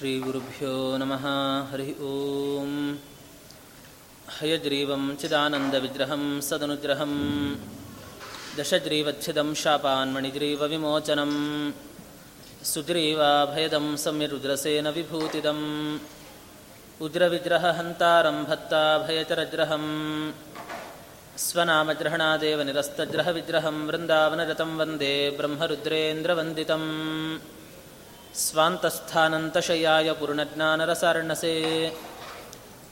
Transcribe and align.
श्रीगुरुभ्यो 0.00 0.74
नमः 1.00 1.24
हरिः 1.70 1.88
ॐ 2.10 2.70
हयग्रीवं 4.36 5.02
चिदानन्दविग्रहं 5.20 6.22
सदनुग्रहं 6.46 7.12
दशग्रीवच्छिदं 8.58 9.48
शापान्मणिग्रीवविमोचनं 9.62 11.32
सुग्रीवाभयदं 12.72 13.88
सम्यरुद्रसेन 14.04 14.88
विभूतिदम् 14.96 15.66
उग्रविग्रहहन्तारं 17.08 18.38
भत्ताभयचरग्रहं 18.50 19.84
स्वनामग्रहणादेव 21.46 22.62
निरस्तग्रहविग्रहं 22.70 23.78
वृन्दावनरतं 23.90 24.72
वन्दे 24.80 25.12
ब्रह्मरुद्रेन्द्रवन्दितम् 25.40 26.88
स्वान्तस्थानन्तशय्याय 28.44 30.08
पूर्णज्ञानरसार्णसे 30.20 31.54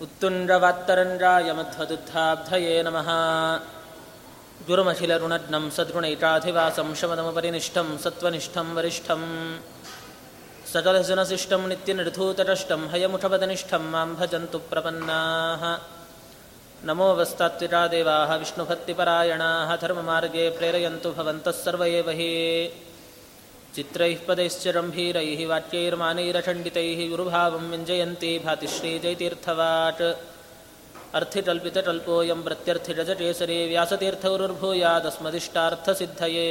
उत्तुण्डवात्तरण्डाय 0.04 1.48
मध्वदुद्धाब्धये 1.58 2.76
नमः 2.86 3.08
गुरुमखिलरुणज्ञं 4.68 5.64
सद्गुणैकाधिवासं 5.76 6.88
शमदमपरिनिष्ठं 7.00 7.88
सत्त्वनिष्ठं 8.04 8.68
वरिष्ठं 8.76 9.22
सकलसुनशिष्टं 10.72 11.62
नित्यनिर्धूतटष्टं 11.70 12.80
हयमुठपदनिष्ठं 12.92 13.84
मां 13.92 14.08
भजन्तु 14.20 14.58
प्रपन्नाः 14.70 15.62
नमो 16.88 17.08
वस्तात्विका 17.18 17.82
देवाः 17.92 18.30
विष्णुभक्तिपरायणाः 18.40 19.70
धर्ममार्गे 19.82 20.48
प्रेरयन्तु 20.56 21.10
भवन्तः 21.18 21.56
सर्व 21.64 21.84
एव 21.98 22.08
हि 22.18 22.32
चित्रैः 23.76 24.18
पदैश्च 24.28 24.64
रम्भीरैः 24.76 25.40
वाक्यैर्मानैरखण्डितैः 25.52 27.00
गुरुभावं 27.10 27.64
व्यञ्जयन्ती 27.70 28.32
भाति 28.44 28.68
श्रीजयतीर्थवाट् 28.74 30.02
अर्थिकल्पितकल्पोऽयं 31.18 32.40
प्रत्यर्थिरजकेसरे 32.46 33.58
व्यासतीर्थगुरुर्भूयादस्मदिष्टार्थसिद्धये 33.70 36.50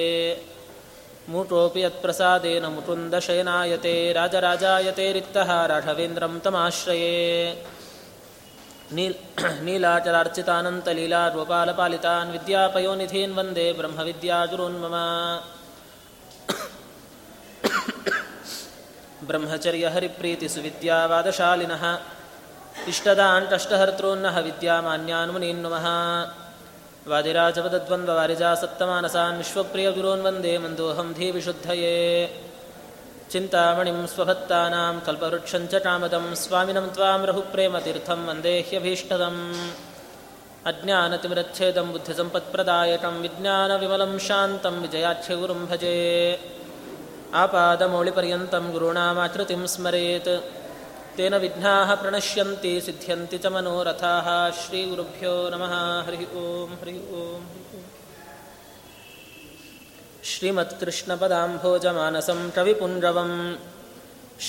मूटोऽपि 1.31 1.81
यत्प्रसादेन 1.83 2.65
मुकुन्दशयनायते 2.75 3.95
राजराजायते 4.19 5.07
रिक्तः 5.17 5.49
राघवेन्द्रं 5.71 6.33
तमाश्रये 6.45 7.17
नील् 8.97 9.17
नीलाचलार्चितानन्तलीलागोपालपालितान् 9.65 12.33
विद्यापयोनिधीन् 12.35 13.35
वन्दे 13.37 13.67
ब्रह्मविद्यागुरून्मम 13.79 14.95
ಬ್ರಹ್ಮಚರ್ಯ 19.28 19.86
ಹರಿಪ್ರೀತಿಸು 19.86 20.60
ವಿದ್ಯಾವಾದ 20.60 21.28
ಶಾಲಿನಃ 21.30 21.84
ಇಷ್ಟದ 22.88 23.20
ಅಂಟಷ್ಟಹರ್ತೃನ್ನಃ 23.36 24.36
ವಿದ್ಯಾಮಾನ್ಯಾನ್ 24.40 25.32
ಮುನೀನ್ನುಮಃ 25.32 25.86
ವಾದಿರಾಜವದದ್ವಂದ್ವ 27.08 28.14
ವಾರಿಜಾ 28.14 28.50
ಸಪ್ತಮಾನಸಾನ್ 28.54 29.36
ವಿಶ್ವಪ್ರಿಯ 29.36 29.88
ಗುರೋನ್ 29.90 30.24
ವಂದೇ 30.24 30.52
ಮಂದೋಹಂ 30.58 31.08
ಧೀ 31.18 31.26
ವಿಶುದ್ಧಯೇ. 31.30 31.94
ಚಿಂತಾಮಣಿಂ 33.32 33.98
ಸ್ವಭತ್ತಾನಾಂ 34.12 34.96
ಕಲ್ಪವೃಕ್ಷಂಚ 35.06 35.74
ಕಾಮದಂ 35.84 36.26
ಸ್ವಾಮಿನಂ 36.42 36.86
ತ್ವಾಂ 36.94 37.22
ರಹುಪ್ರೇಮತೀರ್ಥಂ 37.30 38.20
ವಂದೇಹ್ಯಭೀಷ್ಟದಂ 38.28 39.36
ಅಜ್ಞಾನತಿಮಿರಚ್ಛೇದಂ 40.66 41.88
ಬುದ್ಧಿಸಂಪತ್ಪ್ರದಾಯಕಂ 41.92 43.16
ವಿಜ್ಞಾನವಿಮಲಂ 43.24 44.14
ಶಾಂತಂ 44.26 44.76
ವಿಜಯಾಖ್ಯಗುರುಂ 44.84 45.62
ಭಜೇ 45.70 45.96
आपादमौलिपर्यन्तं 47.41 48.65
गुरूणामाकृतिं 48.73 49.61
स्मरेत् 49.73 50.31
तेन 51.17 51.33
विघ्नाः 51.43 51.89
प्रणश्यन्ति 52.01 52.73
सिद्ध्यन्ति 52.85 53.37
च 53.43 53.45
मनोरथाः 53.55 54.27
श्रीगुरुभ्यो 54.59 55.33
नमः 55.53 55.73
हरिः 56.07 56.23
ॐ 56.43 56.45
हरिः 56.81 56.99
ॐ 57.21 57.23
श्रीमत्कृष्णपदाम्भोजमानसं 60.31 62.39
कविपुञ्जवं 62.57 63.31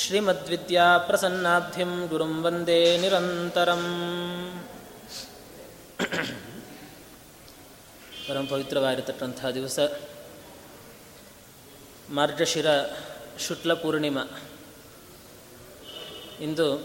श्रीमद्विद्याप्रसन्नाब्धिं 0.00 1.92
गुरुं 2.12 2.32
वन्दे 2.44 2.80
निरन्तरम् 3.02 3.88
ಪರಮ 8.26 8.44
ಪವಿತ್ರವಾಗಿರತಕ್ಕಂಥ 8.52 9.40
ದಿವಸ 9.56 9.78
ಮಾರ್ಗಶಿರ 12.09 12.65
ಶುಕ್ಲ 13.39 13.73
ಪೂರ್ಣಿಮಾ. 13.73 14.23
ಇಂದು 16.41 16.77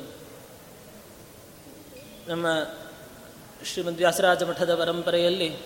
ನಮ್ಮ 2.27 2.47
ಶ್ರೀಮದ್ 3.65 3.97
ವ್ಯಾಸರಾಜ 3.97 4.43
ಮಠದ 4.43 4.75
ಪರಂಪರೆಯಲ್ಲಿ 4.75 5.57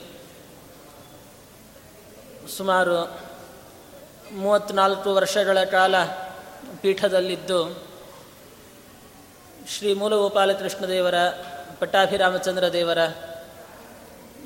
ಸುಮಾರು 2.56 3.20
ಮೂವತ್ತ್ನಾಲ್ಕು 4.34 5.14
ವರ್ಷಗಳ 5.14 5.64
ಕಾಲ 5.64 5.94
ಪೀಠದಲ್ಲಿದ್ದು 6.82 7.88
ಶ್ರೀ 9.68 9.94
ಮೂಲಗೋಪಾಲಕೃಷ್ಣದೇವರ 9.94 11.14
ಪಟ್ಟಾಭಿರಾಮಚಂದ್ರ 11.78 12.72
ದೇವರ 12.72 12.98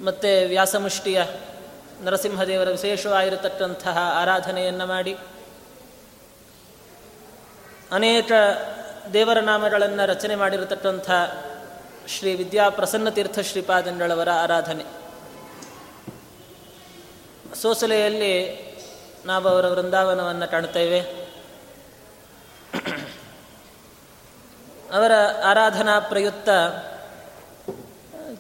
ಮತ್ತು 0.05 0.49
ವ್ಯಾಸಮುಷ್ಟಿಯ 0.49 1.23
ನರಸಿಂಹದೇವರ 2.03 2.71
ವಿಶೇಷವಾಗಿರತಕ್ಕಂತಹ 2.71 3.99
ಆರಾಧನೆಯನ್ನು 3.99 4.87
ಮಾಡಿ 4.87 5.17
ಅನೇಕ 7.93 8.33
ದೇವರ 9.13 9.39
ನಾಮಗಳನ್ನು 9.39 10.07
ರಚನೆ 10.07 10.35
ಮಾಡಿರತಕ್ಕಂಥ 10.35 11.11
ಶ್ರೀ 12.07 12.35
ವಿದ್ಯಾಪ್ರಸನ್ನ 12.35 13.09
ತೀರ್ಥ 13.09 13.39
ಶ್ರೀಪಾದಂಗಳವರ 13.39 14.31
ಆರಾಧನೆ. 14.31 14.85
ಸೋಸಲೆಯಲ್ಲಿ 17.63 18.63
ನಾವು 19.25 19.49
ಅವರ 19.49 19.67
ವೃಂದಾವನವನ್ನು 19.67 20.51
ಕಾಣ್ತೇವೆ. 20.51 21.01
ಅವರ 24.93 25.13
ಆರಾಧನಾ 25.45 25.99
ಪ್ರಯುಕ್ತ 25.99 26.49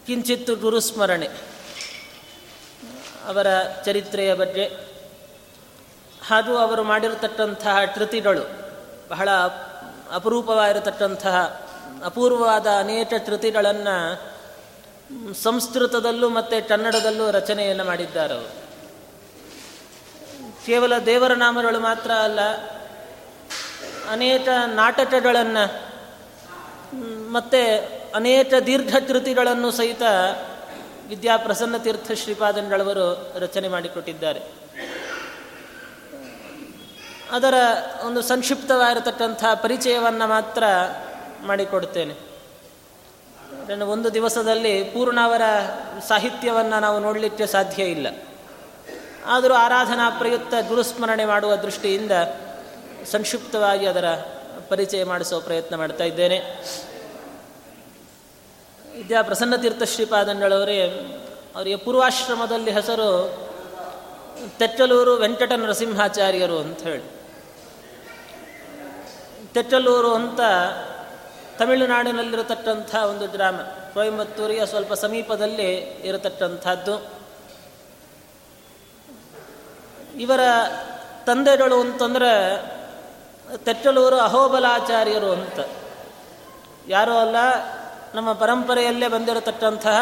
ಕಿಂಚಿತ್ತು 0.06 0.56
ಗುರುಸ್ಮರಣೆ. 0.56 1.51
ಅವರ 3.26 3.46
ಚರಿತ್ರೆಯ 3.84 4.34
ಬಗ್ಗೆ 4.34 4.64
ಹಾಗೂ 6.26 6.56
ಅವರು 6.56 6.82
ಮಾಡಿರತಕ್ಕಂತಹ 6.82 7.76
ಕೃತಿಗಳು 7.94 8.50
ಬಹಳ 9.10 9.28
ಅಪರೂಪವಾಗಿರತಕ್ಕಂತಹ 10.12 11.36
ಅಪೂರ್ವವಾದ 12.04 12.66
ಅನೇಕ 12.78 13.12
ಕೃತಿಗಳನ್ನು 13.26 14.32
ಸಂಸ್ಕೃತದಲ್ಲೂ 15.34 16.28
ಮತ್ತು 16.28 16.68
ಕನ್ನಡದಲ್ಲೂ 16.68 17.30
ರಚನೆಯನ್ನು 17.30 17.84
ಮಾಡಿದ್ದಾರೆ 17.84 18.34
ಅವರು. 18.34 18.62
ಕೇವಲ 20.66 20.98
ದೇವರ 20.98 21.32
ನಾಮಗಳು 21.32 21.80
ಮಾತ್ರ 21.80 22.10
ಅಲ್ಲ, 22.10 22.40
ಅನೇಕ 24.10 24.48
ನಾಟಕಗಳನ್ನು, 24.66 25.92
ಮತ್ತು 27.32 27.60
ಅನೇಕ 28.14 28.54
ದೀರ್ಘ 28.66 28.96
ಕೃತಿಗಳನ್ನು 29.08 29.70
ಸಹಿತ 29.70 30.02
ವಿದ್ಯಾಪ್ರಸನ್ನ 31.08 31.76
ತೀರ್ಥ 31.76 32.12
ಶ್ರೀಪಾದಂಗಳವರು 32.12 33.32
ರಚನೆ 33.38 33.68
ಮಾಡಿಕೊಟ್ಟಿದ್ದಾರೆ. 33.68 34.40
ಅದರ 37.32 37.54
ಒಂದು 38.06 38.22
ಸಂಕ್ಷಿಪ್ತವಾಗಿರತಕ್ಕಂಥ 38.22 39.44
ಪರಿಚಯವನ್ನು 39.62 40.26
ಮಾತ್ರ 40.26 40.62
ಮಾಡಿಕೊಡ್ತೇನೆ. 41.42 42.12
ಅದನ್ನು 43.62 43.86
ಒಂದು 43.86 44.14
ದಿವಸದಲ್ಲಿ 44.14 44.84
ಪೂರ್ಣ 44.84 45.18
ಅವರ 45.22 45.42
ಸಾಹಿತ್ಯವನ್ನು 46.08 46.80
ನಾವು 46.80 46.98
ನೋಡಲಿಕ್ಕೆ 46.98 47.46
ಸಾಧ್ಯ 47.46 47.84
ಇಲ್ಲ. 47.84 48.06
ಆದರೂ 49.26 49.54
ಆರಾಧನಾ 49.54 50.10
ಪ್ರಯುಕ್ತ 50.10 50.54
ಗುರುಸ್ಮರಣೆ 50.68 51.24
ಮಾಡುವ 51.24 51.56
ದೃಷ್ಟಿಯಿಂದ 51.56 52.12
ಸಂಕ್ಷಿಪ್ತವಾಗಿ 53.10 53.86
ಅದರ 53.86 54.04
ಪರಿಚಯ 54.68 55.04
ಮಾಡಿಸುವ 55.04 55.40
ಪ್ರಯತ್ನ 55.40 55.76
ಮಾಡ್ತಾ 55.76 56.04
ಇದ್ದೇನೆ. 56.04 56.42
ವಿದ್ಯಾ 59.02 59.22
ಪ್ರಸನ್ನ 59.22 59.56
ತೀರ್ಥ 59.56 59.82
ಶ್ರೀಪಾದಂಗಳವರೇ, 59.82 60.80
ಅವರಿಗೆ 61.56 61.76
ಪೂರ್ವಾಶ್ರಮದಲ್ಲಿ 61.76 62.70
ಹೆಸರು 62.70 63.08
ತೆಚ್ಚಲೂರು 64.58 65.16
ವೆಂಕಟ 65.16 65.52
ನರಸಿಂಹಾಚಾರ್ಯರು 65.52 66.58
ಅಂತ 66.58 66.82
ಹೇಳಿ. 66.82 67.02
ತೆಚ್ಚಲೂರು 69.54 70.14
ಅಂತ 70.14 70.40
ತಮಿಳುನಾಡಿನಲ್ಲಿರತಕ್ಕಂಥ 71.58 72.94
ಒಂದು 72.94 73.26
ಗ್ರಾಮ, 73.26 73.56
ಕೊಯಂಬತ್ತೂರಿಗೆ 73.94 74.66
ಸ್ವಲ್ಪ 74.66 74.92
ಸಮೀಪದಲ್ಲಿ 74.92 75.74
ಇರತಕ್ಕಂಥದ್ದು. 75.80 77.10
ಇವರ 80.18 80.40
ತಂದೆಗಳು 81.26 81.80
ಅಂತಂದರೆ 81.80 82.62
ತೆಚ್ಚಲೂರು 83.56 84.16
ಅಹೋಬಲಾಚಾರ್ಯರು 84.16 85.32
ಅಂತ. 85.32 85.60
ಯಾರೋ 86.88 87.14
ಅಲ್ಲ 87.14 87.36
ನಮ್ಮ 88.14 88.32
ಪರಂಪರೆಯಲ್ಲೇ 88.32 89.08
ಬಂದಿರತಕ್ಕಂತಹ 89.08 89.98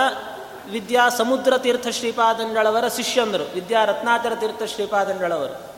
ವಿದ್ಯಾ 0.71 1.09
ಸಮುದ್ರ 1.09 1.59
ತೀರ್ಥ 1.59 1.89
ಶ್ರೀಪಾದಂಗಳವರ 1.89 2.89
ಶಿಷ್ಯಂದರು 2.89 3.55
ವಿದ್ಯಾ 3.55 3.85
ರತ್ನಾಕರ 3.85 4.35
ತೀರ್ಥ 4.35 4.63
ಶ್ರೀಪಾದಂಗಳವರು. 4.63 5.71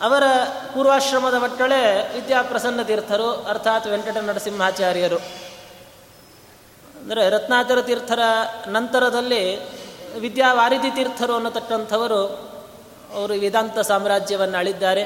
ಅವರ 0.00 0.22
ಪೂರ್ವಾಶ್ರಮದ 0.74 1.34
ಮಕ್ಕಳೇ 1.34 2.10
ವಿದ್ಯಾಪ್ರಸನ್ನ 2.14 2.82
ತೀರ್ಥರು, 2.82 3.44
ಅರ್ಥಾತ್ 3.48 3.86
ವೆಂಕಟ 3.86 4.16
ನರಸಿಂಹಾಚಾರ್ಯರು. 4.16 5.16
ಅಂದರೆ 7.00 7.28
ರತ್ನಾಕರ 7.28 7.82
ತೀರ್ಥರ 7.82 8.18
ನಂತರದಲ್ಲಿ 8.66 9.42
ವಿದ್ಯಾವಾರಿಧಿ 10.18 10.90
ತೀರ್ಥರು 10.90 11.34
ಅನ್ನತಕ್ಕಂಥವರು 11.34 12.50
ಅವರು 13.14 13.34
ವೇದಾಂತ 13.34 13.78
ಸಾಮ್ರಾಜ್ಯವನ್ನು 13.78 14.58
ಆಳಿದ್ದಾರೆ 14.58 15.02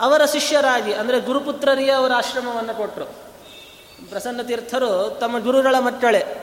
ಅವರ 0.00 0.24
ಶಿಷ್ಯರಾಗಿ, 0.24 0.92
ಅಂದರೆ 0.92 1.20
ಗುರುಪುತ್ರರಿಗೆ 1.20 1.90
ಅವರ 1.90 2.12
ಆಶ್ರಮವನ್ನು 2.12 2.74
ಕೊಟ್ಟರು 2.74 3.23
ಪ್ರಸನ್ನ 4.08 4.42
ತೀರ್ಥರು 4.42 5.18
ತಮ್ಮ 5.20 5.38
ಗುರುಗಳ 5.38 5.78
ಮಕ್ಕಳೇ, 5.78 6.40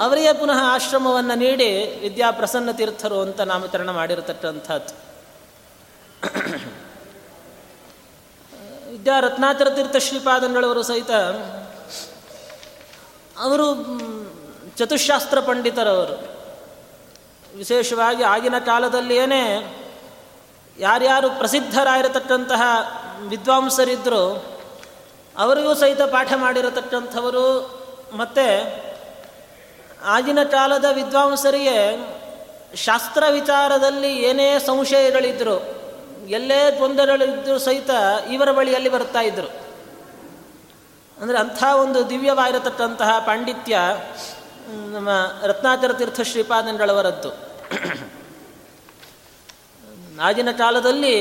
ಅವರಿಗೆ 0.00 0.32
ಪುನಃ 0.32 0.58
ಆಶ್ರಮವನ್ನು 0.62 1.34
ನೀಡಿ 1.34 1.98
ವಿದ್ಯಾ 2.00 2.30
ಪ್ರಸನ್ನ 2.30 2.70
ತೀರ್ಥರು 2.70 3.20
ಅಂತ 3.20 3.40
ನಾಮಕರಣ 3.40 3.90
ಮಾಡಿರತಕ್ಕಂಥದ್ದು. 3.90 5.08
ವಿದ್ಯಾ 8.90 9.20
ರತ್ನಾಚರ 9.20 9.68
ತೀರ್ಥ 9.70 9.96
ಶ್ರೀಪಾದಂಗಳವರು 9.96 10.82
ಸಹಿತ 10.82 11.10
ಅವರು 13.38 13.66
ಚತುಶಾಸ್ತ್ರ 14.76 15.40
ಪಂಡಿತರವರು. 15.40 16.38
ವಿಶೇಷವಾಗಿ 17.56 18.22
ಆಗಿನ 18.22 18.58
ಕಾಲದಲ್ಲಿಯೇ 18.58 19.74
ಯಾರ್ಯಾರು 20.78 21.30
ಪ್ರಸಿದ್ಧರಾಗಿರತಕ್ಕಂತಹ 21.30 22.62
ವಿದ್ವಾಂಸರಿದ್ದರು 23.28 24.57
ಅವರಿಗೂ 25.38 25.74
ಸಹಿತ 25.74 26.02
ಪಾಠ 26.02 26.32
ಮಾಡಿರತಕ್ಕಂಥವರು, 26.36 27.46
ಮತ್ತು 28.12 28.46
ಆಗಿನ 30.04 30.42
ಕಾಲದ 30.42 30.84
ವಿದ್ವಾಂಸರಿಗೆ 30.92 31.76
ಶಾಸ್ತ್ರ 32.76 33.24
ವಿಚಾರದಲ್ಲಿ 33.30 34.22
ಏನೇ 34.22 34.58
ಸಂಶಯಗಳಿದ್ದರು 34.58 35.78
ಎಲ್ಲೇ 36.28 36.78
ಗೊಂದಲಗಳಿದ್ದರೂ 36.78 37.58
ಸಹಿತ 37.58 37.90
ಇವರ 38.30 38.52
ಬಳಿಯಲ್ಲಿ 38.52 38.88
ಬರ್ತಾ 38.88 39.20
ಇದ್ದರು 39.20 39.48
ಅಂದರೆ 41.22 41.38
ಅಂಥ 41.38 41.62
ಒಂದು 41.62 42.10
ದಿವ್ಯವಾಗಿರತಕ್ಕಂತಹ 42.10 43.18
ಪಾಂಡಿತ್ಯ 43.18 43.78
ನಮ್ಮ 44.68 45.08
ರತ್ನಾಚರ 45.42 45.92
ತೀರ್ಥ 45.92 46.20
ಶ್ರೀಪಾದಂಗಳವರದ್ದು 46.20 47.30
ಆಗಿನ 50.20 50.50
ಕಾಲದಲ್ಲಿ 50.50 51.14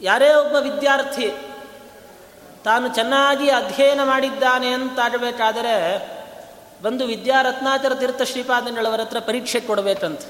ಯಾರೇ 0.00 0.34
ಒಬ್ಬ 0.34 0.56
ವಿದ್ಯಾರ್ಥಿ 0.56 1.51
ತಾನು 2.64 2.88
ಚೆನ್ನಾಗಿ 2.88 3.50
ಅಧ್ಯಯನ 3.50 4.00
ಮಾಡಿದ್ದಾನೆ 4.04 4.68
ಅಂತಾಗಬೇಕಾದರೆ 4.68 5.98
ಬಂದು 6.82 7.04
ವಿದ್ಯಾರತ್ನಾಚರ 7.04 7.94
ತೀರ್ಥ 7.94 8.22
ಶ್ರೀಪಾದಂಗಳವರ 8.22 9.00
ಹತ್ರ 9.00 9.18
ಪರೀಕ್ಷೆ 9.18 9.60
ಕೊಡಬೇಕಂತ. 9.60 10.20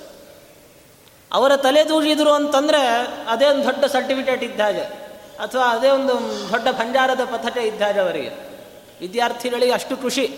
ಅವರ 1.33 1.57
ತಲೆ 1.57 1.89
ದೂಜಿದ್ರು 1.89 2.33
ಅಂತಂದರೆ 2.33 2.79
ಅದೇ 3.29 3.47
ಒಂದು 3.47 3.65
ದೊಡ್ಡ 3.65 3.85
ಸರ್ಟಿಫಿಕೇಟ್ 3.85 4.45
ಇದ್ದಾಗೆ 4.45 4.81
ಅಥವಾ 5.39 5.65
ಅದೇ 5.65 5.91
ಒಂದು 5.91 6.13
ದೊಡ್ಡ 6.53 6.69
ಭಂಡಾರದ 6.69 7.25
ಪಥಕ 7.25 7.57
ಇದ್ದಾಗೆ 7.57 8.01
ಅವರಿಗೆ. 8.01 8.29
ವಿದ್ಯಾರ್ಥಿಗಳಿಗೆ 9.01 9.73
ಅಷ್ಟು 9.73 9.97
ಖುಷಿ. 9.97 10.37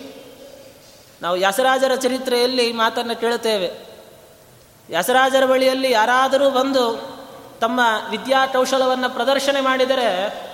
ನಾವು 1.21 1.37
ವ್ಯಾಸರಾಜರ 1.37 1.95
ಚರಿತ್ರೆಯಲ್ಲಿ 1.95 2.71
ಮಾತನ್ನು 2.71 3.15
ಕೇಳುತ್ತೇವೆ. 3.15 3.67
ವ್ಯಾಸರಾಜರ 4.87 5.45
ಬಳಿಯಲ್ಲಿ 5.45 5.91
ಯಾರಾದರೂ 5.91 6.49
ಬಂದು 6.49 7.15
ತಮ್ಮ 7.61 7.79
ವಿದ್ಯಾ 8.09 8.45
ಕೌಶಲವನ್ನು 8.45 9.09
ಪ್ರದರ್ಶನ 9.09 9.57
ಮಾಡಿದರೆ 9.61 10.45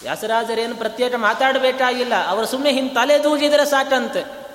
ವ್ಯಾಸರಾಜರೇನು 0.00 0.76
ಪ್ರತ್ಯೇಕ 0.76 1.14
ಮಾತಾಡಬೇಕಾಗಿಲ್ಲ. 1.14 2.28
ಅವರು 2.28 2.46
ಸುಮ್ಮನೆ 2.46 2.72
ಹಿಂಗೆ 2.72 2.94
ತಲೆ 2.94 3.24
ದೂಗಿದರೆ 3.24 3.66
ಸಾಕಂತೆ. 3.66 4.46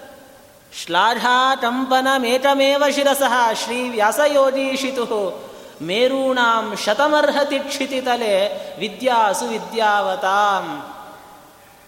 ಶ್ಲಾಘಾ 0.85 1.55
ಕಂಪನ 1.55 2.07
ಮೇಕಮೇವ 2.17 2.83
ಶಿರಸಃ 2.95 3.53
ಶ್ರೀ 3.53 3.89
ವ್ಯಾಸಯೋಜೀಷಿತು. 3.89 5.51
ಮೇರೂಣಾಂ 5.81 6.75
ಶತಮರ್ಹತಿ 6.85 7.59
ಕ್ಷಿತಿ 7.59 8.01
ತಲೆ 8.01 8.47
ವಿದ್ಯಾಸು 8.79 9.45
ವಿದ್ಯಾವತಾಂ. 9.45 10.95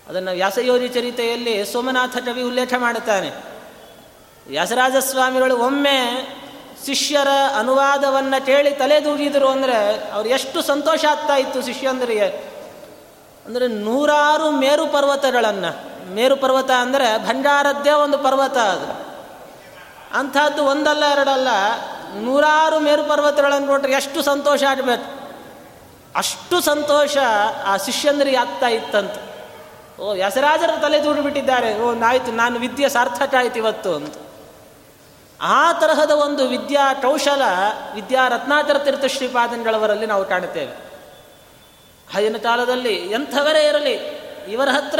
ಅದನ್ನು 0.10 0.32
ವ್ಯಾಸಯೋಜಿ 0.32 0.88
ಚರಿತೆಯಲ್ಲಿ 0.88 1.66
ಸೋಮನಾಥ 1.66 2.18
ಕವಿ 2.18 2.42
ಉಲ್ಲೇಖ 2.42 2.74
ಮಾಡುತ್ತಾನೆ. 2.78 3.32
ವ್ಯಾಸರಾಜಸ್ವಾಮಿಗಳು 4.48 5.58
ಒಮ್ಮೆ 5.58 6.28
ಶಿಷ್ಯರ 6.86 7.28
ಅನುವಾದವನ್ನು 7.60 8.46
ಕೇಳಿ 8.46 8.72
ತಲೆ 8.72 9.06
ದೂಗಿದರು 9.06 9.48
ಅಂದರೆ 9.48 10.10
ಅವ್ರು 10.12 10.30
ಎಷ್ಟು 10.30 10.62
ಸಂತೋಷ 10.62 11.06
ಆಗ್ತಾ 11.06 11.36
ಇತ್ತು 11.36 11.62
ಶಿಷ್ಯಂದರಿಗೆ. 11.62 12.53
ಅಂದರೆ 13.46 13.68
ನೂರಾರು 13.68 14.52
ಮೇರು 14.52 14.88
ಪರ್ವತಗಳನ್ನು. 14.88 15.94
ಮೇರು 16.14 16.36
ಪರ್ವತ 16.36 16.72
ಅಂದರೆ 16.72 17.28
ಭಂಡಾರದ್ದೇ 17.28 17.92
ಒಂದು 17.92 18.18
ಪರ್ವತ 18.18 18.58
ಅದು. 18.58 19.14
ಅಂಥದ್ದು 20.18 20.64
ಒಂದಲ್ಲ 20.64 21.06
ಎರಡಲ್ಲ, 21.06 21.48
ನೂರಾರು 22.16 22.80
ಮೇರು 22.80 23.04
ಪರ್ವತಗಳನ್ನು 23.04 23.68
ನೋಡ್ರೆ 23.68 23.92
ಎಷ್ಟು 23.92 24.22
ಸಂತೋಷ 24.22 24.64
ಆಗಬೇಕು. 24.64 25.24
ಅಷ್ಟು 26.16 26.62
ಸಂತೋಷ 26.62 27.18
ಆ 27.66 27.78
ಶಿಷ್ಯಂದ್ರಿಗೆ 27.78 28.38
ಆಗ್ತಾ 28.38 28.68
ಇತ್ತಂತ. 28.68 29.12
ಓ, 30.00 30.14
ವ್ಯಾಸರಾಜರ 30.14 30.70
ತಲೆ 30.82 31.04
ದೂಡಿ 31.04 31.22
ಬಿಟ್ಟಿದ್ದಾರೆ 31.22 31.80
ಓ 31.80 31.94
ನಾಯ್ತು 31.94 32.32
ನಾನು 32.32 32.60
ವಿದ್ಯೆ 32.60 32.90
ಸಾರ್ಥಕ 32.90 33.36
ಆಯ್ತು 33.38 33.60
ಇವತ್ತು 33.60 33.96
ಅಂತ. 33.96 34.14
ಆ 35.42 35.74
ತರಹದ 35.74 36.12
ಒಂದು 36.12 36.48
ವಿದ್ಯಾ 36.48 36.94
ಕೌಶಲ 36.94 37.42
ವಿದ್ಯಾ 37.96 38.28
ರತ್ನಾಚರ 38.28 38.78
ತೀರ್ಥ 38.78 39.06
ಶ್ರೀಪಾದನ್ಗಳವರಲ್ಲಿ 39.06 40.06
ನಾವು 40.06 40.26
ಕಾಣುತ್ತೇವೆ. 40.26 40.93
ಆಗಿನ 42.16 42.38
ಕಾಲದಲ್ಲಿ 42.38 42.96
ಎಂಥವರೇ 42.96 43.68
ಇರಲಿ, 43.68 43.96
ಇವರ 44.52 44.70
ಹತ್ರ 44.70 45.00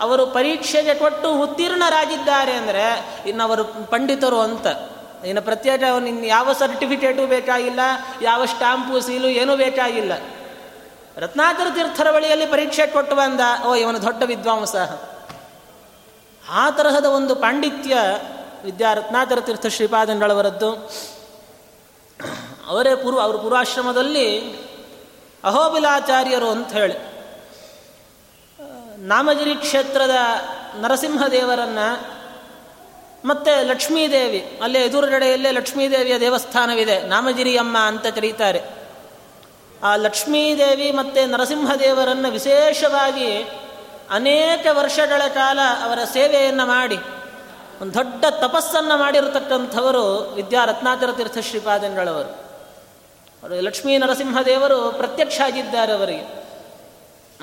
ಅವರು 0.00 0.26
ಪರೀಕ್ಷೆಗೆ 0.26 0.94
ಕೊಟ್ಟು 0.94 1.32
ಉತ್ತೀರ್ಣರಾಗಿದ್ದಾರೆ 1.32 2.52
ಅಂದರೆ 2.52 2.84
ಇನ್ನು 3.26 3.44
ಅವರು 3.44 3.64
ಪಂಡಿತರು 3.64 4.40
ಅಂತ. 4.40 4.66
ಇನ್ನು 5.24 5.42
ಪ್ರತ್ಯೇಕ 5.42 5.82
ಇನ್ನು 5.82 6.26
ಯಾವ 6.26 6.52
ಸರ್ಟಿಫಿಕೇಟು 6.52 7.26
ಬೇಕಾಗಿಲ್ಲ, 7.26 7.80
ಯಾವ 8.22 8.44
ಸ್ಟಾಂಪು, 8.44 9.00
ಸೀಲು 9.00 9.28
ಏನೂ 9.28 9.56
ಬೇಕಾಗಿಲ್ಲ. 9.56 10.12
ರತ್ನಾಕರ 11.16 11.66
ತೀರ್ಥರ 11.74 12.10
ಬಳಿಯಲ್ಲಿ 12.10 12.46
ಪರೀಕ್ಷೆ 12.46 12.86
ಕೊಟ್ಟು 12.86 13.16
ಬಂದ, 13.16 13.40
ಓ, 13.66 13.74
ಇವನು 13.74 14.02
ದೊಡ್ಡ 14.02 14.22
ವಿದ್ವಾಂಸ. 14.22 14.74
ಆ 16.50 16.70
ತರಹದ 16.70 17.04
ಒಂದು 17.04 17.34
ಪಾಂಡಿತ್ಯ 17.34 17.96
ವಿದ್ಯಾ 18.64 18.94
ರತ್ನಾಕರ 18.94 19.40
ತೀರ್ಥ 19.40 19.66
ಶ್ರೀಪಾದಂಗಳವರದ್ದು 19.66 20.70
ಅವರೇ 22.68 22.94
ಪೂರ್ವ, 22.94 23.20
ಅವರು 23.20 23.38
ಪೂರ್ವಾಶ್ರಮದಲ್ಲಿ 23.38 24.28
ಅಹೋಬಿಲಾಚಾರ್ಯರು 25.44 26.50
ಅಂತ 26.50 26.72
ಹೇಳಿ. 26.72 27.14
ನಾಮಗಿರಿ 28.98 29.54
ಕ್ಷೇತ್ರದ 29.54 30.10
ನರಸಿಂಹದೇವರನ್ನು 30.80 32.14
ಮತ್ತು 33.24 33.66
ಲಕ್ಷ್ಮೀದೇವಿ, 33.66 34.60
ಅಲ್ಲೇ 34.62 34.80
ಎದುರುಗಡೆಯಲ್ಲೇ 34.80 35.50
ಲಕ್ಷ್ಮೀದೇವಿಯ 35.50 36.20
ದೇವಸ್ಥಾನವಿದೆ, 36.20 37.02
ನಾಮಗಿರಿಯಮ್ಮ 37.02 37.78
ಅಂತ 37.78 38.06
ಕರೀತಾರೆ. 38.06 38.62
ಆ 39.84 39.96
ಲಕ್ಷ್ಮೀದೇವಿ 39.96 40.90
ಮತ್ತು 40.90 41.30
ನರಸಿಂಹದೇವರನ್ನು 41.30 42.30
ವಿಶೇಷವಾಗಿ 42.30 43.42
ಅನೇಕ 44.10 44.66
ವರ್ಷಗಳ 44.72 45.22
ಕಾಲ 45.28 45.58
ಅವರ 45.84 45.98
ಸೇವೆಯನ್ನು 46.12 46.66
ಮಾಡಿ, 46.66 46.96
ಒಂದು 47.82 47.94
ದೊಡ್ಡ 47.94 48.24
ತಪಸ್ಸನ್ನು 48.30 48.96
ಮಾಡಿರತಕ್ಕಂಥವರು 48.96 50.18
ವಿದ್ಯಾ 50.34 50.64
ರತ್ನಾಕರ 50.64 51.12
ತೀರ್ಥ 51.12 51.38
ಶ್ರೀಪಾದಂಗಳವರು 51.38 52.43
ಲಕ್ಷ್ಮೀ 53.48 53.98
ನರಸಿಂಹದೇವರು 53.98 54.92
ಪ್ರತ್ಯಕ್ಷ 54.92 55.40
ಆಗಿದ್ದಾರೆ 55.40 55.92
ಅವರಿಗೆ. 55.92 56.44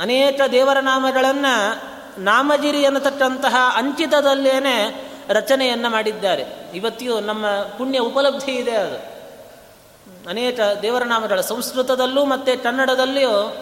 ಅನೇಕ 0.02 0.42
ದೇವರ 0.52 0.78
ನಾಮಗಳನ್ನು 0.80 1.82
ನಾಮಜಿರಿ 2.22 2.86
ಅನ್ನತಕ್ಕಂತಹ 2.86 3.56
ಅಂಕಿತದಲ್ಲೇನೆ 3.76 5.08
ರಚನೆಯನ್ನು 5.30 5.90
ಮಾಡಿದ್ದಾರೆ. 5.90 6.46
ಇವತ್ತಿಯೂ 6.74 7.20
ನಮ್ಮ 7.20 7.48
ಪುಣ್ಯ 7.78 8.00
ಉಪಲಬ್ಧಿ 8.00 8.52
ಇದೆ 8.52 8.72
ಅದು. 8.72 9.22
ಅನೇಕ 10.30 10.60
ದೇವರ 10.82 11.04
ನಾಮಗಳ 11.04 11.42
ಸಂಸ್ಕೃತದಲ್ಲೂ 11.42 12.26
ಮತ್ತು 12.26 12.64
ಕನ್ನಡದಲ್ಲಿಯೂ 12.64 13.58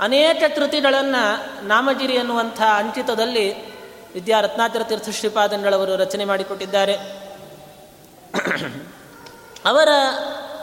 ಅನೇಕ 0.00 0.42
ಕೃತಿಗಳನ್ನು 0.56 1.64
ನಾಮಜಿರಿ 1.66 2.18
ಅನ್ನುವಂಥ 2.18 2.62
ಅಂಚಿತದಲ್ಲಿ 2.62 3.72
ವಿದ್ಯಾ 4.12 4.40
ರತ್ನಾಚರ 4.40 4.82
ತೀರ್ಥ 4.82 5.08
ಶ್ರೀಪಾದಂಗಳವರು 5.10 5.96
ರಚನೆ 5.96 6.24
ಮಾಡಿಕೊಟ್ಟಿದ್ದಾರೆ. 6.24 6.96
ಅವರ 9.64 9.88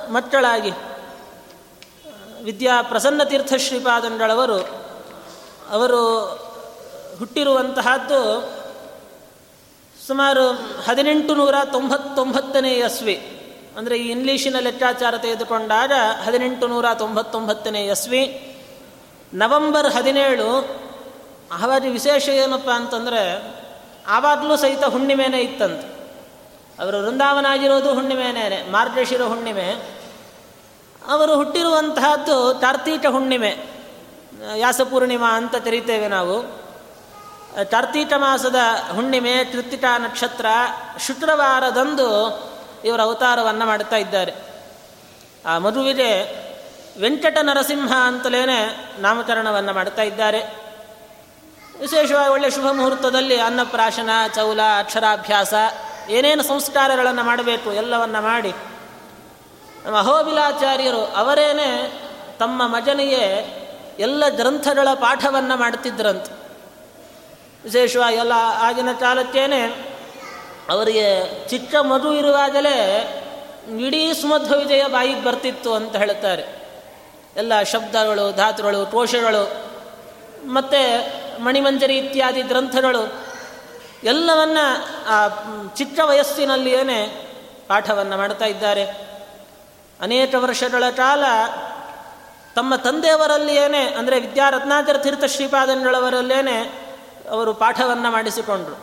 ಮಕ್ಕಳಾಗಿ 0.09 0.71
ವಿದ್ಯಾ 2.43 2.81
ಪ್ರಸನ್ನ 2.81 3.24
ತೀರ್ಥ 3.24 3.53
ಶ್ರೀಪಾದಂಗಳವರು 3.58 4.60
ಅವರು 5.69 6.25
ಹುಟ್ಟಿರುವಂತಹದ್ದು 7.19 8.53
ಸುಮಾರು 10.08 10.51
ಹದಿನೆಂಟು 10.86 11.36
ನೂರ 11.36 11.55
ತೊಂಬತ್ತೊಂಬತ್ತನೇ 11.72 12.79
ಯಸ್ವಿ. 12.79 13.36
ಅಂದರೆ 13.77 13.98
ಈ 13.98 14.12
ಇಂಗ್ಲೀಷಿನ 14.12 14.55
ಲೆಕ್ಕಾಚಾರ 14.60 15.17
ತೆಗೆದುಕೊಂಡಾಗ 15.17 15.91
ಹದಿನೆಂಟು 16.25 16.67
ನೂರ 16.67 16.86
ತೊಂಬತ್ತೊಂಬತ್ತನೇ 16.93 17.88
ಯಸ್ವಿ. 17.88 18.55
ನವಂಬರ್ 19.34 19.93
ಹದಿನೇಳು 19.93 20.79
ಆವಾಗ 21.51 21.84
ವಿಶೇಷ 21.89 22.29
ಏನಪ್ಪ 22.29 22.69
ಅಂತಂದರೆ 22.69 23.53
ಆವಾಗಲೂ 24.08 24.58
ಸಹಿತ 24.58 24.84
ಹುಣ್ಣಿಮೆನೇ 24.84 25.39
ಇತ್ತಂತೆ. 25.39 25.88
ಅವರು 26.84 26.98
ವೃಂದಾವನ 26.98 27.46
ಆಗಿರೋದು 27.46 27.93
ಹುಣ್ಣಿಮೆನೇ 27.93 28.67
ಮಾರ್ಗಶಿರ 28.72 29.22
ಹುಣ್ಣಿಮೆ. 29.22 29.99
ಅವರು 31.08 31.36
ಹುಟ್ಟಿರುವಂತಹದ್ದು 31.36 32.58
ಕಾರ್ತೀಕ 32.62 33.06
ಹುಣ್ಣಿಮೆ, 33.10 33.51
ಯಾಸಪೂರ್ಣಿಮಾ 34.56 35.38
ಅಂತ 35.38 35.56
ಕರಿತೇವೆ 35.56 36.08
ನಾವು. 36.08 36.60
ಕಾರ್ತೀಕ 37.72 38.13
ಮಾಸದ 38.18 38.56
ಹುಣ್ಣಿಮೆ 38.96 39.44
ಕೃತಿಕಾ 39.44 39.98
ನಕ್ಷತ್ರ 39.98 40.46
ಶುಕ್ರವಾರದಂದು 41.00 42.08
ಇವರ 42.86 43.01
ಅವತಾರವನ್ನು 43.01 43.65
ಮಾಡ್ತಾ 43.65 43.96
ಇದ್ದಾರೆ. 43.96 44.34
ಆ 45.46 45.58
ಮಧುವಿಗೆ 45.58 46.12
ವೆಂಕಟ 47.01 47.38
ನರಸಿಂಹ 47.41 47.94
ಅಂತಲೇ 47.94 48.46
ನಾಮಕರಣವನ್ನು 49.00 49.74
ಮಾಡ್ತಾ 49.74 50.01
ಇದ್ದಾರೆ. 50.01 50.41
ವಿಶೇಷವಾಗಿ 51.79 52.32
ಒಳ್ಳೆಯ 52.32 52.51
ಶುಭ 52.51 52.68
ಮುಹೂರ್ತದಲ್ಲಿ 52.72 53.39
ಅನ್ನಪ್ರಾಶನ, 53.39 54.10
ಚೌಲ, 54.36 54.62
ಅಕ್ಷರಾಭ್ಯಾಸ, 54.79 55.53
ಏನೇನು 56.10 56.44
ಸಂಸ್ಕಾರಗಳನ್ನು 56.44 57.24
ಮಾಡಬೇಕು 57.24 57.74
ಎಲ್ಲವನ್ನ 57.74 58.20
ಮಾಡಿ 58.20 58.53
ನಮ್ಮ 59.86 59.98
ಅವರೇನೆ 61.15 61.93
ತಮ್ಮ 62.39 62.67
ಮಜನಿಗೆ 62.67 63.59
ಎಲ್ಲ 64.00 64.27
ಗ್ರಂಥಗಳ 64.29 64.88
ಪಾಠವನ್ನು 64.93 65.57
ಮಾಡ್ತಿದ್ರಂತೆ. 65.57 66.39
ವಿಶೇಷವಾಗಿ 67.63 68.17
ಎಲ್ಲ 68.17 68.31
ಆಗಿನ 68.62 68.91
ಕಾಲಕ್ಕೇನೆ 68.91 69.62
ಅವರಿಗೆ 70.69 71.33
ಚಿಕ್ಕ 71.48 71.75
ಮಧು 71.75 72.13
ಇರುವಾಗಲೇ 72.13 72.77
ಇಡೀ 73.79 74.13
ಸುಮಧ್ವ 74.13 74.57
ವಿಜಯ 74.57 74.83
ಬಾಯಿಗೆ 74.88 75.24
ಬರ್ತಿತ್ತು 75.24 75.74
ಅಂತ 75.74 75.95
ಹೇಳ್ತಾರೆ. 75.95 76.59
ಎಲ್ಲ 77.36 77.63
ಶಬ್ದಗಳು, 77.63 78.36
ಧಾತುಗಳು, 78.36 78.86
ಕೋಶಗಳು, 78.86 79.69
ಮತ್ತು 80.51 81.43
ಮಣಿಮಂಜರಿ 81.43 81.98
ಇತ್ಯಾದಿ 81.98 82.41
ಗ್ರಂಥಗಳು 82.41 83.24
ಎಲ್ಲವನ್ನ 84.03 84.57
ಆ, 85.07 85.27
ಚಿಕ್ಕ 85.75 86.00
ವಯಸ್ಸಿನಲ್ಲಿಯೇ 86.03 86.83
ಪಾಠವನ್ನು 87.67 88.17
ಮಾಡ್ತಾ 88.17 88.45
ಇದ್ದಾರೆ. 88.45 89.09
ಅನೇಕ 90.01 90.36
ವರ್ಷಗಳ 90.38 90.84
ಕಾಲ 90.89 91.24
ತಮ್ಮ 92.56 92.75
ತಂದೆಯವರಲ್ಲಿಯೇ 92.75 93.84
ಅಂದರೆ 93.98 94.20
ವಿದ್ಯಾರತ್ನಾಚರ 94.20 94.98
ತೀರ್ಥ 94.98 95.24
ಶ್ರೀಪಾದಂಗಳವರಲ್ಲೇನೆ 95.24 96.58
ಅವರು 97.29 97.53
ಪಾಠವನ್ನು 97.53 98.12
ಮಾಡಿಸಿಕೊಂಡರು. 98.12 98.77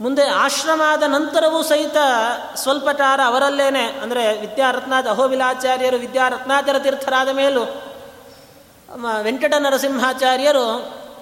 ಮುಂದೆ 0.00 0.24
ಆಶ್ರಮದ 0.28 1.02
ನಂತರವೂ 1.02 1.62
ಸಹಿತ 1.62 1.96
ಸ್ವಲ್ಪ 2.56 2.88
ಕಾಲ 2.88 3.20
ಅವರಲ್ಲೇನೆ, 3.26 3.84
ಅಂದರೆ 4.02 4.40
ವಿದ್ಯಾರತ್ನಾಥ 4.40 5.06
ಅಹೋಬಿಲಾಚಾರ್ಯರು 5.06 5.96
ವಿದ್ಯಾರತ್ನಾಚರ 5.96 6.78
ತೀರ್ಥರಾದ 6.78 7.28
ಮೇಲೂ 7.28 7.64
ವೆಂಕಟ 9.20 9.54
ನರಸಿಂಹಾಚಾರ್ಯರು 9.58 10.66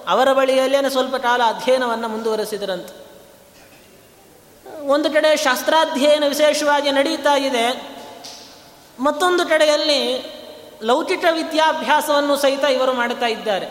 ಅವರ 0.07 0.33
ಬಳಿಯಲ್ಲೇನೆ 0.33 0.89
ಸ್ವಲ್ಪ 0.89 1.15
ಕಾಲ 1.15 1.41
ಅಧ್ಯಯನವನ್ನು 1.47 2.07
ಮುಂದುವರೆಸಿದರಂತೆ. 2.07 2.95
ಒಂದು 4.87 5.09
ಕಡೆ 5.11 5.37
ಶಾಸ್ತ್ರಾಧ್ಯಯನ 5.37 6.23
ವಿಶೇಷವಾಗಿ 6.27 6.91
ನಡೀತಾ 6.91 7.33
ಇದೆ. 7.35 7.92
ಮತ್ತೊಂದು 8.99 9.45
ಕಡೆಯಲ್ಲಿ 9.45 10.25
ಲೌಕಿಕ 10.83 11.25
ವಿದ್ಯಾಭ್ಯಾಸವನ್ನು 11.31 12.35
ಸಹಿತ 12.35 12.63
ಇವರು 12.63 12.93
ಮಾಡ್ತಾ 12.93 13.25
ಇದ್ದಾರೆ. 13.25 13.65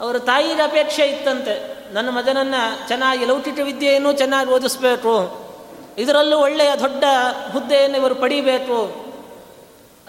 ಅವರ 0.00 0.18
ತಾಯಿಯ 0.18 0.52
ಅಪೇಕ್ಷೆ 0.52 1.06
ಇತ್ತಂತೆ. 1.06 1.82
ನನ್ನ 1.94 2.08
ಮಗನನ್ನು 2.10 2.88
ಚೆನ್ನಾಗಿ 2.88 3.24
ಲೌಕಿಕ 3.24 3.58
ವಿದ್ಯೆಯನ್ನು 3.62 4.12
ಚೆನ್ನಾಗಿ 4.12 4.50
ಓದಿಸ್ಬೇಕು. 4.50 5.42
ಇದರಲ್ಲೂ 5.98 6.38
ಒಳ್ಳೆಯ 6.38 6.70
ದೊಡ್ಡ 6.80 7.04
ಹುದ್ದೆಯನ್ನು 7.52 7.98
ಇವರು 7.98 8.14
ಪಡೀಬೇಕು. 8.14 9.06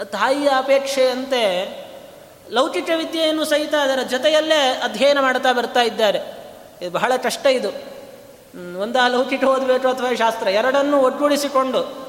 ತಾಯಿಯ 0.03 0.49
ಅಪೇಕ್ಷೆಯಂತೆ 0.57 1.73
ಲೌಕಿಕ 2.51 2.89
ವಿದ್ಯೆಯನ್ನು 2.95 3.45
ಸಹಿತ 3.45 3.73
ಅದರ 3.73 4.01
ಜೊತೆಯಲ್ಲೇ 4.01 4.81
ಅಧ್ಯಯನ 4.83 5.19
ಮಾಡ್ತಾ 5.19 5.51
ಬರ್ತಾ 5.51 5.81
ಇದ್ದಾರೆ. 5.81 6.19
ಇದು 6.81 6.91
ಬಹಳ 6.91 7.11
ಕಷ್ಟ 7.23 7.45
ಇದು. 7.45 7.69
ಒಂದ 8.79 8.95
ಲೌಕಿಕ 9.07 9.43
ಓದಬೇಕು 9.43 9.87
ಅಥವಾ 9.87 10.15
ಶಾಸ್ತ್ರ 10.15 10.47
ಎರಡನ್ನೂ 10.47 10.97
ಒಟ್ಟುಗೂಡಿಸಿಕೊಂಡು 10.97 12.02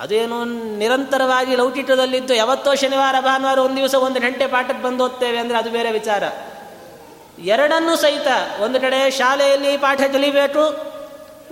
ಅದೇನು 0.00 0.38
ನಿರಂತರವಾಗಿ 0.78 1.52
ಲೌಕಿಕದಲ್ಲಿದ್ದು, 1.56 2.32
ಯಾವತ್ತೋ 2.34 2.70
ಶನಿವಾರ, 2.74 3.16
ಭಾನುವಾರ 3.20 3.58
ಒಂದು 3.58 3.76
ದಿವಸ 3.76 3.94
ಒಂದು 4.06 4.20
ಗಂಟೆ 4.20 4.46
ಪಾಠಕ್ಕೆ 4.46 4.82
ಬಂದು 4.82 5.04
ಓದ್ತೇವೆ 5.04 5.38
ಅಂದರೆ 5.38 5.58
ಅದು 5.58 5.70
ಬೇರೆ 5.70 5.92
ವಿಚಾರ. 5.92 6.22
ಎರಡನ್ನೂ 7.38 7.96
ಸಹಿತ 7.96 8.26
ಒಂದು 8.60 8.80
ಕಡೆ 8.80 8.98
ಶಾಲೆಯಲ್ಲಿ 9.10 9.72
ಪಾಠ 9.76 10.00
ಕಲಿಬೇಕು, 10.12 10.64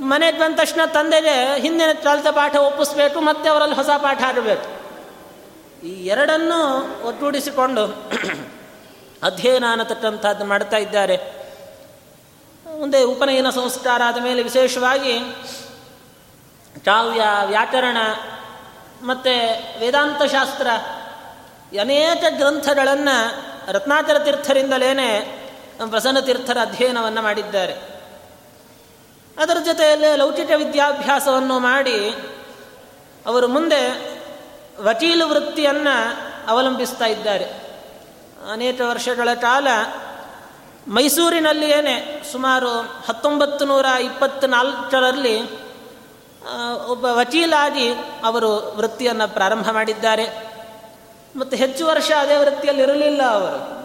ಮನೆಗೆ 0.03 0.39
ಬಂದ 0.39 0.55
ತಕ್ಷಣ 0.57 0.81
ತಂದೆಗೆ 0.95 1.35
ಹಿಂದಿನ 1.61 1.93
ಕಲಿತ 2.03 2.27
ಪಾಠ 2.27 2.55
ಒಪ್ಪಿಸ್ಬೇಕು, 2.57 3.21
ಮತ್ತೆ 3.21 3.49
ಅವರಲ್ಲಿ 3.49 3.77
ಹೊಸ 3.77 3.91
ಪಾಠ 3.99 4.23
ಆಗಬೇಕು 4.23 4.69
ಈ 5.87 5.93
ಎರಡನ್ನೂ 6.07 6.59
ಒಟ್ಟುಗೂಡಿಸಿಕೊಂಡು 7.09 7.85
ಅಧ್ಯಯನ 9.23 9.65
ಅನ್ನತಕ್ಕಂಥದ್ದು 9.71 10.45
ಮಾಡ್ತಾ 10.45 10.77
ಇದ್ದಾರೆ. 10.77 11.17
ಮುಂದೆ 12.67 13.01
ಉಪನಯನ 13.03 13.51
ಸಂಸ್ಕಾರ 13.51 14.03
ಆದ 14.07 14.19
ಮೇಲೆ 14.23 14.41
ವಿಶೇಷವಾಗಿ 14.43 15.15
ಕಾವ್ಯ, 16.85 17.23
ವ್ಯಾಕರಣ 17.47 17.99
ಮತ್ತು 19.03 19.81
ವೇದಾಂತ 19.81 20.23
ಶಾಸ್ತ್ರ 20.23 20.67
ಅನೇಕ 21.81 22.25
ಗ್ರಂಥಗಳನ್ನು 22.37 23.43
ರತ್ನಾಕರ 23.73 24.19
ತೀರ್ಥರಿಂದಲೇ 24.19 25.39
ಪ್ರಸನ್ನ 25.91 26.21
ತೀರ್ಥರ 26.21 26.59
ಅಧ್ಯಯನವನ್ನು 26.61 27.23
ಮಾಡಿದ್ದಾರೆ. 27.23 27.73
ಅದರ 29.39 29.57
ಜೊತೆಯಲ್ಲೇ 29.65 30.17
ಲೌಕಿಕ 30.17 30.51
ವಿದ್ಯಾಭ್ಯಾಸವನ್ನು 30.57 31.59
ಮಾಡಿ 31.59 32.11
ಅವರು 33.27 33.49
ಮುಂದೆ 33.49 34.13
ವಕೀಲು 34.81 35.29
ವೃತ್ತಿಯನ್ನು 35.29 36.17
ಅವಲಂಬಿಸ್ತಾ 36.49 37.05
ಇದ್ದಾರೆ. 37.05 37.45
ಅನೇಕ 38.53 38.81
ವರ್ಷಗಳ 38.81 39.29
ಕಾಲ 39.35 39.67
ಮೈಸೂರಿನಲ್ಲಿಯೇ 40.89 42.23
ಸುಮಾರು 42.33 42.81
ಹತ್ತೊಂಬತ್ತು 42.81 43.65
ನೂರ 43.65 43.85
ಇಪ್ಪತ್ತ್ನಾಲ್ಕರಲ್ಲಿ 43.85 45.62
ಒಬ್ಬ 46.89 47.05
ವಕೀಲಾಗಿ 47.05 47.93
ಅವರು 48.25 48.75
ವೃತ್ತಿಯನ್ನು 48.77 49.35
ಪ್ರಾರಂಭ 49.35 49.71
ಮಾಡಿದ್ದಾರೆ. 49.71 50.53
ಮತ್ತು 51.37 51.57
ಹೆಚ್ಚು 51.57 51.87
ವರ್ಷ 51.87 52.11
ಅದೇ 52.19 52.37
ವೃತ್ತಿಯಲ್ಲಿ 52.37 52.83
ಇರಲಿಲ್ಲ 52.83 53.23
ಅವರು. 53.23 53.83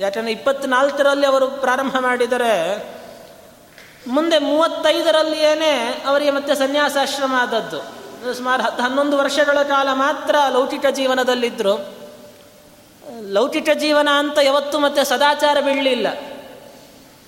ಯಾಕಂದರೆ 0.00 0.32
ಇಪ್ಪತ್ನಾಲ್ಕರಲ್ಲಿ 0.32 1.26
ಅವರು 1.26 1.46
ಪ್ರಾರಂಭ 1.46 1.96
ಮಾಡಿದರೆ, 2.00 2.84
ಮುಂದೆ 4.06 4.38
ಮೂವತ್ತೈದರಲ್ಲಿಯೇ 4.38 6.02
ಅವರಿಗೆ 6.06 6.30
ಮತ್ತೆ 6.30 6.54
ಸನ್ಯಾಸಾಶ್ರಮ 6.54 7.34
ಆದದ್ದು. 7.38 8.00
ಸುಮಾರು 8.34 8.62
ಹತ್ತು 8.62 8.82
ಹನ್ನೊಂದು 8.82 9.18
ವರ್ಷಗಳ 9.18 9.62
ಕಾಲ 9.62 9.88
ಮಾತ್ರ 9.92 10.36
ಲೌಕಿಕ 10.50 10.86
ಜೀವನದಲ್ಲಿದ್ದರು 10.86 12.00
ಲೌಕಿಕ 13.28 13.68
ಜೀವನ 13.74 14.08
ಅಂತ 14.12 14.38
ಯಾವತ್ತೂ 14.42 14.78
ಮತ್ತೆ 14.78 15.04
ಸದಾಚಾರ 15.04 15.60
ಬೀಳಲಿಲ್ಲ. 15.60 16.06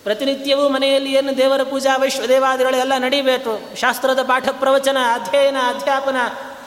ಪ್ರತಿನಿತ್ಯವೂ 0.04 0.68
ಮನೆಯಲ್ಲಿ 0.68 1.12
ಏನು 1.12 1.36
ದೇವರ 1.36 1.62
ಪೂಜಾ 1.62 1.96
ವೈಶ್ವದೇವಾದಿಗಳೆಲ್ಲ 1.96 2.92
ನಡೀಬೇಕು. 2.98 3.76
ಶಾಸ್ತ್ರದ 3.76 4.22
ಪಾಠ, 4.22 4.48
ಪ್ರವಚನ, 4.48 4.96
ಅಧ್ಯಯನ, 5.14 5.56
ಅಧ್ಯಾಪನ, 5.66 6.16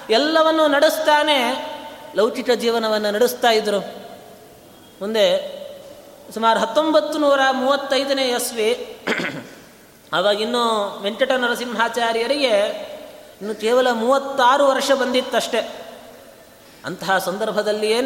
ಎಲ್ಲವನ್ನು 0.09 0.67
ನಡೆಸ್ತಾನೆ 0.67 1.65
ಲೌಕಿಕ 2.15 2.51
ಜೀವನವನ್ನು 2.51 3.11
ನಡೆಸ್ತಾ 3.11 3.49
ಇದ್ದರು 3.49 3.79
ಮುಂದೆ 5.01 5.55
ಸುಮಾರು 6.33 6.59
ಹತ್ತೊಂಬತ್ತು 6.59 7.19
ನೂರ 7.19 7.39
ಮೂವತ್ತೈದನೇ 7.51 8.29
ಯಸ್ವಿ 8.29 8.97
ಆವಾಗಿನ್ನೂ 10.13 10.63
ವೆಂಕಟ 11.01 11.31
ನರಸಿಂಹಾಚಾರ್ಯರಿಗೆ 11.31 12.51
ಇನ್ನು 13.41 13.55
ಕೇವಲ 13.55 13.91
ಮೂವತ್ತಾರು 13.91 14.67
ವರ್ಷ 14.67 14.91
ಬಂದಿತ್ತಷ್ಟೆ. 14.91 15.59
ಅಂತಹ 16.85 17.17
ಸಂದರ್ಭದಲ್ಲಿಯೇ 17.17 18.01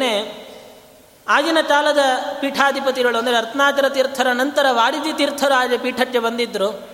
ಆಗಿನ 1.28 1.58
ಕಾಲದ 1.68 1.98
ಪೀಠಾಧಿಪತಿಗಳು 2.40 3.18
ಅಂದರೆ 3.18 3.34
ರತ್ನಾಕರ 3.34 3.88
ತೀರ್ಥರ 3.88 4.26
ನಂತರ 4.32 4.66
ವಾರಿದಿ 4.70 5.12
ತೀರ್ಥರಾಜ 5.12 5.72
ಪೀಠಕ್ಕೆ 5.82 6.18
ಬಂದಿದ್ದರು 6.18 6.90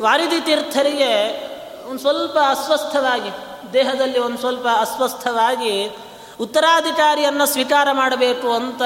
ವಾರಿದಿ 0.00 0.40
ತೀರ್ಥರಿಗೆ 0.40 1.46
ಒಂದು 1.86 2.00
ಸ್ವಲ್ಪ 2.00 2.38
ಅಸ್ವಸ್ಥವಾಗಿ, 2.48 3.30
ದೇಹದಲ್ಲಿ 3.72 4.18
ಒಂದು 4.18 4.38
ಸ್ವಲ್ಪ 4.38 4.66
ಅಸ್ವಸ್ಥವಾಗಿ 4.80 5.96
ಉತ್ತರಾಧಿಕಾರಿಯನ್ನು 6.40 7.46
ಸ್ವೀಕಾರ 7.46 7.88
ಮಾಡಬೇಕು 7.92 8.52
ಅಂತ 8.52 8.82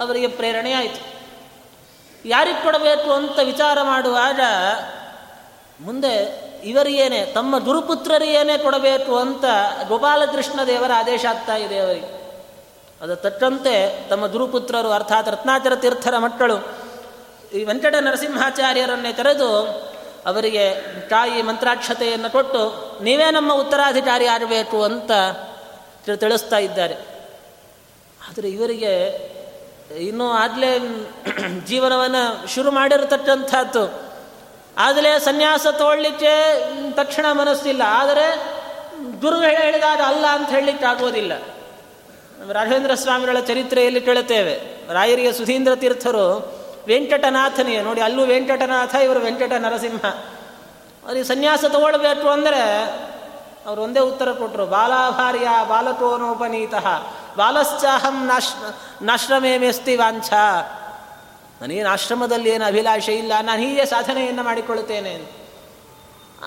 ಅವರಿಗೆ 0.00 0.26
ಪ್ರೇರಣೆ 0.26 0.72
ಆಯಿತು 0.72 1.14
ಯಾರಿಗೆ 2.28 2.62
ಕೊಡಬೇಕು 2.62 3.12
ಅಂತ 3.12 3.38
ವಿಚಾರ 3.38 3.78
ಮಾಡುವಾಗ 3.82 4.40
ಮುಂದೆ 5.80 6.44
ಇವರಿಗೇನೆ, 6.64 7.26
ತಮ್ಮ 7.26 7.58
ಗುರುಪುತ್ರರಿಗೇನೆ 7.58 8.58
ಕೊಡಬೇಕು 8.58 9.18
ಅಂತ 9.18 9.44
ಗೋಪಾಲಕೃಷ್ಣ 9.88 10.60
ದೇವರ 10.66 10.90
ಆದೇಶ 10.96 11.24
ಆಗ್ತಾ 11.24 11.56
ಇದೆ 11.56 11.78
ಅವರಿಗೆ. 11.78 12.23
ಅದು 13.04 13.16
ತಟ್ಟಂತೆ 13.16 14.08
ತಮ್ಮ 14.08 14.26
ದುರುಪುತ್ರರು 14.26 14.90
ಅರ್ಥಾತ್ 14.90 15.28
ರತ್ನಾಚರ 15.28 15.74
ತೀರ್ಥರ 15.74 16.18
ಮಕ್ಕಳು. 16.18 16.56
ಈ 17.54 17.64
ವೆಂಕಟ 17.64 17.94
ನರಸಿಂಹಾಚಾರ್ಯರನ್ನೇ 18.00 19.12
ಕರೆದು 19.12 19.48
ಅವರಿಗೆ 20.26 20.64
ತಾಯಿ 21.08 21.42
ಮಂತ್ರಾಕ್ಷತೆಯನ್ನು 21.42 22.32
ಕೊಟ್ಟು, 22.32 22.62
ನೀವೇ 23.04 23.30
ನಮ್ಮ 23.30 23.54
ಉತ್ತರಾಧಿಕಾರಿ 23.54 24.26
ಆಗಬೇಕು 24.26 24.82
ಅಂತ 24.82 25.10
ತಿಳಿಸ್ತಾ 26.20 26.58
ಇದ್ದಾರೆ. 26.58 26.94
ಆದರೆ 28.28 28.48
ಇವರಿಗೆ 28.48 28.92
ಇನ್ನೂ 30.00 30.30
ಆಗಲೇ 30.30 30.78
ಜೀವನವನ್ನು 31.66 32.48
ಶುರು 32.48 32.70
ಮಾಡಿರತಕ್ಕಂಥದ್ದು. 32.70 33.84
ಆಗಲೇ 34.78 35.18
ಸನ್ಯಾಸ 35.18 35.66
ತೋಳಲಿಕ್ಕೆ 35.66 36.34
ತಕ್ಷಣ 36.92 37.26
ಮನಸ್ಸಿಲ್ಲ. 37.32 37.82
ಆದರೆ 37.86 38.26
ಗುರು 39.20 39.40
ಹೇಳಿದಾಗ 39.40 40.00
ಅಲ್ಲ 40.06 40.26
ಅಂತ 40.26 40.48
ಹೇಳಲಿಕ್ಕೆ 40.48 40.84
ಆಗೋದಿಲ್ಲ. 40.84 41.32
ರಾಘವೇಂದ್ರ 42.52 42.94
ಸ್ವಾಮಿಗಳ 42.94 43.40
ಚರಿತ್ರೆಯಲ್ಲಿ 43.40 44.00
ಕೇಳುತ್ತೇವೆ. 44.00 44.54
ರಾಯರಿಯ 44.92 45.32
ಸುಧೀಂದ್ರ 45.32 45.74
ತೀರ್ಥರು 45.74 46.26
ವೆಂಕಟನಾಥನಿಗೆ, 46.86 47.82
ನೋಡಿ 47.82 48.00
ಅಲ್ಲೂ 48.00 48.24
ವೆಂಕಟನಾಥ, 48.26 48.94
ಇವರು 48.94 49.20
ವೆಂಕಟ 49.20 49.52
ನರಸಿಂಹ. 49.52 50.04
ಅವ್ರಿಗೆ 51.04 51.24
ಸನ್ಯಾಸ 51.24 51.64
ತಗೊಳ್ಬೇಕು 51.64 52.28
ಅಂದರೆ 52.28 52.84
ಅವರು 53.66 53.82
ಒಂದೇ 53.82 54.00
ಉತ್ತರ 54.00 54.32
ಕೊಟ್ಟರು 54.32 54.66
ಬಾಲಾಭಾರ್ಯ 54.66 55.48
ಬಾಲಕೋನೋಪನೀತಃ, 55.68 56.86
ಬಾಲಶ್ಚಾಹಂ 57.36 58.26
ನಾಶ್ 58.26 58.74
ನಾಶ್ರಮೇ 59.02 59.58
ಮೇಸ್ತಿ 59.58 59.96
ವಾಂಛ. 59.96 60.32
ನನಗೇನು 61.62 61.88
ಆಶ್ರಮದಲ್ಲಿ 61.88 62.50
ಏನು 62.50 62.64
ಅಭಿಲಾಷೆ 62.64 63.14
ಇಲ್ಲ, 63.14 63.32
ನಾನು 63.42 63.62
ಹೀಗೆ 63.62 63.84
ಸಾಧನೆಯನ್ನು 63.84 64.42
ಮಾಡಿಕೊಳ್ಳುತ್ತೇನೆ 64.42 65.43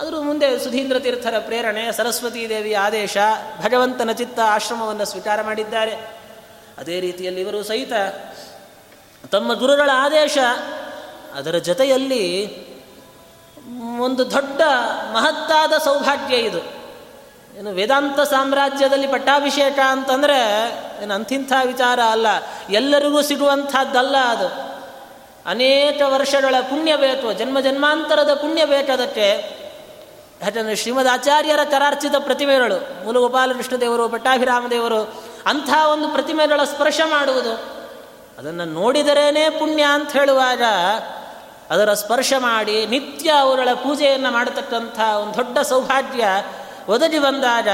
ಆದರೂ 0.02 0.22
ಮುಂದೆ 0.22 0.60
ಸುಧೀಂದ್ರ 0.60 1.00
ತೀರ್ಥರ 1.00 1.34
ಪ್ರೇರಣೆ, 1.40 1.92
ಸರಸ್ವತೀ 1.92 2.50
ದೇವಿ 2.50 2.74
ಆದೇಶ, 2.74 3.18
ಭಗವಂತನ 3.64 4.12
ಚಿತ್ತ, 4.12 4.40
ಆಶ್ರಮವನ್ನು 4.40 5.06
ಸ್ವೀಕಾರ 5.06 5.42
ಮಾಡಿದ್ದಾರೆ. 5.42 5.92
ಅದೇ 6.78 7.00
ರೀತಿಯಲ್ಲಿ 7.00 7.42
ಇವರು 7.42 7.64
ಸಹಿತ 7.64 7.94
ತಮ್ಮ 9.32 9.54
ಗುರುಗಳ 9.54 9.90
ಆದೇಶ, 9.94 10.38
ಅದರ 11.36 11.58
ಜೊತೆಯಲ್ಲಿ 11.58 12.58
ಒಂದು 14.00 14.32
ದೊಡ್ಡ 14.32 14.62
ಮಹತ್ತಾದ 15.12 15.74
ಸೌಭಾಗ್ಯ 15.84 16.36
ಇದು. 16.36 16.58
ಏನು 17.60 17.72
ವೇದಾಂತ 17.72 18.20
ಸಾಮ್ರಾಜ್ಯದಲ್ಲಿ 18.20 19.08
ಪಟ್ಟಾಭಿಷೇಕ 19.08 19.80
ಅಂತಂದರೆ 19.88 20.72
ಏನು 21.04 21.14
ಅಂಥಿಂಥ 21.14 21.52
ವಿಚಾರ 21.66 22.00
ಅಲ್ಲ. 22.12 22.28
ಎಲ್ಲರಿಗೂ 22.70 23.22
ಸಿಗುವಂಥದ್ದಲ್ಲ 23.22 24.16
ಅದು. 24.18 24.78
ಅನೇಕ 25.46 26.02
ವರ್ಷಗಳ 26.06 26.56
ಪುಣ್ಯ 26.62 26.98
ಬೇಕು 26.98 27.34
ಜನ್ಮ 27.34 27.60
ಜನ್ಮಾಂತರದ 27.60 28.34
ಪುಣ್ಯ 28.34 28.66
ಬೇಕದಕ್ಕೆ 28.66 29.58
ಯಾಕಂದರೆ 30.42 30.76
ಶ್ರೀಮದ್ 30.76 31.08
ಆಚಾರ್ಯರ 31.08 31.60
ಕರಾರ್ಚಿತ 31.64 32.16
ಪ್ರತಿಮೆಗಳು, 32.20 33.06
ಮೂಲಗೋಪಾಲ 33.06 33.52
ಪಟ್ಟಾಭಿರಾಮ 33.52 34.08
ಪಟ್ಟಾಭಿರಾಮದೇವರು 34.08 35.24
ಅಂಥ 35.46 35.70
ಒಂದು 35.92 36.08
ಪ್ರತಿಮೆಗಳ 36.08 36.64
ಸ್ಪರ್ಶ 36.64 37.02
ಮಾಡುವುದು. 37.06 37.54
ಅದನ್ನು 38.38 38.66
ನೋಡಿದರೇನೇ 38.66 39.50
ಪುಣ್ಯ 39.50 39.84
ಅಂತ 39.84 40.12
ಹೇಳುವಾಗ 40.12 40.64
ಅದರ 41.70 41.94
ಸ್ಪರ್ಶ 41.94 42.34
ಮಾಡಿ 42.38 42.86
ನಿತ್ಯ 42.86 43.32
ಅವುಗಳ 43.32 43.74
ಪೂಜೆಯನ್ನು 43.74 44.32
ಮಾಡತಕ್ಕಂಥ 44.32 45.00
ಒಂದು 45.00 45.36
ದೊಡ್ಡ 45.36 45.60
ಸೌಭಾಗ್ಯ 45.60 46.28
ಒದಗಿ 46.88 47.20
ಬಂದಾಗ 47.20 47.70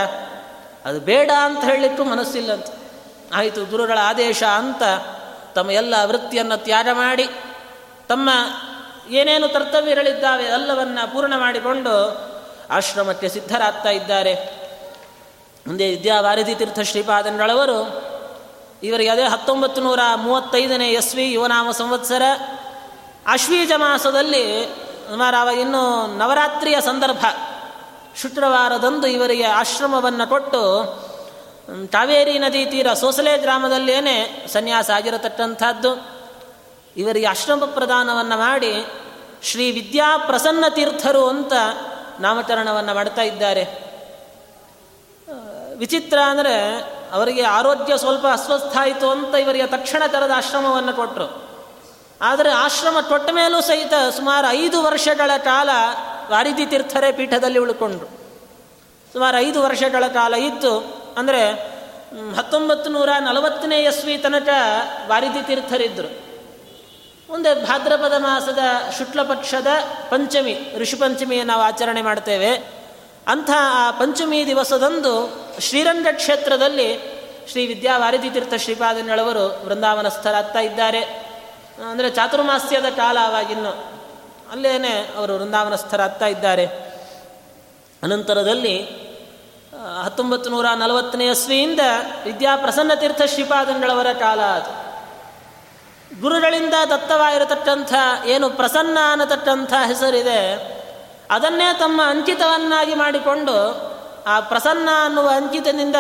ಅದು 0.86 1.00
ಬೇಡ 1.00 1.32
ಅಂತ 1.42 1.64
ಹೇಳಲಿಕ್ಕೂ 1.64 2.04
ಮನಸ್ಸಿಲ್ಲಂತ. 2.04 2.66
ಆಯಿತು, 3.34 3.66
ಗುರುಗಳ 3.66 3.98
ಆದೇಶ 4.02 4.44
ಅಂತ 4.44 4.84
ತಮ್ಮ 5.56 5.72
ಎಲ್ಲ 5.72 5.96
ವೃತ್ತಿಯನ್ನು 6.06 6.64
ತ್ಯಾಗ 6.64 6.90
ಮಾಡಿ, 6.94 7.30
ತಮ್ಮ 8.10 8.30
ಏನೇನು 9.10 9.50
ಕರ್ತವ್ಯಗಳಿದ್ದಾವೆ 9.50 10.44
ಎಲ್ಲವನ್ನು 10.44 11.14
ಪೂರ್ಣ 11.14 11.34
ಮಾಡಿಕೊಂಡು 11.38 12.33
ಆಶ್ರಮಕ್ಕೆ 12.74 13.30
ಸಿದ್ಧರಾಗ್ತಾ 13.30 13.90
ಇದ್ದಾರೆ. 13.90 14.34
ಮುಂದೆ 15.68 15.90
ವಿದ್ಯಾವಾರಧಿ 15.90 16.56
ತೀರ್ಥ 16.56 16.80
ಶ್ರೀಪಾದನಗಳವರು 16.80 18.04
ಇವರಿಗೆ 18.84 19.10
ಅದೇ 19.10 19.24
ಹತ್ತೊಂಬತ್ತು 19.24 19.82
ನೂರ 19.82 20.00
ಮೂವತ್ತೈದನೇ 20.16 20.90
ಎಸ್ವಿ 20.90 21.32
ಯುವನಾಮ 21.32 21.72
ಸಂವತ್ಸರ. 21.72 22.22
ಅಶ್ವೀಜ 23.28 23.72
ಮಾಸದಲ್ಲಿ 23.76 24.66
ಸುಮಾರು 25.10 25.52
ಇನ್ನು 25.52 26.18
ನವರಾತ್ರಿಯ 26.18 26.82
ಸಂದರ್ಭ. 26.82 27.26
ಶುಕ್ರವಾರದಂದು 28.22 29.08
ಇವರಿಗೆ 29.08 29.44
ಆಶ್ರಮವನ್ನು 29.44 30.30
ಕೊಟ್ಟು 30.30 30.60
ಕಾವೇರಿ 31.92 32.40
ನದಿ 32.40 32.66
ತೀರ 32.66 32.94
ಸೋಸಲೆ 32.94 33.38
ಗ್ರಾಮದಲ್ಲೇನೆ 33.38 34.48
ಸನ್ಯಾಸ 34.54 34.90
ಆಗಿರತಕ್ಕಂಥದ್ದು. 34.90 36.14
ಇವರಿಗೆ 36.98 37.26
ಆಶ್ರಮ 37.26 37.66
ಪ್ರದಾನವನ್ನು 37.66 38.38
ಮಾಡಿ 38.38 38.86
ಶ್ರೀ 39.44 39.72
ವಿದ್ಯಾ 39.72 40.18
ಪ್ರಸನ್ನ 40.18 40.66
ತೀರ್ಥರು 40.70 41.28
ಅಂತ 41.28 41.54
ನಾಮಕರಣವನ್ನು 42.20 42.94
ಮಾಡ್ತಾ 42.94 43.22
ಇದ್ದಾರೆ. 43.22 43.94
ವಿಚಿತ್ರ 45.76 46.18
ಅಂದರೆ 46.20 46.80
ಅವರಿಗೆ 47.12 47.42
ಆರೋಗ್ಯ 47.42 47.98
ಸ್ವಲ್ಪ 47.98 48.28
ಅಸ್ವಸ್ಥ 48.32 48.78
ಆಯಿತು 48.78 49.10
ಅಂತ 49.10 49.36
ಇವರಿಗೆ 49.36 49.68
ತಕ್ಷಣ 49.68 50.04
ತರದ 50.08 50.32
ಆಶ್ರಮವನ್ನು 50.36 50.94
ಕೊಟ್ಟರು 50.94 51.44
ಆದರೆ 52.22 52.50
ಆಶ್ರಮ 52.50 52.98
ಕೊಟ್ಟ 53.02 53.30
ಮೇಲೂ 53.30 53.62
ಸಹಿತ 53.62 53.94
ಸುಮಾರು 54.16 54.48
ಐದು 54.48 54.84
ವರ್ಷಗಳ 54.84 55.32
ಕಾಲ 55.38 55.70
ವಾರಿದಿ 56.30 56.66
ತೀರ್ಥರೇ 56.66 57.12
ಪೀಠದಲ್ಲಿ 57.12 57.60
ಉಳ್ಕೊಂಡ್ರು. 57.60 58.06
ಸುಮಾರು 59.14 59.38
ಐದು 59.38 59.62
ವರ್ಷಗಳ 59.62 60.08
ಕಾಲ 60.08 60.34
ಇತ್ತು. 60.34 61.04
ಅಂದರೆ 61.18 61.74
ಹತ್ತೊಂಬತ್ತು 62.38 62.90
ನೂರ 62.90 63.10
ನಲವತ್ತನೇ 63.20 63.84
ಯಸ್ವಿ 63.84 64.18
ತನಕ 64.18 64.50
ವಾರಿದಿ 65.08 65.48
ತೀರ್ಥರಿದ್ದರು 65.48 66.23
ಮುಂದೆ 67.30 67.66
ಭಾದ್ರಪದ 67.66 68.14
ಮಾಸದ 68.18 68.60
ಶುಕ್ಲಪಕ್ಷದ 68.98 69.68
ಪಂಚಮಿ 70.10 70.58
ಋಷಿಪಂಚಮಿಯನ್ನು 70.78 71.54
ನಾವು 71.54 71.64
ಆಚರಣೆ 71.64 72.02
ಮಾಡ್ತೇವೆ. 72.02 72.56
ಅಂಥ 73.28 73.50
ಆ 73.58 73.92
ಪಂಚಮಿ 73.92 74.48
ದಿವಸದಂದು 74.48 75.44
ಶ್ರೀರಂಗ 75.60 76.08
ಕ್ಷೇತ್ರದಲ್ಲಿ 76.12 77.14
ಶ್ರೀ 77.52 77.68
ವಿದ್ಯಾವಾರಿಧಿ 77.68 78.30
ತೀರ್ಥ 78.30 78.54
ಶ್ರೀಪಾದನಳವರು 78.58 79.66
ವೃಂದಾವನಸ್ಥರಾಗ್ತಾ 79.66 80.60
ಇದ್ದಾರೆ. 80.60 81.00
ಅಂದರೆ 81.92 82.10
ಚಾತುರ್ಮಾಸ್ಯದ 82.10 82.86
ಕಾಲ 82.86 83.18
ಆವಾಗಿನ್ನು 83.22 83.70
ಅಲ್ಲೇನೆ 84.52 84.92
ಅವರು 84.92 85.36
ವೃಂದಾವನಸ್ಥರಾಗ್ತಾ 85.36 86.26
ಇದ್ದಾರೆ. 86.26 86.66
ಅನಂತರದಲ್ಲಿ 88.04 89.04
ಹತ್ತೊಂಬತ್ತು 90.04 90.50
ನೂರ 90.50 90.66
ನಲವತ್ತನೇ 90.76 91.28
ಇಸ್ವಿಯಿಂದ 91.28 91.80
ವಿದ್ಯಾಪ್ರಸನ್ನ 92.24 92.94
ತೀರ್ಥ 92.94 93.22
ಶ್ರೀಪಾದನಳವರ 93.26 94.08
ಕಾಲ 94.20 94.40
ಗುರುಗಳಿಂದ 96.22 96.74
ದತ್ತವಾಗಿರತಕ್ಕಂಥ, 96.90 97.94
ಏನು 98.26 98.50
ಪ್ರಸನ್ನ 98.50 98.98
ಅನ್ನತಕ್ಕಂಥ 99.12 99.74
ಹೆಸರಿದೆ. 99.88 100.56
ಅದನ್ನೇ 101.32 101.74
ತಮ್ಮ 101.80 102.02
ಅಂಕಿತವನ್ನಾಗಿ 102.06 102.96
ಮಾಡಿಕೊಂಡು, 102.96 103.58
ಆ 104.28 104.40
ಪ್ರಸನ್ನ 104.40 104.90
ಅನ್ನುವ 105.06 105.30
ಅಂಕಿತದಿಂದ 105.30 105.96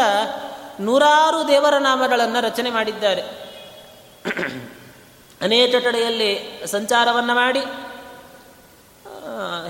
ನೂರಾರು 0.80 1.47
ದೇವರ 1.47 1.78
ನಾಮಗಳನ್ನು 1.78 2.43
ರಚನೆ 2.43 2.69
ಮಾಡಿದ್ದಾರೆ. 2.69 3.21
ಅನೇಕ 5.41 5.76
ಕಡೆಯಲ್ಲಿ 5.84 6.62
ಸಂಚಾರವನ್ನು 6.65 7.36
ಮಾಡಿ 7.36 7.60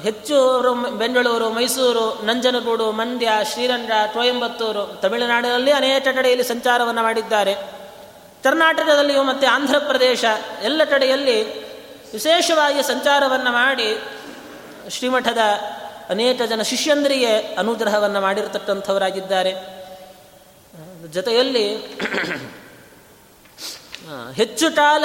ಹೆಚ್ಚು 0.03 0.59
ಬೆಂಗಳೂರು, 0.97 1.49
ಮೈಸೂರು, 1.49 2.25
ನಂಜನಗೂಡು, 2.25 2.91
ಮಂಡ್ಯ, 2.91 3.29
ಶ್ರೀರಂಗ 3.53 3.91
ಕೊಯಂಬತ್ತೂರು 4.13 4.99
ತಮಿಳುನಾಡಿನಲ್ಲಿ 5.01 5.71
ಅನೇಕ 5.71 6.07
ಕಡೆಯಲ್ಲಿ 6.15 6.43
ಸಂಚಾರವನ್ನು 6.43 7.03
ಮಾಡಿದ್ದಾರೆ. 7.03 7.82
ಕರ್ನಾಟಕದಲ್ಲಿಯೂ 8.43 9.23
ಮತ್ತು 9.23 9.47
ಆಂಧ್ರ 9.47 9.79
ಪ್ರದೇಶ 9.79 10.25
ಎಲ್ಲ 10.63 10.83
ಕಡೆಯಲ್ಲಿ 10.83 11.63
ವಿಶೇಷವಾಗಿ 12.11 12.83
ಸಂಚಾರವನ್ನು 12.83 13.51
ಮಾಡಿ 13.51 14.03
ಶ್ರೀಮಠದ 14.89 15.37
ಅನೇಕ 16.09 16.41
ಜನ 16.41 16.61
ಶಿಷ್ಯಂದರಿಗೆ 16.61 17.35
ಅನುಗ್ರಹವನ್ನು 17.35 18.21
ಮಾಡಿರತಕ್ಕಂಥವರಾಗಿದ್ದಾರೆ. 18.21 19.53
ಜೊತೆಯಲ್ಲಿ 21.11 21.75
ಹೆಚ್ಚು 24.33 24.75
ಕಾಲ 24.75 25.03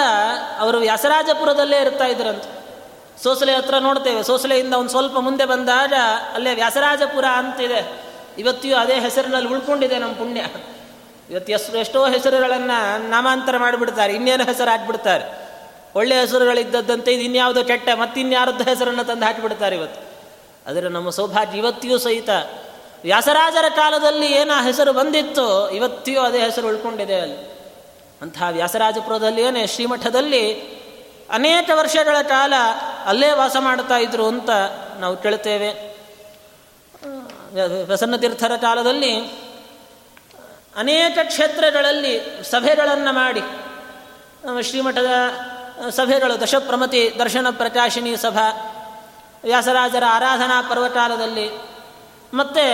ಅವರು 0.59 0.79
ವ್ಯಾಸರಾಜಪುರದಲ್ಲೇ 0.79 1.83
ಇರ್ತಾ 1.83 2.05
ಇದ್ರಂತೆ. 2.05 2.59
ಸೋಸಲೆ 3.23 3.55
ಹತ್ರ 3.55 3.75
ನೋಡ್ತೇವೆ. 3.79 4.23
ಸೋಸಲೆಯಿಂದ 4.23 4.75
ಒಂದು 4.75 4.91
ಸ್ವಲ್ಪ 4.91 5.19
ಮುಂದೆ 5.19 5.45
ಬಂದಾಗ 5.45 5.93
ಅಲ್ಲೇ 6.35 6.55
ವ್ಯಾಸರಾಜಪುರ 6.55 7.25
ಅಂತಿದೆ. 7.25 8.01
ಇವತ್ತಿಯೂ 8.39 8.77
ಅದೇ 8.77 9.01
ಹೆಸರಿನಲ್ಲಿ 9.01 9.51
ಉಳ್ಕೊಂಡಿದೆ 9.51 9.99
ನಮ್ಮ 9.99 10.15
ಪುಣ್ಯ. 10.15 10.45
ಇವತ್ತು 11.31 11.53
ಎಷ್ಟು 11.53 11.77
ಎಷ್ಟೋ 11.77 12.07
ಹೆಸರುಗಳನ್ನು 12.09 13.09
ನಾಮಾಂತರ 13.09 13.57
ಮಾಡಿಬಿಡ್ತಾರೆ, 13.57 14.13
ಇನ್ನೇನು 14.15 14.45
ಹೆಸರು 14.45 14.71
ಹಾಕ್ಬಿಡ್ತಾರೆ. 14.71 15.25
ಒಳ್ಳೆ 15.95 16.21
ಹೆಸರುಗಳಿದ್ದದ್ದಂತೆ 16.21 17.13
ಇದು 17.13 17.23
ಇನ್ಯಾವುದೋ 17.23 17.65
ಕೆಟ್ಟ, 17.65 17.89
ಮತ್ತಿನ್ಯಾರದ್ದು 17.95 18.65
ಹೆಸರನ್ನು 18.65 19.05
ತಂದು 19.05 19.27
ಹಾಕಿಬಿಡ್ತಾರೆ 19.27 19.77
ಇವತ್ತು. 19.77 20.01
ಆದರೆ 20.71 20.89
ನಮ್ಮ 20.89 21.11
ಸೌಭಾಗ್ಯ 21.11 21.59
ಇವತ್ತಿಯೂ 21.59 21.99
ಸಹಿತ, 21.99 22.29
ವ್ಯಾಸರಾಜರ 23.03 23.69
ಕಾಲದಲ್ಲಿ 23.77 24.33
ಏನು 24.33 24.53
ಆ 24.53 24.63
ಹೆಸರು 24.63 24.93
ಬಂದಿತ್ತು 24.93 25.71
ಇವತ್ತಿಯೂ 25.71 26.21
ಅದೇ 26.21 26.41
ಹೆಸರು 26.41 26.69
ಉಳ್ಕೊಂಡಿದೆ 26.69 27.21
ಅಲ್ಲಿ. 27.21 27.39
ಅಂತಹ 28.23 28.49
ವ್ಯಾಸರಾಜಪುರದಲ್ಲಿ 28.51 29.43
ಏನೇ, 29.43 29.67
ಶ್ರೀಮಠದಲ್ಲಿ 29.67 30.45
ಅನೇಕ 31.31 31.71
ವರ್ಷಗಳ 31.75 32.17
ಕಾಲ 32.23 32.53
ಅಲ್ಲೇ 33.05 33.33
ವಾಸ 33.33 33.57
ಮಾಡ್ತಾ 33.61 33.97
ಇದ್ರು 33.97 34.27
ಅಂತ 34.27 34.51
ನಾವು 34.99 35.17
ಕೇಳ್ತೇವೆ 35.17 35.71
ತೀರ್ಥರ 38.17 38.53
ಕಾಲದಲ್ಲಿ 38.61 39.48
ಅನೇಕ 40.79 41.19
ಕ್ಷೇತ್ರಗಳಲ್ಲಿ 41.23 42.15
ಸಭೆಗಳನ್ನು 42.51 43.13
ಮಾಡಿ 43.13 43.43
ಶ್ರೀಮಠದ 44.63 45.11
ಸಭೆಗಳು 45.91 46.41
ದಶಪ್ರಮತಿ 46.41 47.17
ದರ್ಶನ 47.19 47.47
ಪ್ರಕಾಶಿನಿ 47.51 48.17
ಸಭಾ, 48.17 48.49
ವ್ಯಾಸರಾಜರ 49.45 50.03
ಆರಾಧನಾ 50.09 50.63
ಪರ್ವಕಾಲದಲ್ಲಿ 50.63 51.47
ಮತ್ತು 52.35 52.65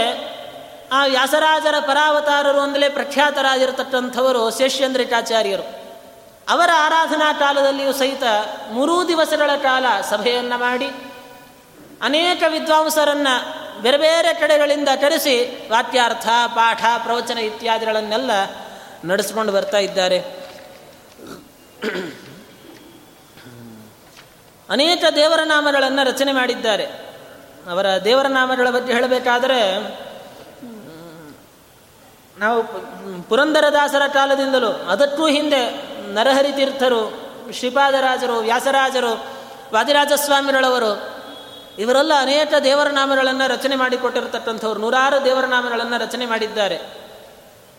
ಆ 0.92 1.06
ವ್ಯಾಸರಾಜರ 1.06 1.74
ಪರಾವತಾರರು 1.80 2.60
ಅಂದಲೇ 2.60 2.88
ಪ್ರಖ್ಯಾತರಾಗಿರ್ತಕ್ಕಂಥವರು 2.88 4.58
ಶೇಷ್ಯಂದ್ರಿಕಾಚಾರ್ಯರು. 4.58 5.66
ಅವರ 6.48 6.70
ಆರಾಧನಾ 6.76 7.32
ಕಾಲದಲ್ಲಿಯೂ 7.32 7.92
ಸಹಿತ 7.92 8.22
ಮೂರೂ 8.72 9.08
ದಿವಸಗಳ 9.08 9.50
ಕಾಲ 9.62 9.86
ಸಭೆಯನ್ನು 10.10 10.58
ಮಾಡಿ, 10.58 10.88
ಅನೇಕ 12.02 12.42
ವಿದ್ವಾಂಸರನ್ನು 12.48 13.63
ಬೇರೆ 13.82 13.98
ಬೇರೆ 13.98 14.34
ಕಡೆಗಳಿಂದ 14.34 14.88
ಕರೆಸಿ 15.00 15.68
ವಾಕ್ಯಾರ್ಥ, 15.70 16.26
ಪಾಠ, 16.46 16.84
ಪ್ರವಚನ 17.02 17.38
ಇತ್ಯಾದಿಗಳನ್ನೆಲ್ಲ 17.38 18.30
ನಡೆಸ್ಕೊಂಡು 19.04 19.52
ಬರ್ತಾ 19.52 19.78
ಇದ್ದಾರೆ. 19.78 20.20
ಅನೇಕ 24.70 25.04
ದೇವರ 25.14 25.40
ನಾಮಗಳನ್ನು 25.44 26.06
ರಚನೆ 26.06 26.32
ಮಾಡಿದ್ದಾರೆ. 26.32 26.84
ಅವರ 27.70 27.86
ದೇವರ 28.04 28.26
ನಾಮಗಳ 28.26 28.70
ಬಗ್ಗೆ 28.70 28.92
ಹೇಳಬೇಕಾದರೆ, 28.92 29.78
ನಾವು 32.38 32.64
ಪುರಂದರದಾಸರ 33.22 34.02
ಕಾಲದಿಂದಲೂ 34.06 34.68
ಅದಕ್ಕೂ 34.68 35.26
ಹಿಂದೆ 35.26 35.94
ನರಹರಿ 36.14 36.52
ತೀರ್ಥರು 36.52 37.24
ಶ್ರೀಪಾದರಾಜರು, 37.52 38.38
ವ್ಯಾಸರಾಜರು, 38.38 39.26
ವಾದಿರಾಜಸ್ವಾಮಿಗಳವರು 39.74 41.13
ಇವರೆಲ್ಲ 41.78 42.12
ಅನೇಕ 42.18 42.54
ದೇವರ 42.64 42.88
ನಾಮಗಳನ್ನು 42.88 43.48
ರಚನೆ 43.48 43.76
ಮಾಡಿಕೊಟ್ಟಿರತಕ್ಕಂಥವ್ರು, 43.76 44.80
ನೂರಾರು 44.80 45.24
ದೇವರ 45.24 45.44
ನಾಮಗಳನ್ನು 45.44 46.00
ರಚನೆ 46.00 46.26
ಮಾಡಿದ್ದಾರೆ. 46.26 46.76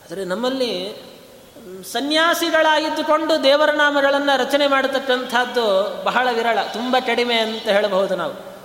ಆದರೆ 0.05 0.25
ನಮ್ಮಲ್ಲಿ 0.25 0.95
ಸನ್ಯಾಸಿಗಳಾಗಿದ್ದುಕೊಂಡು 1.91 3.43
ದೇವರ 3.43 3.71
ನಾಮಗಳನ್ನು 3.71 4.37
ರಚನೆ 4.37 4.67
ಮಾಡತಕ್ಕಂಥದ್ದು 4.67 5.95
ಬಹಳ 6.03 6.27
ವಿರಳ, 6.31 6.59
ತುಂಬ 6.73 6.97
ಕಡಿಮೆ 7.05 7.37
ಅಂತ 7.37 7.63
ಹೇಳಬಹುದು 7.63 8.15
ನಾವು. 8.15 8.55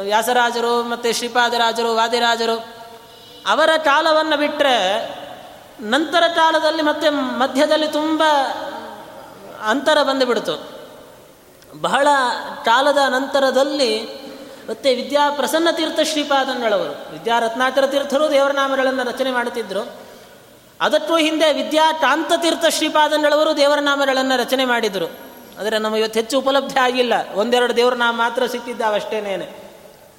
ವ್ಯಾಸರಾಜರು 0.00 0.82
ಮತ್ತು 0.82 1.12
ಶ್ರೀಪಾದರಾಜರು, 1.12 1.94
ವಾದಿರಾಜರು, 1.94 2.66
ಅವರ 3.46 3.70
ಕಾಲವನ್ನು 3.84 4.36
ಬಿಟ್ಟರೆ 4.36 5.08
ನಂತರ 5.80 6.22
ಕಾಲದಲ್ಲಿ 6.34 6.82
ಮತ್ತೆ 6.82 7.10
ಮಧ್ಯದಲ್ಲಿ 7.10 7.88
ತುಂಬ 7.88 8.22
ಅಂತರ 9.62 10.02
ಬಂದುಬಿಡ್ತು. 10.02 10.75
ಬಹಳ 11.80 12.08
ಕಾಲದ 12.64 12.98
ನಂತರದಲ್ಲಿ 13.08 14.04
ಮತ್ತೆ 14.70 14.94
ವಿದ್ಯಾ 14.94 15.30
ಪ್ರಸನ್ನ 15.30 15.68
ತೀರ್ಥ 15.72 16.00
ಶ್ರೀಪಾದಂಗಳವರು 16.02 17.12
ವಿದ್ಯಾರತ್ನಾಕರ 17.12 17.86
ತೀರ್ಥರು 17.86 18.30
ದೇವರ 18.30 18.50
ನಾಮಗಳನ್ನು 18.50 19.02
ರಚನೆ 19.02 19.30
ಮಾಡುತ್ತಿದ್ದರು 19.30 19.92
ಅದಕ್ಕೂ 20.80 21.16
ಹಿಂದೆ 21.16 21.52
ವಿದ್ಯಾ 21.52 21.92
ಕಾಂತತೀರ್ಥ 21.92 22.64
ಶ್ರೀಪಾದಂಗಳವರು 22.68 23.56
ದೇವರ 23.56 23.78
ನಾಮಗಳನ್ನು 23.78 24.38
ರಚನೆ 24.38 24.64
ಮಾಡಿದರು. 24.64 25.06
ಆದರೆ 25.60 25.78
ನಮಗೆ 25.78 26.00
ಇವತ್ತು 26.00 26.20
ಹೆಚ್ಚು 26.20 26.38
ಉಪಲಬ್ಧಿ 26.38 26.78
ಆಗಿಲ್ಲ. 26.78 27.12
ಒಂದೆರಡು 27.34 27.76
ದೇವರ 27.76 27.94
ನಾಮ 27.94 28.18
ಮಾತ್ರ 28.18 28.46
ಸಿಕ್ಕಿದ್ದಾವಷ್ಟೇನೇನೆ. 28.46 29.46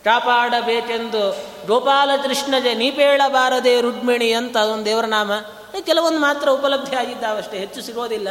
ಕಾಪಾಡಬೇಕೆಂದು 0.04 1.38
ಗೋಪಾಲಕೃಷ್ಣಜೆ 1.68 2.74
ನೀಪೇಳಬಾರದೆ 2.74 3.82
ರುಡ್ಮಿಣಿ 3.82 4.32
ಅಂತ 4.32 4.58
ಅದೊಂದು 4.58 4.86
ದೇವರ 4.86 5.06
ನಾಮ. 5.06 5.32
ಕೆಲವೊಂದು 5.82 6.20
ಮಾತ್ರ 6.20 6.50
ಉಪಲಬ್ಧಿ 6.50 6.96
ಆಗಿದ್ದಾವಷ್ಟೇ, 6.96 7.58
ಹೆಚ್ಚು 7.58 7.82
ಸಿಗೋದಿಲ್ಲ. 7.82 8.30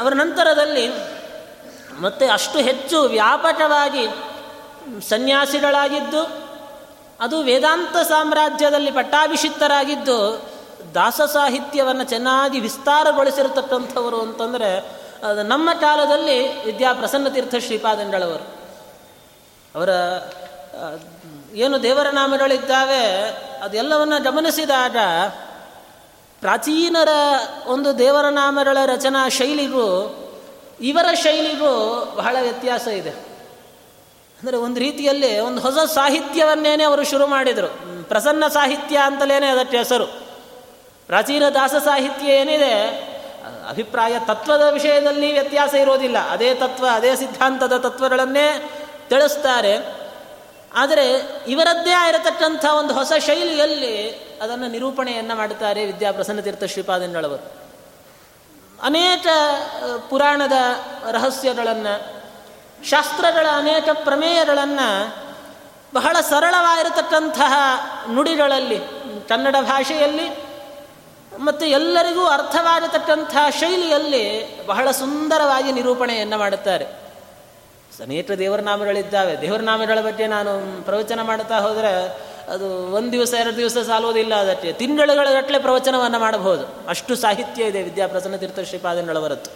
ಅವರ 0.00 0.12
ನಂತರದಲ್ಲಿ 0.14 0.86
ಮತ್ತೆ 2.00 2.26
ಅಷ್ಟು 2.26 2.58
ಹೆಚ್ಚು 2.58 3.02
ವ್ಯಾಪಕವಾಗಿ 3.02 4.04
ಸನ್ಯಾಸಿಗಳಾಗಿದ್ದು, 5.08 6.22
ಅದು 7.20 7.42
ವೇದಾಂತ 7.42 7.96
ಸಾಮ್ರಾಜ್ಯದಲ್ಲಿ 7.96 8.90
ಪಟ್ಟಾಭಿಷಿಕ್ತರಾಗಿದ್ದು, 8.90 10.18
ದಾಸ 10.94 11.20
ಸಾಹಿತ್ಯವನ್ನು 11.20 12.04
ಚೆನ್ನಾಗಿ 12.04 12.60
ವಿಸ್ತಾರಗೊಳಿಸಿರತಕ್ಕಂಥವರು 12.60 14.20
ಅಂತಂದರೆ 14.20 14.70
ನಮ್ಮ 15.42 15.70
ಕಾಲದಲ್ಲಿ 15.80 16.64
ವಿದ್ಯಾ 16.64 16.92
ಪ್ರಸನ್ನ 16.92 17.28
ತೀರ್ಥ 17.28 17.54
ಶ್ರೀಪಾದಂಗಳವರು. 17.58 18.58
ಅವರ 19.74 19.90
ಏನು 21.54 21.82
ದೇವರ 21.82 22.08
ನಾಮಗಳಿದ್ದಾವೆ 22.08 23.04
ಅದೆಲ್ಲವನ್ನು 23.62 24.22
ಗಮನಿಸಿದಾಗ 24.22 24.96
ಪ್ರಾಚೀನರ 26.40 27.08
ಒಂದು 27.66 27.98
ದೇವರ 27.98 28.28
ನಾಮಗಳ 28.28 28.78
ರಚನಾ 28.86 29.28
ಶೈಲಿಗೂ 29.28 29.86
ಇವರ 30.80 31.14
ಶೈಲಿಗೂ 31.14 32.04
ಬಹಳ 32.16 32.36
ವ್ಯತ್ಯಾಸ 32.40 32.86
ಇದೆ. 32.86 33.10
ಅಂದರೆ 34.42 34.56
ಒಂದು 34.56 34.80
ರೀತಿಯಲ್ಲಿ 34.80 35.40
ಒಂದು 35.40 35.60
ಹೊಸ 35.60 35.92
ಸಾಹಿತ್ಯವನ್ನೇನೆ 35.92 36.84
ಅವರು 36.84 37.04
ಶುರು 37.04 37.26
ಮಾಡಿದರು. 37.26 37.68
ಪ್ರಸನ್ನ 38.08 38.44
ಸಾಹಿತ್ಯ 38.48 38.98
ಅಂತಲೇ 39.04 39.46
ಅದಕ್ಕೆ 39.46 39.78
ಹೆಸರು. 39.78 40.06
ಪ್ರಾಚೀನ 41.06 41.48
ದಾಸ 41.48 41.74
ಸಾಹಿತ್ಯ 41.84 42.32
ಏನಿದೆ, 42.32 42.74
ಅಭಿಪ್ರಾಯ 43.68 44.14
ತತ್ವದ 44.26 44.62
ವಿಷಯದಲ್ಲಿ 44.70 45.32
ವ್ಯತ್ಯಾಸ 45.32 45.74
ಇರೋದಿಲ್ಲ. 45.74 46.18
ಅದೇ 46.18 46.54
ತತ್ವ, 46.54 46.86
ಅದೇ 46.92 47.16
ಸಿದ್ಧಾಂತದ 47.16 47.76
ತತ್ವಗಳನ್ನೇ 47.76 48.70
ತಿಳಿಸ್ತಾರೆ. 49.08 49.98
ಆದರೆ 50.74 51.36
ಇವರದ್ದೇ 51.48 51.90
ಆಗಿರತಕ್ಕಂಥ 51.90 52.64
ಒಂದು 52.78 52.94
ಹೊಸ 52.94 53.12
ಶೈಲಿಯಲ್ಲಿ 53.18 54.10
ಅದನ್ನು 54.42 54.66
ನಿರೂಪಣೆಯನ್ನು 54.66 55.34
ಮಾಡುತ್ತಾರೆ 55.34 55.86
ವಿದ್ಯಾಪ್ರಸನ್ನ 55.86 56.40
ತೀರ್ಥ 56.40 56.64
ಅನೇಕ 58.82 59.26
ಪುರಾಣದ 60.10 60.52
ರಹಸ್ಯಗಳನ್ನು, 61.10 62.22
ಶಾಸ್ತ್ರಗಳ 62.84 63.46
ಅನೇಕ 63.56 63.88
ಪ್ರಮೇಯಗಳನ್ನು 63.92 65.16
ಬಹಳ 65.94 66.16
ಸರಳವಾಗಿರತಕ್ಕಂತಹ 66.20 67.52
ನುಡಿಗಳಲ್ಲಿ, 68.12 68.80
ಕನ್ನಡ 69.28 69.56
ಭಾಷೆಯಲ್ಲಿ 69.60 70.48
ಮತ್ತು 71.38 71.66
ಎಲ್ಲರಿಗೂ 71.66 72.24
ಅರ್ಥವಾಗತಕ್ಕಂತಹ 72.24 73.48
ಶೈಲಿಯಲ್ಲಿ 73.60 74.58
ಬಹಳ 74.66 74.90
ಸುಂದರವಾಗಿ 74.90 75.72
ನಿರೂಪಣೆಯನ್ನು 75.72 76.38
ಮಾಡುತ್ತಾರೆ. 76.38 76.84
ಅನೇಕ 78.02 78.30
ದೇವರ 78.30 78.60
ನಾಮಗಳಿದ್ದಾವೆ. 78.60 79.40
ದೇವರ 79.40 79.60
ಬಗ್ಗೆ 80.00 80.26
ನಾನು 80.26 80.84
ಪ್ರವಚನ 80.84 81.22
ಮಾಡುತ್ತಾ 81.22 81.58
ಹೋದರೆ 81.58 82.18
ಅದು 82.48 82.86
ಒಂದು 82.92 83.12
ದಿವಸ, 83.12 83.34
ಎರಡು 83.34 83.56
ದಿವಸ 83.56 83.78
ಸಾಲುವುದಿಲ್ಲ, 83.78 84.34
ಅದಕ್ಕೆ 84.34 84.72
ತಿಂಗಳುಗಳಗಟ್ಟಲೆ 84.72 85.58
ಪ್ರವಚನವನ್ನು 85.58 86.18
ಮಾಡಬಹುದು. 86.18 86.88
ಅಷ್ಟು 86.88 87.16
ಸಾಹಿತ್ಯ 87.16 87.64
ಇದೆ 87.64 87.82
ವಿದ್ಯಾಪ್ರಸನ್ನ 87.82 88.36
ತೀರ್ಥ 88.36 88.58
ಶ್ರೀಪಾದಗಳವರದ್ದು 88.60 89.50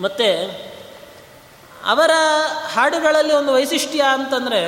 ಮತ್ತು, 0.00 0.60
ಅವರ 1.86 2.10
ಹಾಡುಗಳಲ್ಲಿ 2.72 3.32
ಒಂದು 3.32 3.52
ವೈಶಿಷ್ಟ್ಯ 3.52 4.04
ಅಂತಂದರೆ, 4.12 4.60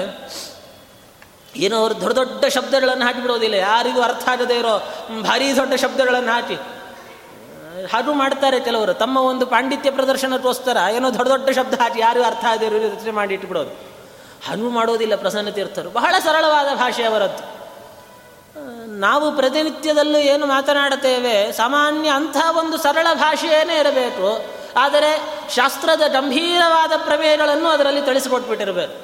ಏನೋ 1.56 1.76
ಅವರು 1.76 2.00
ದೊಡ್ಡ 2.00 2.14
ದೊಡ್ಡ 2.14 2.44
ಶಬ್ದಗಳನ್ನು 2.44 3.04
ಹಾಕಿಬಿಡೋದಿಲ್ಲ 3.04 3.54
ಯಾರಿಗೂ 3.54 4.00
ಅರ್ಥ 4.00 4.28
ಆಗದೇ 4.28 4.58
ಇರೋ 4.58 4.92
ಭಾರಿ 5.22 5.56
ದೊಡ್ಡ 5.56 5.74
ಶಬ್ದಗಳನ್ನು 5.74 6.32
ಹಾಕಿ. 6.32 6.54
ಹಾಡು 7.92 8.14
ಮಾಡ್ತಾರೆ 8.14 8.60
ಕೆಲವರು, 8.60 8.94
ತಮ್ಮ 8.94 9.18
ಒಂದು 9.18 9.46
ಪಾಂಡಿತ್ಯ 9.46 9.90
ಪ್ರದರ್ಶನಕ್ಕೋಸ್ಕರ 9.90 10.76
ಏನೋ 10.92 11.14
ದೊಡ್ಡ 11.14 11.28
ದೊಡ್ಡ 11.28 11.50
ಶಬ್ದ 11.50 11.74
ಹಾಕಿ 11.74 12.00
ಯಾರಿಗೂ 12.00 12.24
ಅರ್ಥ 12.24 12.44
ಆಗದೇ 12.44 12.68
ರಚನೆ 12.68 13.10
ಮಾಡಿ 13.10 13.34
ಇಟ್ಬಿಡೋದು 13.34 13.89
ಹಣ್ಣು 14.46 14.68
ಮಾಡೋದಿಲ್ಲ 14.70 15.14
ಪ್ರಸನ್ನ 15.16 15.50
ತೀರ್ಥರು 15.50 15.90
ಬಹಳ 15.90 16.14
ಸರಳವಾದ 16.24 16.68
ಭಾಷೆ 16.76 17.04
ಅವರದ್ದು. 17.04 17.42
ನಾವು 18.98 19.26
ಪ್ರತಿನಿತ್ಯದಲ್ಲೂ 19.32 20.18
ಏನು 20.18 20.46
ಮಾತನಾಡುತ್ತೇವೆ, 20.46 21.52
ಸಾಮಾನ್ಯ 21.52 22.08
ಅಂಥ 22.10 22.36
ಒಂದು 22.58 22.76
ಸರಳ 22.76 23.06
ಭಾಷೆಯೇನೇ 23.14 23.76
ಇರಬೇಕು, 23.80 24.28
ಆದರೆ 24.76 25.10
ಶಾಸ್ತ್ರದ 25.54 26.04
ಗಂಭೀರವಾದ 26.06 26.92
ಪ್ರಮೇಯಗಳನ್ನು 26.96 27.68
ಅದರಲ್ಲಿ 27.68 28.02
ತಿಳಿಸಿಕೊಟ್ಬಿಟ್ಟಿರಬೇಕು. 28.02 28.96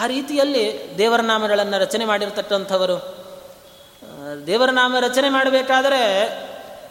ಆ 0.00 0.06
ರೀತಿಯಲ್ಲಿ 0.06 0.64
ದೇವರ 0.98 1.20
ನಾಮಗಳನ್ನು 1.20 1.76
ರಚನೆ 1.78 2.04
ಮಾಡಿರ್ತಕ್ಕಂಥವರು. 2.04 2.96
ದೇವರ 4.46 4.70
ನಾಮ 4.70 4.96
ರಚನೆ 5.00 5.28
ಮಾಡಬೇಕಾದರೆ 5.28 6.02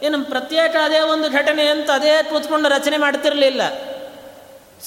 ಏನು 0.02 0.24
ಪ್ರತ್ಯೇಕ 0.24 0.74
ಅದೇ 0.84 1.00
ಒಂದು 1.00 1.26
ಘಟನೆ 1.30 1.64
ಅಂತ 1.66 1.90
ಅದೇ 1.90 2.22
ಕೂತ್ಕೊಂಡು 2.22 2.68
ರಚನೆ 2.68 2.96
ಮಾಡ್ತಿರಲಿಲ್ಲ. 2.96 3.62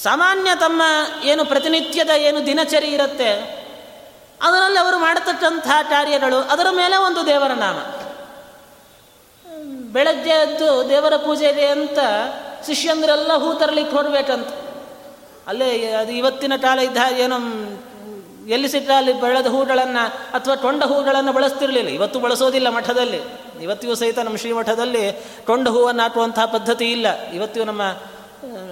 ಸಾಮಾನ್ಯ 0.02 0.50
ತಮ್ಮ 0.60 0.82
ಏನು 1.24 1.42
ಪ್ರತಿನಿತ್ಯದ 1.44 2.12
ಏನು 2.18 2.40
ದಿನಚರಿ 2.46 2.88
ಇರುತ್ತೆ, 2.88 3.30
ಅದರಲ್ಲಿ 4.42 4.78
ಅವರು 4.78 4.98
ಮಾಡತಕ್ಕಂಥ 4.98 5.68
ಕಾರ್ಯಗಳು, 5.90 6.38
ಅದರ 6.52 6.66
ಮೇಲೆ 6.70 6.96
ಒಂದು 6.96 7.20
ದೇವರ 7.26 7.52
ನಾಮ. 7.54 7.78
ಬೆಳಗ್ಗೆ 9.92 10.30
ಎದ್ದು 10.30 10.68
ದೇವರ 10.90 11.14
ಪೂಜೆಗೆ 11.16 11.66
ಅಂತ 11.66 11.98
ಶಿಷ್ಯಂದ್ರೆಲ್ಲ 12.66 13.32
ಹೂ 13.34 13.48
ತರಲಿಕ್ಕೆ 13.54 13.96
ಹೊರಬೇಕಂತ. 13.96 14.50
ಅಲ್ಲೇ 15.48 15.68
ಅದು 15.92 16.12
ಇವತ್ತಿನ 16.12 16.56
ಕಾಲ 16.56 16.78
ಇದ್ದ 16.78 16.98
ಏನು, 17.18 17.38
ಎಲ್ಲಿ 18.48 18.68
ಸಿಟ್ಟ 18.68 18.90
ಅಲ್ಲಿ 18.90 19.12
ಬೆಳೆದ 19.20 19.46
ಹೂಗಳನ್ನು 19.46 20.04
ಅಥವಾ 20.34 20.54
ಟೊಂಡ 20.54 20.82
ಹೂಗಳನ್ನು 20.82 21.32
ಬಳಸ್ತಿರಲಿಲ್ಲ. 21.32 21.90
ಇವತ್ತು 21.90 22.18
ಬಳಸೋದಿಲ್ಲ 22.20 22.68
ಮಠದಲ್ಲಿ. 22.68 23.20
ಇವತ್ತಿಗೂ 23.62 23.94
ಸಹಿತ 23.94 24.18
ನಮ್ಮ 24.18 24.36
ಶ್ರೀಮಠದಲ್ಲಿ 24.36 25.04
ಟೊಂಡ 25.46 25.68
ಹೂವನ್ನು 25.68 26.02
ಹಾಕುವಂತಹ 26.02 26.44
ಪದ್ಧತಿ 26.44 26.86
ಇಲ್ಲ. 26.92 27.06
ಇವತ್ತಿಗೂ 27.30 27.66
ನಮ್ಮ 27.66 27.82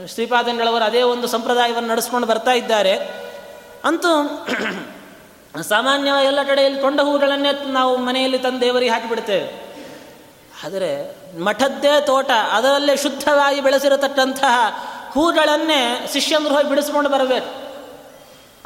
ಶ್ರೀಪಾದಂಗಳವರು 0.08 0.84
ಅದೇ 0.84 1.02
ಒಂದು 1.02 1.26
ಸಂಪ್ರದಾಯವನ್ನು 1.26 1.88
ನಡೆಸ್ಕೊಂಡು 1.88 2.26
ಬರ್ತಾ 2.26 2.52
ಇದ್ದಾರೆ. 2.52 2.98
ಅಂತೂ 3.84 4.46
ಸಾಮಾನ್ಯ 5.62 6.10
ಎಲ್ಲ 6.24 6.42
ಕಡೆಯಲ್ಲಿ 6.42 6.80
ತೊಂಡ 6.80 7.00
ಹೂಗಳನ್ನೇ 7.00 7.48
ನಾವು 7.66 7.96
ಮನೆಯಲ್ಲಿ 7.96 8.38
ತಂದು 8.38 8.60
ದೇವರಿಗೆ 8.60 8.90
ಹಾಕಿಬಿಡ್ತೇವೆ. 8.90 9.66
ಆದರೆ 10.64 11.16
ಮಠದ್ದೇ 11.38 12.00
ತೋಟ, 12.00 12.30
ಅದರಲ್ಲೇ 12.52 12.96
ಶುದ್ಧವಾಗಿ 12.96 13.60
ಬೆಳೆಸಿರತಕ್ಕಂತಹ 13.60 14.82
ಹೂಗಳನ್ನೇ 15.12 16.10
ಶಿಷ್ಯಂದ್ರು 16.12 16.54
ಹೋಗಿ 16.54 16.68
ಬಿಡಿಸ್ಕೊಂಡು 16.68 17.10
ಬರಬೇಕು. 17.10 17.66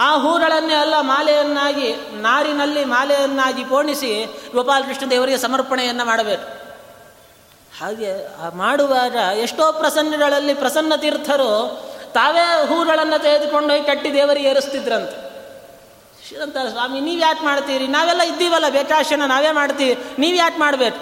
ಆ 0.01 0.17
ಹೂಗಳನ್ನೇ 0.17 0.75
ಎಲ್ಲ 0.75 0.95
ಮಾಲೆಯನ್ನಾಗಿ, 1.01 1.95
ನಾರಿನಲ್ಲಿ 2.13 2.85
ಮಾಲೆಯನ್ನಾಗಿ 2.85 3.65
ಪೋಣಿಸಿ 3.65 4.41
ಗೋಪಾಲಕೃಷ್ಣ 4.53 5.11
ದೇವರಿಗೆ 5.11 5.39
ಸಮರ್ಪಣೆಯನ್ನು 5.39 6.05
ಮಾಡಬೇಕು. 6.05 6.70
ಹಾಗೆ 7.81 8.11
ಮಾಡುವಾಗ 8.57 9.15
ಎಷ್ಟೋ 9.39 9.73
ಪ್ರಸನ್ನಗಳಲ್ಲಿ 9.73 10.55
ಪ್ರಸನ್ನ 10.55 10.95
ತೀರ್ಥರು 10.97 11.51
ತಾವೇ 12.13 12.69
ಹೂಗಳನ್ನು 12.69 13.23
ತೆಗೆದುಕೊಂಡು 13.23 13.69
ಹೋಗಿ 13.73 13.87
ಕಟ್ಟಿ 13.87 14.15
ದೇವರಿಗೆ 14.15 14.49
ಏರಿಸ್ತಿದ್ರಂತೆ. 14.49 15.31
ಶ್ರೀರಂತ 16.29 16.57
ಸ್ವಾಮಿ, 16.71 17.01
ನೀವು 17.01 17.21
ಯಾಕೆ 17.21 17.45
ಮಾಡ್ತೀರಿ? 17.45 17.87
ನಾವೆಲ್ಲ 17.87 18.23
ಇದ್ದೀವಲ್ಲ, 18.23 18.69
ಬೇಕಾಶನ 18.69 19.23
ನಾವೇ 19.27 19.51
ಮಾಡ್ತೀವಿ. 19.51 20.05
ನೀವು 20.19 20.37
ಯಾಕೆ 20.37 20.59
ಮಾಡಬೇಕು? 20.59 21.01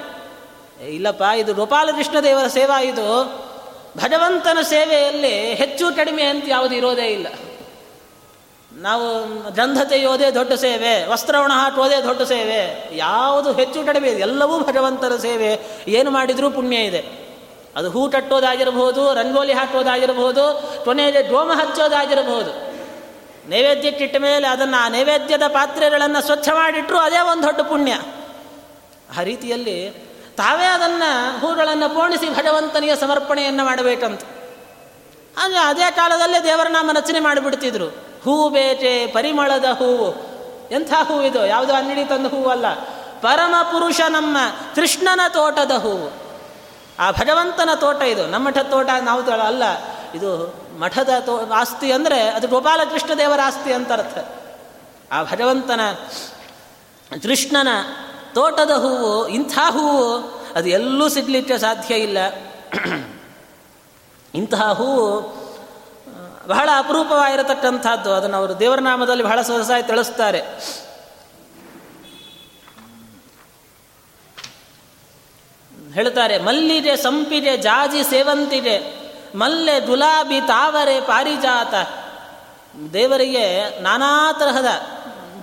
ಇಲ್ಲಪ್ಪ, 0.84 1.22
ಇದು 1.22 1.54
ಗೋಪಾಲಕೃಷ್ಣ 1.54 2.20
ದೇವರ 2.20 2.46
ಸೇವಾ 2.46 2.80
ಇದು. 2.80 3.24
ಭಗವಂತನ 3.98 4.58
ಸೇವೆಯಲ್ಲಿ 4.62 5.54
ಹೆಚ್ಚು 5.54 5.96
ಕಡಿಮೆ 5.96 6.22
ಅಂತ 6.22 6.44
ಯಾವುದು 6.48 6.74
ಇರೋದೇ 6.74 7.06
ಇಲ್ಲ. 7.06 7.26
ನಾವು 8.78 9.06
ಗಂಧ 9.54 9.92
ಯೋದೇ 9.96 10.30
ದೊಡ್ಡ 10.30 10.52
ಸೇವೆ 10.52 11.06
ವಸ್ತ್ರವಣ 11.06 11.52
ಹಾಕೋದೇ 11.52 12.02
ದೊಡ್ಡ 12.02 12.22
ಸೇವೆ, 12.22 12.60
ಯಾವುದು 12.96 13.52
ಹೆಚ್ಚು 13.52 13.86
ಕಡಿಮೆ 13.86 14.08
ಎಲ್ಲವೂ 14.08 14.58
ಭಗವಂತನ 14.60 15.16
ಸೇವೆ. 15.16 15.60
ಏನು 15.88 16.10
ಮಾಡಿದರೂ 16.10 16.50
ಪುಣ್ಯ 16.50 16.76
ಇದೆ. 16.76 17.02
ಅದು 17.76 17.90
ಹೂ 17.90 18.10
ಕಟ್ಟೋದಾಗಿರಬಹುದು 18.10 19.14
ರಂಗೋಲಿ 19.14 19.52
ಹಾಕೋದಾಗಿರಬಹುದು, 19.52 20.44
ಕೊನೆಯಲ್ಲಿ 20.84 21.28
ಗೋಮ 21.28 21.52
ಹಚ್ಚೋದಾಗಿರಬಹುದು. 21.52 22.52
ನೈವೇದ್ಯಕ್ಕಿಟ್ಟ 23.50 24.16
ಮೇಲೆ 24.16 24.46
ಅದನ್ನು 24.46 24.82
ಆ 24.82 24.88
ನೈವೇದ್ಯದ 24.88 25.42
ಪಾತ್ರೆಗಳನ್ನು 25.48 26.22
ಸ್ವಚ್ಛ 26.22 26.48
ಮಾಡಿಟ್ಟರು 26.48 26.98
ಅದೇ 26.98 27.18
ಒಂದು 27.18 27.42
ದೊಡ್ಡ 27.42 27.60
ಪುಣ್ಯ. 27.60 27.92
ಆ 29.18 29.22
ರೀತಿಯಲ್ಲಿ 29.22 29.90
ತಾವೇ 30.36 30.64
ಅದನ್ನು 30.64 31.40
ಹೂಗಳನ್ನು 31.40 31.94
ಪೋಣಿಸಿ 31.94 32.28
ಭಗವಂತನಿಗೆ 32.28 32.96
ಸಮರ್ಪಣೆಯನ್ನು 32.96 33.64
ಮಾಡಬೇಕಂತ. 33.64 34.20
ಹಾಗೆ 35.38 35.56
ಅದೇ 35.56 35.90
ಕಾಲದಲ್ಲೇ 35.90 36.44
ದೇವರ 36.44 36.66
ನಾಮ 36.66 36.90
ರಚನೆ 36.94 37.20
ಮಾಡಿಬಿಡ್ತಿದ್ರು. 37.20 38.07
ಹೂ 38.24 38.48
ಬೇಜೆ 38.48 39.06
ಪರಿಮಳದ 39.06 39.64
ಹೂವು 39.64 40.28
ಎಂಥ 40.70 40.92
ಹೂವಿದು 41.02 41.46
ಯಾವುದೋ 41.46 41.72
ಅಂಗಡಿ 41.72 42.04
ತಂದ 42.04 42.26
ಹೂವಲ್ಲ 42.26 42.72
ಪರಮ 43.20 43.54
ಪುರುಷ 43.62 44.00
ನಮ್ಮ 44.08 44.36
ಕೃಷ್ಣನ 44.74 45.20
ತೋಟದ 45.28 45.70
ಹೂವು 45.70 46.28
ಆ 47.00 47.10
ಭಗವಂತನ 47.10 47.70
ತೋಟ 47.74 48.02
ಇದು. 48.02 48.26
ನಮ್ಮ 48.26 48.50
ತೋಟ 48.50 48.88
ನಾವು 49.02 49.30
ಅಲ್ಲ. 49.30 49.62
ಇದು 50.14 50.54
ಮಠದ 50.80 51.08
ತೋ 51.20 51.50
ಆಸ್ತಿ 51.54 51.92
ಅಂದರೆ 51.92 52.28
ಅದು 52.28 52.48
ಗೋಪಾಲಕೃಷ್ಣ 52.48 53.10
ದೇವರ 53.18 53.40
ಆಸ್ತಿ 53.44 53.72
ಅಂತ 53.72 53.92
ಅರ್ಥ. 53.92 54.18
ಆ 55.12 55.22
ಭಗವಂತನ, 55.22 55.80
ಕೃಷ್ಣನ 57.22 57.68
ತೋಟದ 58.34 58.70
ಹೂವು 58.70 59.28
ಇಂಥ 59.28 59.58
ಹೂವು 59.70 60.16
ಅದು 60.56 60.68
ಎಲ್ಲೂ 60.68 61.08
ಸಿಗ್ಲಿಕ್ಕೆ 61.08 61.58
ಸಾಧ್ಯ 61.58 61.94
ಇಲ್ಲ. 61.94 62.18
ಇಂತಹ 64.34 64.72
ಹೂವು 64.72 65.37
ಬಹಳ 66.48 66.68
ಅಪರೂಪವಾಗಿರತಕ್ಕಂಥದ್ದು. 66.76 68.12
ಅದನ್ನು 68.12 68.36
ಅವರು 68.36 68.58
ದೇವರ 68.58 68.78
ನಾಮದಲ್ಲಿ 68.78 69.24
ಬಹಳ 69.24 69.42
ಸೊಗಸಾಗಿ 69.42 69.86
ತಿಳಿಸ್ತಾರೆ. 69.86 70.42
ಹೇಳ್ತಾರೆ, 75.92 76.38
ಮಲ್ಲಿಗೆ 76.38 76.96
ಸಂಪಿಗೆ 76.96 77.56
ಜಾಜಿ 77.56 78.04
ಸೇವಂತಿಗೆ, 78.04 78.98
ಮಲ್ಲೆ 79.34 79.80
ಗುಲಾಬಿ 79.80 80.40
ತಾವರೆ 80.40 81.00
ಪಾರಿಜಾತ. 81.00 81.74
ದೇವರಿಗೆ 82.92 83.80
ನಾನಾ 83.80 84.32
ತರಹದ 84.32 84.66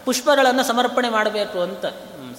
ಪುಷ್ಪಗಳನ್ನು 0.06 0.64
ಸಮರ್ಪಣೆ 0.64 1.10
ಮಾಡಬೇಕು 1.10 1.62
ಅಂತ. 1.62 1.86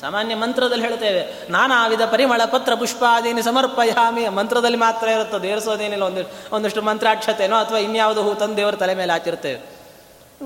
ಸಾಮಾನ್ಯ 0.01 0.35
ಮಂತ್ರದಲ್ಲಿ 0.35 0.89
ಹೇಳ್ತೇವೆ 0.89 1.53
ನಾನಾ 1.53 1.87
ವಿಧ 1.87 2.03
ಪರಿಮಳ 2.03 2.45
ಪತ್ರ 2.45 2.75
ಪುಷ್ಪಾದೀನಿ 2.75 3.43
ಸಮರ್ಪಯಾಮಿ 3.43 4.29
ಮಂತ್ರದಲ್ಲಿ 4.29 4.77
ಮಾತ್ರ 4.77 5.09
ಇರುತ್ತದೆ 5.09 5.49
ಏರಿಸೋದೇನಿಲ್ಲ 5.49 6.03
ಒಂದು, 6.03 6.55
ಒಂದಿಷ್ಟು 6.57 6.83
ಮಂತ್ರಾಕ್ಷತೆನೋ 6.83 7.57
ಅಥವಾ 7.57 7.79
ಇನ್ಯಾವುದು 7.79 8.23
ಹೂ 8.23 8.35
ತಂದು 8.35 8.57
ದೇವರ 8.57 8.75
ತಲೆ 8.75 8.95
ಮೇಲೆ 8.95 9.13
ಹಾಕಿರ್ತೇವೆ 9.13 9.77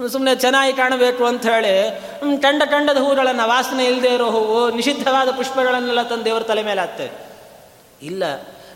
ಸುಮ್ಮನೆ 0.08 0.34
ಚೆನ್ನಾಗಿ 0.34 0.72
ಕಾಣಬೇಕು 0.72 1.24
ಅಂತ 1.24 1.46
ಹೇಳಿ 1.46 2.00
ಕಂಡ 2.40 2.62
ಕಂಡದ 2.62 2.96
ಹೂಗಳನ್ನು 2.96 3.48
ವಾಸನೆ 3.48 3.84
ಇಲ್ಲದೆ 3.84 4.08
ಇರೋ 4.08 4.30
ಹೂವು, 4.30 4.70
ನಿಷಿದ್ಧವಾದ 4.70 5.30
ಪುಷ್ಪಗಳನ್ನೆಲ್ಲ 5.30 6.02
ತಂದು 6.02 6.24
ದೇವರ 6.24 6.42
ತಲೆ 6.42 6.62
ಮೇಲೆ 6.62 6.80
ಹಾಕ್ತೇವೆ. 6.80 7.10
ಇಲ್ಲ, 8.06 8.22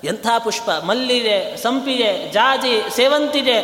ಎಂಥ 0.04 0.26
ಪುಷ್ಪ, 0.44 0.70
ಮಲ್ಲಿಗೆ, 0.70 1.56
ಸಂಪಿಗೆ, 1.56 2.32
ಜಾಜಿ, 2.32 2.96
ಸೇವಂತಿಗೆ, 2.96 3.60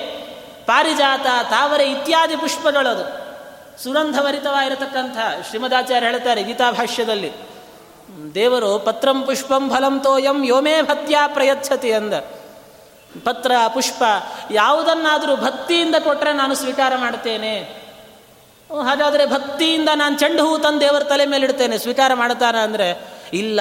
ಪಾರಿಜಾತ, 0.66 1.27
ತಾವರೆ 1.51 1.90
ಇತ್ಯಾದಿ 1.90 2.37
ಪುಷ್ಪಗಳದು. 2.37 3.30
ಸುಗಂಧಭರಿತವಾಗಿರತಕ್ಕಂಥ 3.83 5.16
ಶ್ರೀಮದಾಚಾರ್ಯ 5.49 6.07
ಹೇಳ್ತಾರೆ 6.07 6.43
ಗೀತಾಭಾಷ್ಯದಲ್ಲಿ 6.43 7.33
ದೇವರು 8.35 8.79
ಪತ್ರಂ 8.79 9.23
ಪುಷ್ಪಂ 9.23 9.71
ಫಲಂ 9.71 10.01
ತೋಯಂ 10.01 10.45
ಯೋಮೇ 10.45 10.83
ಭತ್ಯಾ 10.83 11.27
ಪ್ರಯಚ್ಛತಿ 11.27 11.93
ಅಂದ. 11.93 12.14
ಪತ್ರ, 13.25 13.53
ಪುಷ್ಪ, 13.75 14.03
ಯಾವುದನ್ನಾದರೂ 14.51 15.37
ಭಕ್ತಿಯಿಂದ 15.37 15.95
ಕೊಟ್ಟರೆ 16.05 16.33
ನಾನು 16.33 16.55
ಸ್ವೀಕಾರ 16.55 16.93
ಮಾಡ್ತೇನೆ 16.97 17.55
ಹಾಗಾದರೆ 18.87 19.27
ಭಕ್ತಿಯಿಂದ 19.27 19.88
ನಾನು 19.95 20.19
ಚೆಂಡು 20.19 20.47
ಹೂ 20.47 20.59
ತಂದು 20.59 20.81
ದೇವರ 20.81 21.03
ತಲೆ 21.03 21.27
ಮೇಲೆ 21.27 21.45
ಇಡ್ತೇನೆ, 21.45 21.79
ಸ್ವೀಕಾರ 21.79 22.14
ಮಾಡ್ತಾನೆ 22.14 22.59
ಅಂದರೆ, 22.59 23.05
ಇಲ್ಲ. 23.33 23.61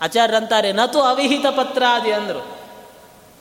ಆಚಾರ್ಯರಂತಾರೆ, 0.00 0.72
ನತು 0.72 1.00
ಅವಿಹಿತ 1.00 1.46
ಪತ್ರಾದಿ 1.46 2.12
ಅಂದರು. 2.12 2.58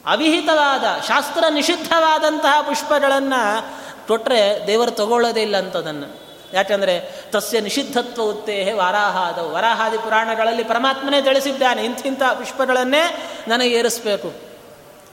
ಅವಿಹಿತವಾದ, 0.06 1.02
ಶಾಸ್ತ್ರ 1.08 1.44
ನಿಷಿದ್ಧವಾದಂತಹ 1.50 2.62
ಪುಷ್ಪಗಳನ್ನು 2.62 3.83
ಕೊಟ್ಟರೆ 4.08 4.68
ದೇವರು 4.68 4.92
ತಗೊಳ್ಳೋದೇ 4.92 5.42
ಇಲ್ಲ 5.42 5.58
ಅಂತದನ್ನು. 5.58 6.24
ಯಾಕಂದರೆ 6.54 7.24
ತಸ್ಯ 7.32 7.60
ನಿಷಿದ್ಧತ್ವ 7.60 8.24
ಉತ್ತೇಹೆ 8.24 8.74
ವಾರಾಹಾದ. 8.74 9.40
ವರಾಹಾದಿ 9.40 9.98
ಪುರಾಣಗಳಲ್ಲಿ 9.98 10.64
ಪರಮಾತ್ಮನೇ 10.64 11.22
ತಿಳಿಸಿದ್ದಾನೆ. 11.22 11.86
ಇಂಥಿಂಥ 11.86 12.24
ಪುಷ್ಪಗಳನ್ನೇ 12.24 13.30
ನನಗೆ 13.48 13.70
ಏರಿಸಬೇಕು. 13.70 14.34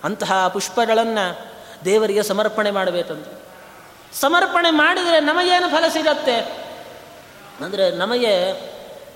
ಅಂತಹ 0.04 0.48
ಪುಷ್ಪಗಳನ್ನು 0.48 1.46
ದೇವರಿಗೆ 1.84 2.22
ಸಮರ್ಪಣೆ 2.22 2.70
ಮಾಡಬೇಕಂತ. 2.70 3.26
ಸಮರ್ಪಣೆ 4.14 4.70
ಮಾಡಿದರೆ 4.70 5.20
ನಮಗೇನು 5.20 5.68
ಫಲ 5.68 5.88
ಸಿಗತ್ತೆ? 5.88 6.36
ಅಂದರೆ 7.64 7.90
ನಮಗೆ 7.90 8.60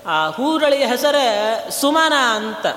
ಆ 0.05 0.27
ಹೂಗಳಿಗೆ 0.29 0.85
ಹೆಸರೇ 0.85 1.55
ಸುಮನ 1.81 2.13
ಅಂತ. 2.13 2.67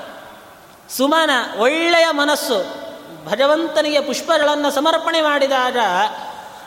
ಸುಮನ 0.89 1.29
ಒಳ್ಳೆಯ 1.59 2.07
ಮನಸ್ಸು. 2.11 2.89
ಭಗವಂತನಿಗೆ 3.25 4.01
ಪುಷ್ಪಗಳನ್ನು 4.01 4.71
ಸಮರ್ಪಣೆ 4.71 5.21
ಮಾಡಿದಾಗ 5.21 5.77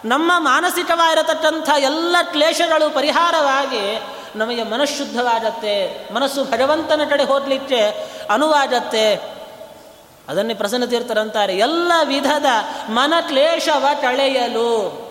ನಮ್ಮ 0.05 0.33
ಮಾನಸಿಕವಾಗಿರತಕ್ಕಂಥ 0.37 1.71
ಎಲ್ಲ 1.79 2.17
ಕ್ಲೇಶಗಳು 2.23 2.95
ಪರಿಹಾರವಾಗಿ 2.95 4.03
ನಮಗೆ 4.39 4.63
ಮನಃಶುದ್ಧವಾಗತ್ತೆ, 4.63 6.09
ಮನಸ್ಸು 6.15 6.45
ಭಗವಂತನ 6.45 7.01
ಕಡೆ 7.11 7.25
ಹೋಗಲಿಕ್ಕೆ 7.25 8.11
ಅನುವಾಗತ್ತೆ. 8.31 9.15
ಅದನ್ನೇ 10.29 10.55
ಪ್ರಸನ್ನ 10.55 10.85
ತೀರ್ಥರಂತಾರೆ 10.85 11.57
ಎಲ್ಲ 11.57 11.93
ವಿಧದ 12.05 12.45
ಮನ 12.89 13.15
ಕ್ಲೇಶವ 13.21 13.87
ಕಳೆಯಲು. 14.03 15.03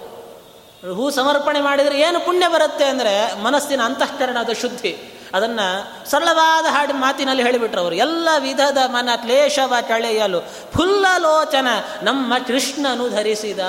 ಹೂ 0.96 1.10
ಸಮರ್ಪಣೆ 1.10 1.60
ಮಾಡಿದರೆ 1.60 2.00
ಏನು 2.00 2.20
ಪುಣ್ಯ 2.20 2.48
ಬರುತ್ತೆ 2.48 2.86
ಅಂದರೆ 2.86 3.44
ಮನಸ್ಸಿನ 3.44 3.82
ಅಂತಃಕರಣದ 3.82 4.50
ಶುದ್ಧಿ. 4.62 5.22
ಅದನ್ನು 5.34 6.10
ಸರಳವಾದ 6.10 6.66
ಹಾಡಿನ 6.66 6.96
ಮಾತಿನಲ್ಲಿ 7.00 7.44
ಹೇಳಿಬಿಟ್ರು 7.44 7.82
ಅವರು. 7.82 7.96
ಎಲ್ಲ 7.96 8.30
ವಿಧದ 8.40 8.78
ಮನ 8.86 9.10
ಕ್ಲೇಶವ 9.16 9.74
ಕಳೆಯಲು. 9.88 10.40
ಫುಲ್ಲಲೋಚನ 10.78 11.68
ನಮ್ಮ 12.04 12.34
ಕೃಷ್ಣನು 12.48 13.10
ಧರಿಸಿದ. 13.10 13.60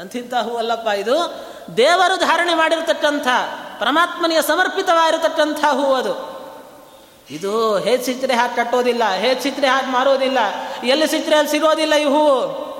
ಅಂತಿಂತ 0.00 0.34
ಹೂವಲ್ಲಪ್ಪ 0.34 0.88
ಇದು. 0.88 1.34
ದೇವರು 1.76 2.16
ಧಾರಣೆ 2.16 2.54
ಮಾಡಿರತಕ್ಕಂಥ, 2.54 3.28
ಪರಮಾತ್ಮನಿಗೆ 3.80 4.42
ಸಮರ್ಪಿತವಾಗಿರತಕ್ಕಂಥ 4.42 5.64
ಹೂವು 5.64 5.94
ಅದು. 5.94 6.32
ಇದು 7.30 7.78
ಹೇಗೆ 7.78 8.02
ಸಿಕ್ಕರೆ 8.02 8.34
ಹಾಕಿ 8.34 8.56
ಕಟ್ಟೋದಿಲ್ಲ, 8.56 9.04
ಹೇಗೆ 9.10 9.40
ಸಿಕ್ಕರೆ 9.40 9.68
ಹಾಕಿ 9.68 9.86
ಮಾರೋದಿಲ್ಲ, 9.86 10.38
ಎಲ್ಲಿ 10.84 11.06
ಸಿಕ್ಕರೆ 11.06 11.36
ಅಲ್ಲಿ 11.36 11.50
ಸಿಗೋದಿಲ್ಲ 11.50 11.94
ಈ 11.94 12.04
ಹೂವು. 12.04 12.72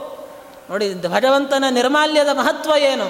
ನೋಡಿ, 0.70 1.08
ಭಗವಂತನ 1.08 1.64
ನಿರ್ಮಾಲ್ಯದ 1.70 2.28
ಮಹತ್ವ 2.28 2.70
ಏನು? 2.70 3.04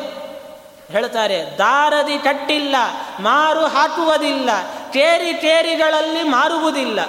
ಹೇಳ್ತಾರೆ, 0.93 1.59
ದಾರದಿ 1.59 2.19
ಕಟ್ಟಿಲ್ಲ, 2.19 2.77
ಮಾರು 3.21 3.67
ಹಾಕುವುದಿಲ್ಲ, 3.67 4.51
ಕೇರಿ 4.93 5.35
ಕೇರಿಗಳಲ್ಲಿ 5.35 6.23
ಮಾರುವುದಿಲ್ಲ. 6.23 7.01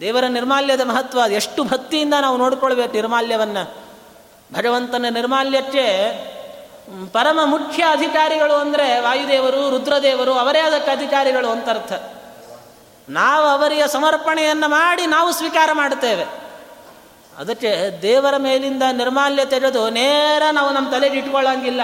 ದೇವರ 0.00 0.24
ನಿರ್ಮಾಲ್ಯದ 0.26 0.80
ಮಹತ್ವ 0.80 1.18
ಎಷ್ಟು 1.32 1.64
ಭಕ್ತಿಯಿಂದ 1.64 2.14
ನಾವು 2.20 2.36
ನೋಡ್ಕೊಳ್ಬೇಕು 2.36 2.92
ನಿರ್ಮಾಲ್ಯವನ್ನು. 2.92 3.89
ಭಗವಂತನ 4.52 5.06
ನಿರ್ಮಾಲ್ಯಕ್ಕೆ 5.10 6.12
ಪರಮ 7.12 7.40
ಮುಖ್ಯ 7.44 7.84
ಅಧಿಕಾರಿಗಳು 7.90 8.54
ಅಂದರೆ 8.54 9.00
ವಾಯುದೇವರು, 9.00 9.70
ರುದ್ರದೇವರು, 9.70 10.32
ಅವರೇ 10.32 10.58
ಅದಕ್ಕೆ 10.58 10.90
ಅಧಿಕಾರಿಗಳು 10.90 11.48
ಅಂತ 11.48 11.68
ಅರ್ಥ. 11.68 11.92
ನಾವು 13.08 13.46
ಅವರಿಗೆ 13.46 13.88
ಸಮರ್ಪಣೆಯನ್ನು 13.88 14.68
ಮಾಡಿ 14.68 15.06
ನಾವು 15.06 15.32
ಸ್ವೀಕಾರ 15.32 15.68
ಮಾಡುತ್ತೇವೆ. 15.72 16.24
ಅದಕ್ಕೆ 17.38 17.98
ದೇವರ 18.02 18.36
ಮೇಲಿಂದ 18.36 18.82
ನಿರ್ಮಾಲ್ಯ 18.92 19.44
ತೆಗೆದು 19.44 19.90
ನೇರ 19.90 20.42
ನಾವು 20.52 20.70
ನಮ್ಮ 20.70 20.90
ತಲೆಗೆ 20.90 21.18
ಇಟ್ಕೊಳ್ಳೋಂಗಿಲ್ಲ. 21.18 21.80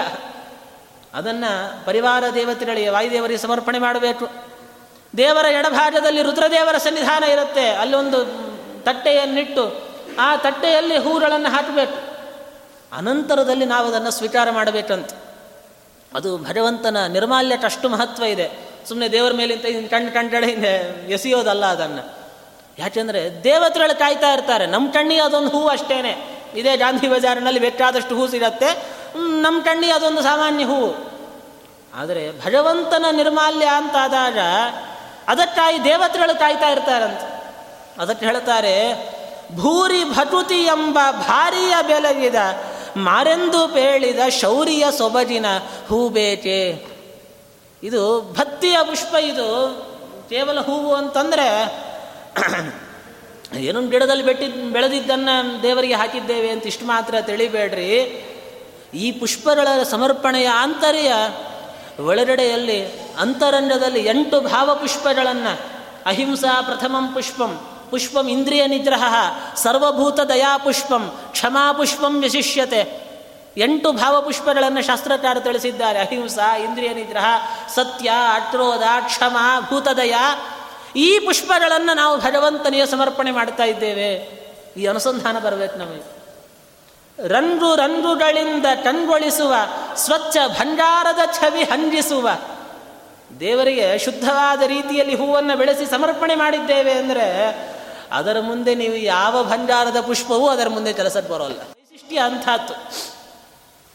ಅದನ್ನು 1.13 1.85
ಪರಿವಾರ 1.85 2.23
ದೇವತೆಗಳಿಗೆ, 2.35 2.89
ವಾಯುದೇವರಿಗೆ 2.89 3.39
ಸಮರ್ಪಣೆ 3.39 3.79
ಮಾಡಬೇಕು. 3.79 4.29
ದೇವರ 5.17 5.45
ಎಡಭಾಗದಲ್ಲಿ 5.45 6.21
ರುದ್ರದೇವರ 6.21 6.77
ಸನ್ನಿಧಾನ 6.77 7.23
ಇರುತ್ತೆ. 7.23 7.69
ಅಲ್ಲೊಂದು 7.69 8.25
ತಟ್ಟೆಯನ್ನಿಟ್ಟು 8.83 9.89
ಆ 10.19 10.35
ತಟ್ಟೆಯಲ್ಲಿ 10.35 10.97
ಹೂಗಳನ್ನು 10.97 11.49
ಹಾಕಬೇಕು. 11.49 12.06
ಅನಂತರದಲ್ಲಿ 12.91 13.65
ನಾವು 13.65 13.87
ಅದನ್ನು 13.87 14.11
ಸ್ವೀಕಾರ 14.11 14.49
ಮಾಡಬೇಕಂತ. 14.51 15.09
ಅದು 16.15 16.37
ಭಗವಂತನ 16.37 17.05
ನಿರ್ಮಾಲ್ಯಕ್ಕೆ 17.05 17.65
ಅಷ್ಟು 17.65 17.89
ಮಹತ್ವ 17.89 18.23
ಇದೆ. 18.23 18.49
ಸುಮ್ಮನೆ 18.87 19.09
ದೇವರ 19.09 19.31
ಮೇಲಿಂತ 19.31 19.91
ಕಣ್ಣು 19.91 20.13
ಕಂಡಡೆ 20.13 20.47
ಎಸೆಯೋದಲ್ಲ 21.11 21.65
ಅದನ್ನು. 21.65 22.17
ಯಾಕೆಂದರೆ 22.79 23.43
ದೇವತೆಗಳು 23.43 23.99
ಕಾಯ್ತಾ 23.99 24.33
ಇರ್ತಾರೆ 24.33 24.65
ನಮ್ಮ 24.65 24.91
ಕಣ್ಣಿಗೆ 24.91 25.21
ಅದೊಂದು 25.21 25.49
ಹೂವು 25.49 25.67
ಅಷ್ಟೇನೆ. 25.67 26.43
ಇದೇ 26.55 26.77
ಗಾಂಧಿ 26.77 27.07
ಬಜಾರಿನಲ್ಲಿ 27.07 27.59
ಬೇಕಾದಷ್ಟು 27.59 28.15
ಹೂ 28.15 28.27
ಸಿಗತ್ತೆ. 28.27 28.97
ನಮ್ಮ 29.17 29.61
ಕಣ್ಣಿಗೆ 29.63 29.93
ಅದೊಂದು 29.93 30.21
ಸಾಮಾನ್ಯ 30.21 30.65
ಹೂವು 30.65 31.17
ಆದರೆ 31.93 32.31
ಭಗವಂತನ 32.45 33.05
ನಿರ್ಮಾಲ್ಯ 33.11 33.65
ಅಂತಾದಾಗ 33.65 34.37
ಅದಕ್ಕಾಗಿ 35.27 35.83
ದೇವತೆಗಳು 35.83 36.39
ಕಾಯ್ತಾ 36.39 36.69
ಇರ್ತಾರಂತ. 36.69 37.19
ಅದಕ್ಕೆ 37.99 38.25
ಹೇಳ್ತಾರೆ, 38.25 38.75
ಭೂರಿ 39.55 40.03
ಭಟುತಿ 40.03 40.63
ಎಂಬ 40.63 40.99
ಭಾರಿಯ 41.11 41.75
ಬೆಲಗಿದ 41.87 42.35
ಮಾರೆಂದು 42.97 43.67
ಪೇಳಿದ 43.67 44.19
ಶೌರ್ಯ 44.29 44.85
ಸೊಬಜಿನ 44.97 45.45
ಹೂಬೇಕೆ 45.87 46.85
ಇದು 47.83 48.21
ಭಕ್ತಿಯ 48.21 48.77
ಪುಷ್ಪ 48.83 49.15
ಇದು. 49.15 49.47
ಕೇವಲ 50.29 50.59
ಹೂವು 50.59 50.95
ಅಂತಂದರೆ 50.95 51.47
ಏನು 53.57 53.87
ಗಿಡದಲ್ಲಿ 53.87 54.23
ಬೆಟ್ಟಿದ್ 54.23 54.73
ಬೆಳೆದಿದ್ದನ್ನು 54.73 55.63
ದೇವರಿಗೆ 55.63 55.93
ಹಾಕಿದ್ದೇವೆ 55.93 56.49
ಅಂತ 56.49 56.67
ಇಷ್ಟು 56.67 56.85
ಮಾತ್ರ 56.85 57.15
ತಿಳಿಬೇಡ್ರಿ. 57.21 57.99
ಈ 58.93 59.11
ಪುಷ್ಪಗಳ 59.11 59.67
ಸಮರ್ಪಣೆಯ 59.83 60.47
ಆಂತರ್ಯ 60.47 61.13
ಒಳಗಡೆಯಲ್ಲಿ 62.03 62.91
ಅಂತರಂಗದಲ್ಲಿ 63.19 64.05
ಎಂಟು 64.05 64.41
ಭಾವಪುಷ್ಪಗಳನ್ನು 64.41 65.59
ಅಹಿಂಸಾ 66.05 66.61
ಪ್ರಥಮಂ 66.61 67.13
ಪುಷ್ಪಂ. 67.13 67.76
ಪುಷ್ಪಂ 67.89 68.27
ಇಂದ್ರಿಯ 68.27 68.67
ನಿಗ್ರಹ, 68.67 69.15
ಸರ್ವಭೂತ 69.55 70.19
ದಯಾಪುಷ್ಪಂ 70.19 71.07
ಪುಷ್ಪಂ, 71.09 71.31
ಕ್ಷಮಾ 71.31 71.71
ಪುಷ್ಪಂ 71.71 72.21
ವಿಶಿಷ್ಯತೆ 72.21 73.07
ಎಂಟು 73.57 73.91
ಭಾವಪುಷ್ಪಗಳನ್ನು 73.91 74.81
ಶಾಸ್ತ್ರಕಾರ 74.81 75.39
ತಿಳಿಸಿದ್ದಾರೆ. 75.39 75.99
ಅಹಿಂಸಾ, 75.99 76.57
ಇಂದ್ರಿಯ 76.57 76.93
ನಿಗ್ರಹ, 76.93 77.25
ಸತ್ಯ 77.75 78.09
ಅಟ್ರೋಧ 78.09 78.83
ಕ್ಷಮ 79.05 79.37
ಭೂತದಯ 79.69 80.15
ಈ 80.95 81.19
ಪುಷ್ಪಗಳನ್ನು 81.19 81.95
ನಾವು 81.95 82.17
ಭಗವಂತನಿಗೆ 82.17 82.85
ಸಮರ್ಪಣೆ 82.85 83.31
ಮಾಡ್ತಾ 83.31 83.63
ಇದ್ದೇವೆ. 83.63 84.37
ಈ 84.77 84.85
ಅನುಸಂಧಾನ 84.85 85.39
ಬರಬೇಕು 85.39 85.77
ನಮಗೆ. 85.77 86.17
ರಂಗು 87.27 87.75
ರಂಗುಗಳಿಂದ 87.75 88.65
ಕಣ್ಗೊಳಿಸುವ 88.83 89.53
ಸ್ವಚ್ಛ 89.95 90.37
ಭಂಡಾರದ 90.59 91.19
ಛವಿ 91.39 91.63
ಹಂಜಿಸುವ 91.63 92.29
ದೇವರಿಗೆ 93.39 93.99
ಶುದ್ಧವಾದ 93.99 94.61
ರೀತಿಯಲ್ಲಿ 94.61 95.15
ಹೂವನ್ನು 95.15 95.57
ಬೆಳೆಸಿ 95.57 95.85
ಸಮರ್ಪಣೆ 95.85 96.35
ಮಾಡಿದ್ದೇವೆ 96.35 96.91
ಅಂದರೆ 96.91 97.27
ಅದರ 98.11 98.37
ಮುಂದೆ 98.39 98.75
ನೀವು 98.75 98.95
ಯಾವ 98.95 99.43
ಭಂಡಾರದ 99.43 100.01
ಪುಷ್ಪವೂ 100.01 100.47
ಅದರ 100.47 100.69
ಮುಂದೆ 100.69 100.93
ಕೆಲಸಕ್ಕೆ 100.93 101.33
ಬರೋಲ್ಲ. 101.33 101.59
ವೈಶಿಷ್ಟ್ಯ 101.59 102.19
ಅಂಥದ್ದು 102.19 102.75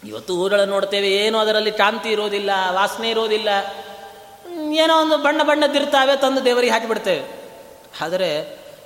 ಇವತ್ತು 0.02 0.32
ಊರುಗಳನ್ನು 0.34 0.72
ನೋಡ್ತೇವೆ, 0.72 1.08
ಏನು 1.08 1.38
ಅದರಲ್ಲಿ 1.38 1.70
ಕಾಂತಿ 1.70 2.08
ಇರೋದಿಲ್ಲ, 2.08 2.50
ವಾಸನೆ 2.72 3.10
ಇರೋದಿಲ್ಲ. 3.10 3.48
ಏನೋ 4.72 5.00
ಒಂದು 5.00 5.18
ಬಣ್ಣ 5.18 5.42
ಬಣ್ಣದಿರ್ತಾವೆ 5.42 6.16
ತಂದು 6.16 6.44
ದೇವರಿಗೆ 6.44 6.72
ಹಾಕಿಬಿಡ್ತೇವೆ. 6.72 7.22
ಆದರೆ 8.00 8.30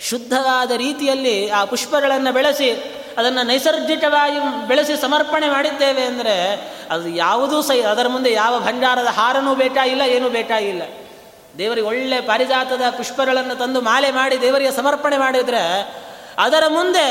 ಶುದ್ಧವಾದ 0.01 0.71
ರೀತಿಯಲ್ಲಿ 0.71 1.51
ಆ 1.51 1.65
ಪುಷ್ಪಗಳನ್ನು 1.65 2.33
ಬೆಳೆಸಿ, 2.33 2.71
ಅದನ್ನು 3.19 3.43
ನೈಸರ್ಗಿಕವಾಗಿ 3.43 4.67
ಬೆಳೆಸಿ 4.69 4.97
ಸಮರ್ಪಣೆ 5.01 5.49
ಮಾಡಿದ್ದೇವೆ 5.49 6.03
ಅಂದರೆ, 6.03 6.37
ಅದು 6.91 7.09
ಯಾವುದೂ 7.09 7.63
ಸೈ 7.63 7.81
ಅದರ 7.81 8.09
ಮುಂದೆ 8.09 8.33
ಯಾವ 8.33 8.61
ಭಂಡಾರದ 8.61 9.07
ಹಾರನೂ 9.07 9.55
ಬೇಕಾಗಿಲ್ಲ, 9.55 10.03
ಏನೂ 10.03 10.29
ಬೇಕಾಗಿಲ್ಲ. 10.31 10.83
ದೇವರಿಗೆ 11.59 11.87
ಒಳ್ಳೆ 11.87 12.21
ಪಾರಿಜಾತದ 12.21 12.83
ಪುಷ್ಪಗಳನ್ನು 12.97 13.55
ತಂದು 13.55 13.81
ಮಾಲೆ 13.81 14.11
ಮಾಡಿ 14.11 14.41
ದೇವರಿಗೆ 14.41 14.71
ಸಮರ್ಪಣೆ 14.71 15.17
ಮಾಡಿದರೆ 15.17 15.95
ಅದರ 16.39 16.63
ಮುಂದೆ 16.69 17.07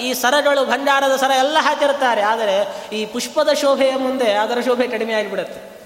ಈ 0.00 0.12
ಸರಗಳು, 0.12 0.64
ಭಂಡಾರದ 0.64 1.16
ಸರ 1.16 1.30
ಎಲ್ಲ 1.30 1.56
ಹಾಕಿರ್ತಾರೆ 1.60 2.22
ಆದರೆ 2.22 2.86
ಈ 2.92 3.06
ಪುಷ್ಪದ 3.06 3.52
ಶೋಭೆಯ 3.52 3.96
ಮುಂದೆ 3.96 4.32
ಅದರ 4.32 4.58
ಶೋಭೆ 4.60 4.88
ಕಡಿಮೆ 4.88 5.12
ಆಗಿಬಿಡುತ್ತೆ. 5.12 5.80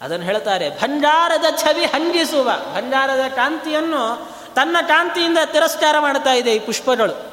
ಅದನ್ನು 0.00 0.26
ಹೇಳ್ತಾರೆ, 0.26 0.70
ಭಂಡಾರದ 0.70 1.44
ಛವಿ 1.62 1.84
ಹಂಗಿಸುವ. 1.84 2.50
ಭಂಡಾರದ 2.74 3.28
ಕಾಂತಿಯನ್ನು 3.28 4.30
ತನ್ನ 4.54 4.76
ಕಾಂತಿಯಿಂದ 4.88 5.38
ತಿರಸ್ಕಾರ 5.44 5.98
ಮಾಡ್ತಾ 5.98 6.32
ಇದೆ 6.32 6.56
ಈ 6.56 6.58
ಪುಷ್ಪಗಳು. 6.58 7.32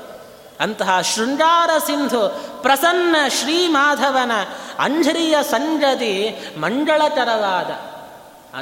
ಅಂತಹ 0.59 1.01
ಶೃಂಗಾರ 1.01 1.69
ಸಿಂಧು, 1.85 2.43
ಪ್ರಸನ್ನ 2.61 3.15
ಶ್ರೀ 3.27 3.67
ಮಾಧವನ 3.67 4.31
ಅಂಜರಿಯ 4.79 5.35
ಸಂಜದಿ 5.43 6.39
ಮಂಡಳತರವಾದ 6.59 7.96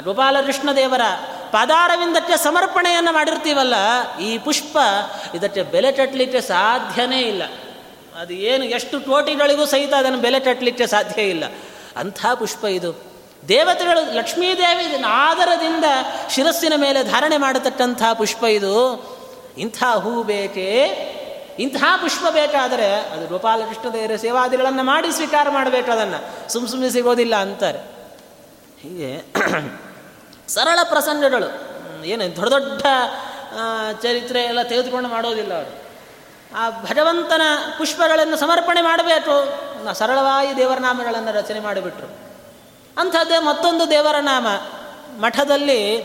ಗೋಪಾಲಕೃಷ್ಣ 0.00 0.72
ದೇವರ 0.72 1.00
ಪಾದಾರವಿಂದಕ್ಕೆ 1.50 2.36
ಸಮರ್ಪಣೆಯನ್ನು 2.36 3.12
ಮಾಡಿರ್ತೀವಲ್ಲ, 3.12 3.74
ಈ 4.18 4.38
ಪುಷ್ಪ 4.38 4.78
ಇದಕ್ಕೆ 5.34 5.62
ಬೆಲೆ 5.62 5.92
ಕಟ್ಟಲಿಕ್ಕೆ 5.92 6.40
ಸಾಧ್ಯನೇ 6.40 7.20
ಇಲ್ಲ. 7.20 7.42
ಅದು 8.20 8.34
ಏನು, 8.34 8.64
ಎಷ್ಟು 8.64 9.00
ಕೋಟಿಗಳಿಗೂ 9.00 9.66
ಸಹಿತ 9.66 9.92
ಅದನ್ನು 9.92 10.18
ಬೆಲೆ 10.18 10.40
ಕಟ್ಟಲಿಕ್ಕೆ 10.40 10.86
ಸಾಧ್ಯ 10.86 11.22
ಇಲ್ಲ. 11.22 11.44
ಅಂಥ 11.96 12.26
ಪುಷ್ಪ 12.38 12.64
ಇದು. 12.64 13.02
ದೇವತೆಗಳು, 13.48 14.14
ಲಕ್ಷ್ಮೀದೇವಿ 14.14 15.02
ಆದರದಿಂದ 15.06 15.84
ಶಿರಸ್ಸಿನ 16.30 16.72
ಮೇಲೆ 16.76 17.04
ಧಾರಣೆ 17.04 17.36
ಮಾಡತಕ್ಕಂಥ 17.36 18.02
ಪುಷ್ಪ 18.18 18.44
ಇದು. 18.44 19.06
ಇಂಥ 19.58 19.84
ಹೂ 19.84 20.22
ಬೇಕೇ? 20.22 21.12
ಇಂತಹ 21.58 21.96
ಪುಷ್ಪ 22.00 22.24
ಬೇಕಾದರೆ 22.30 22.94
ಅದು 22.94 23.26
ಗೋಪಾಲಕೃಷ್ಣ 23.26 23.88
ದೇವರ 23.88 24.16
ಸೇವಾದಿಗಳನ್ನು 24.16 24.82
ಮಾಡಿ 24.82 25.12
ಸ್ವೀಕಾರ 25.12 25.50
ಮಾಡಬೇಕು 25.50 25.92
ಅದನ್ನು. 25.92 26.52
ಸುಮ್ 26.52 26.68
ಸುಮ್ಮನೆ 26.68 26.90
ಸಿಗೋದಿಲ್ಲ 26.90 27.36
ಅಂತಾರೆ. 27.36 27.95
ಹೀಗೆ 28.80 29.24
ಸರಳ 30.48 30.78
ಪ್ರಸಂಗಗಳು 30.84 31.76
ಏನು 32.04 32.36
ದೊಡ್ಡ 32.36 32.54
ದೊಡ್ಡ 32.54 32.82
ಚರಿತ್ರೆ 34.02 34.42
ಎಲ್ಲ 34.42 34.62
ತೆಗೆದುಕೊಂಡು 34.62 35.08
ಮಾಡೋದಿಲ್ಲ 35.08 35.54
ಅವರು. 35.54 35.86
ಆ 36.56 36.70
ಭಗವಂತನ 36.70 37.42
ಪುಷ್ಪಗಳನ್ನು 37.78 38.36
ಸಮರ್ಪಣೆ 38.36 38.82
ಮಾಡಬೇಕು. 38.82 39.34
ಸರಳವಾಗಿ 39.94 40.56
ದೇವರ 40.56 40.78
ನಾಮಗಳನ್ನು 40.78 41.32
ರಚನೆ 41.32 41.60
ಮಾಡಿಬಿಟ್ರು. 41.60 42.06
ಅಂಥದ್ದೇ 42.98 43.38
ಮತ್ತೊಂದು 43.38 43.90
ದೇವರ 43.90 44.16
ನಾಮ. 44.20 44.46
ಮಠದಲ್ಲಿ 45.20 46.02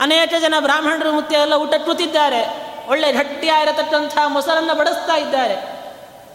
ಅನೇಕ 0.00 0.34
ಜನ 0.40 0.54
ಬ್ರಾಹ್ಮಣರು 0.60 1.12
ಮುತ್ಯ 1.12 1.36
ಎಲ್ಲ 1.36 1.54
ಊಟ 1.54 1.74
ಕೂತಿದ್ದಾರೆ. 1.74 2.72
ಒಳ್ಳೆ 2.88 3.12
ಗಟ್ಟಿಯಾಗಿರತಕ್ಕಂಥ 3.12 4.18
ಮೊಸರನ್ನು 4.26 4.74
ಬಡಿಸ್ತಾ 4.74 5.16
ಇದ್ದಾರೆ. 5.16 5.82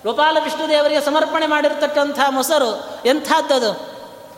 ಗೋಪಾಲಕೃಷ್ಣ 0.03 0.69
ದೇವರಿಗೆ 0.69 1.01
ಸಮರ್ಪಣೆ 1.01 1.47
ಮಾಡಿರತಕ್ಕಂಥ 1.47 2.19
ಮೊಸರು 2.29 3.01
ಎಂಥದ್ದದು? 3.05 3.86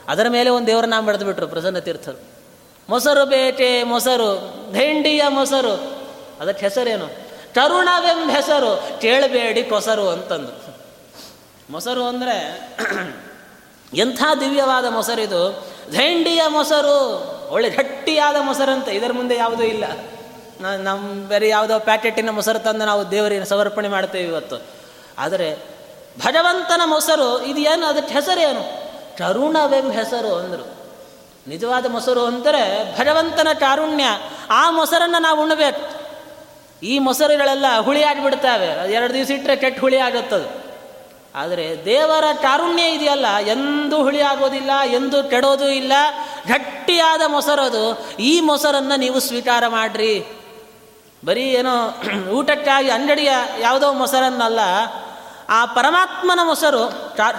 ಅದರ 0.10 0.26
ಮೇಲೆ 0.30 0.50
ಒಂದು 0.50 0.68
ದೇವರ 0.68 0.86
ನಾಮ 0.86 1.08
ಬರೆದು 1.08 1.48
ಪ್ರಸನ್ನ 1.48 1.80
ತೀರ್ಥರು. 1.80 2.22
ಮೊಸರು 2.90 3.26
ಬೇಟೆ 3.26 3.84
ಮೊಸರು, 3.84 4.36
ಘಂಡಿಯ 4.74 5.22
ಮೊಸರು. 5.28 6.00
ಅದಕ್ಕೆ 6.40 6.66
ಹೆಸರೇನು? 6.66 7.08
ತರುಣವೆಂಬ 7.54 8.32
ಹೆಸರು. 8.32 9.02
ಕೇಳಬೇಡಿ 9.02 9.64
ಕೊಸರು 9.64 10.10
ಅಂತಂದು. 10.10 10.76
ಮೊಸರು 11.72 12.04
ಅಂದರೆ 12.04 12.70
ಎಂಥ 13.94 14.24
ದಿವ್ಯವಾದ 14.40 14.86
ಮೊಸರಿದು? 14.86 15.68
ಧೈಂಡಿಯ 15.92 16.42
ಮೊಸರು. 16.48 17.30
ಒಳ್ಳೆ 17.50 17.70
ಗಟ್ಟಿಯಾದ 17.70 18.36
ಮೊಸರಂತೆ. 18.42 18.92
ಇದರ 18.92 19.12
ಮುಂದೆ 19.12 19.36
ಯಾವುದೂ 19.36 19.64
ಇಲ್ಲ. 19.64 19.84
ನಮ್ಮ 20.78 21.28
ಬೇರೆ 21.28 21.50
ಯಾವುದೋ 21.50 21.80
ಪ್ಯಾಕೆಟಿನ 21.80 22.30
ಮೊಸರು 22.30 22.60
ತಂದು 22.60 22.86
ನಾವು 22.86 23.12
ದೇವರಿಗೆ 23.12 23.46
ಸಮರ್ಪಣೆ 23.46 23.88
ಮಾಡ್ತೇವೆ 23.88 24.24
ಇವತ್ತು. 24.24 24.56
ಆದರೆ 25.18 25.56
ಭಗವಂತನ 26.20 26.82
ಮೊಸರು, 26.86 27.44
ಇದು 27.44 27.60
ಏನು? 27.60 27.86
ಅದಕ್ಕೆ 27.86 28.14
ಹೆಸರೇನು? 28.14 28.79
ಕರುಣವೆಂಬ 29.20 29.92
ಹೆಸರು 29.92 30.36
ಅಂದರು. 30.36 30.80
ನಿಜವಾದ 31.48 31.86
ಮೊಸರು 31.86 32.26
ಅಂದರೆ 32.26 32.94
ಭಗವಂತನ 33.00 33.48
ಕಾರುಣ್ಯ. 33.54 34.04
ಆ 34.50 34.72
ಮೊಸರನ್ನು 34.72 35.22
ನಾವು 35.22 35.42
ಉಣ್ಣಬೇಕು 35.42 36.00
ಈ 36.84 37.00
ಮೊಸರುಗಳೆಲ್ಲ 37.00 37.66
ಹುಳಿ 37.80 38.04
ಆಗಿಬಿಡ್ತಾವೆ 38.04 38.92
ಎರಡು 38.92 39.14
ದಿವಸ 39.14 39.32
ಇಟ್ಟರೆ 39.32 39.56
ಕೆಟ್ಟ 39.56 39.80
ಹುಳಿ 39.80 39.98
ಆಗುತ್ತದು. 39.98 40.70
ಆದರೆ 41.36 41.86
ದೇವರ 41.86 42.24
ಕಾರುಣ್ಯ 42.42 42.84
ಇದೆಯಲ್ಲ, 42.84 43.38
ಎಂದೂ 43.38 44.04
ಹುಳಿ 44.04 44.22
ಆಗೋದಿಲ್ಲ 44.22 44.72
ಎಂದೂ 44.86 45.24
ಕೆಡೋದು 45.24 45.70
ಇಲ್ಲ. 45.70 45.94
ಗಟ್ಟಿಯಾದ 46.48 47.22
ಮೊಸರದು 47.28 48.06
ಈ 48.20 48.40
ಮೊಸರನ್ನು 48.40 49.00
ನೀವು 49.00 49.20
ಸ್ವೀಕಾರ 49.20 49.68
ಮಾಡ್ರಿ. 49.68 50.26
ಬರೀ 51.26 51.44
ಏನೋ 51.44 52.00
ಊಟಕ್ಕಾಗಿ 52.32 52.90
ಅಂಗಡಿಯ 52.90 53.32
ಯಾವುದೋ 53.60 53.94
ಮೊಸರನ್ನಲ್ಲ 53.94 54.60
ಆ 55.50 55.66
ಪರಮಾತ್ಮನ 55.66 56.40
ಮೊಸರು 56.44 56.84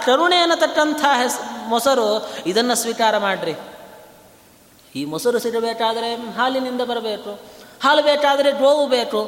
ಕರುಣೆಯನ್ನು 0.04 0.54
ಅನ್ನತಕ್ಕಂಥ 0.54 1.04
ಹೆಸ್, 1.22 1.38
ಮೊಸರು 1.68 2.06
ಇದನ್ನು 2.46 2.74
ಸ್ವೀಕಾರ 2.74 3.18
ಮಾಡ್ರಿ. 3.18 3.54
ಈ 4.94 5.04
ಮೊಸರು 5.04 5.38
ಸಿಗಬೇಕಾದರೆ 5.38 6.14
ಹಾಲಿನಿಂದ 6.14 6.82
ಬರಬೇಕು, 6.82 7.32
ಹಾಲು 7.82 8.02
ಬೇಕಾದರೆ 8.02 8.52
ಗೋವು 8.52 8.86
ಬೇಕು. 8.86 9.20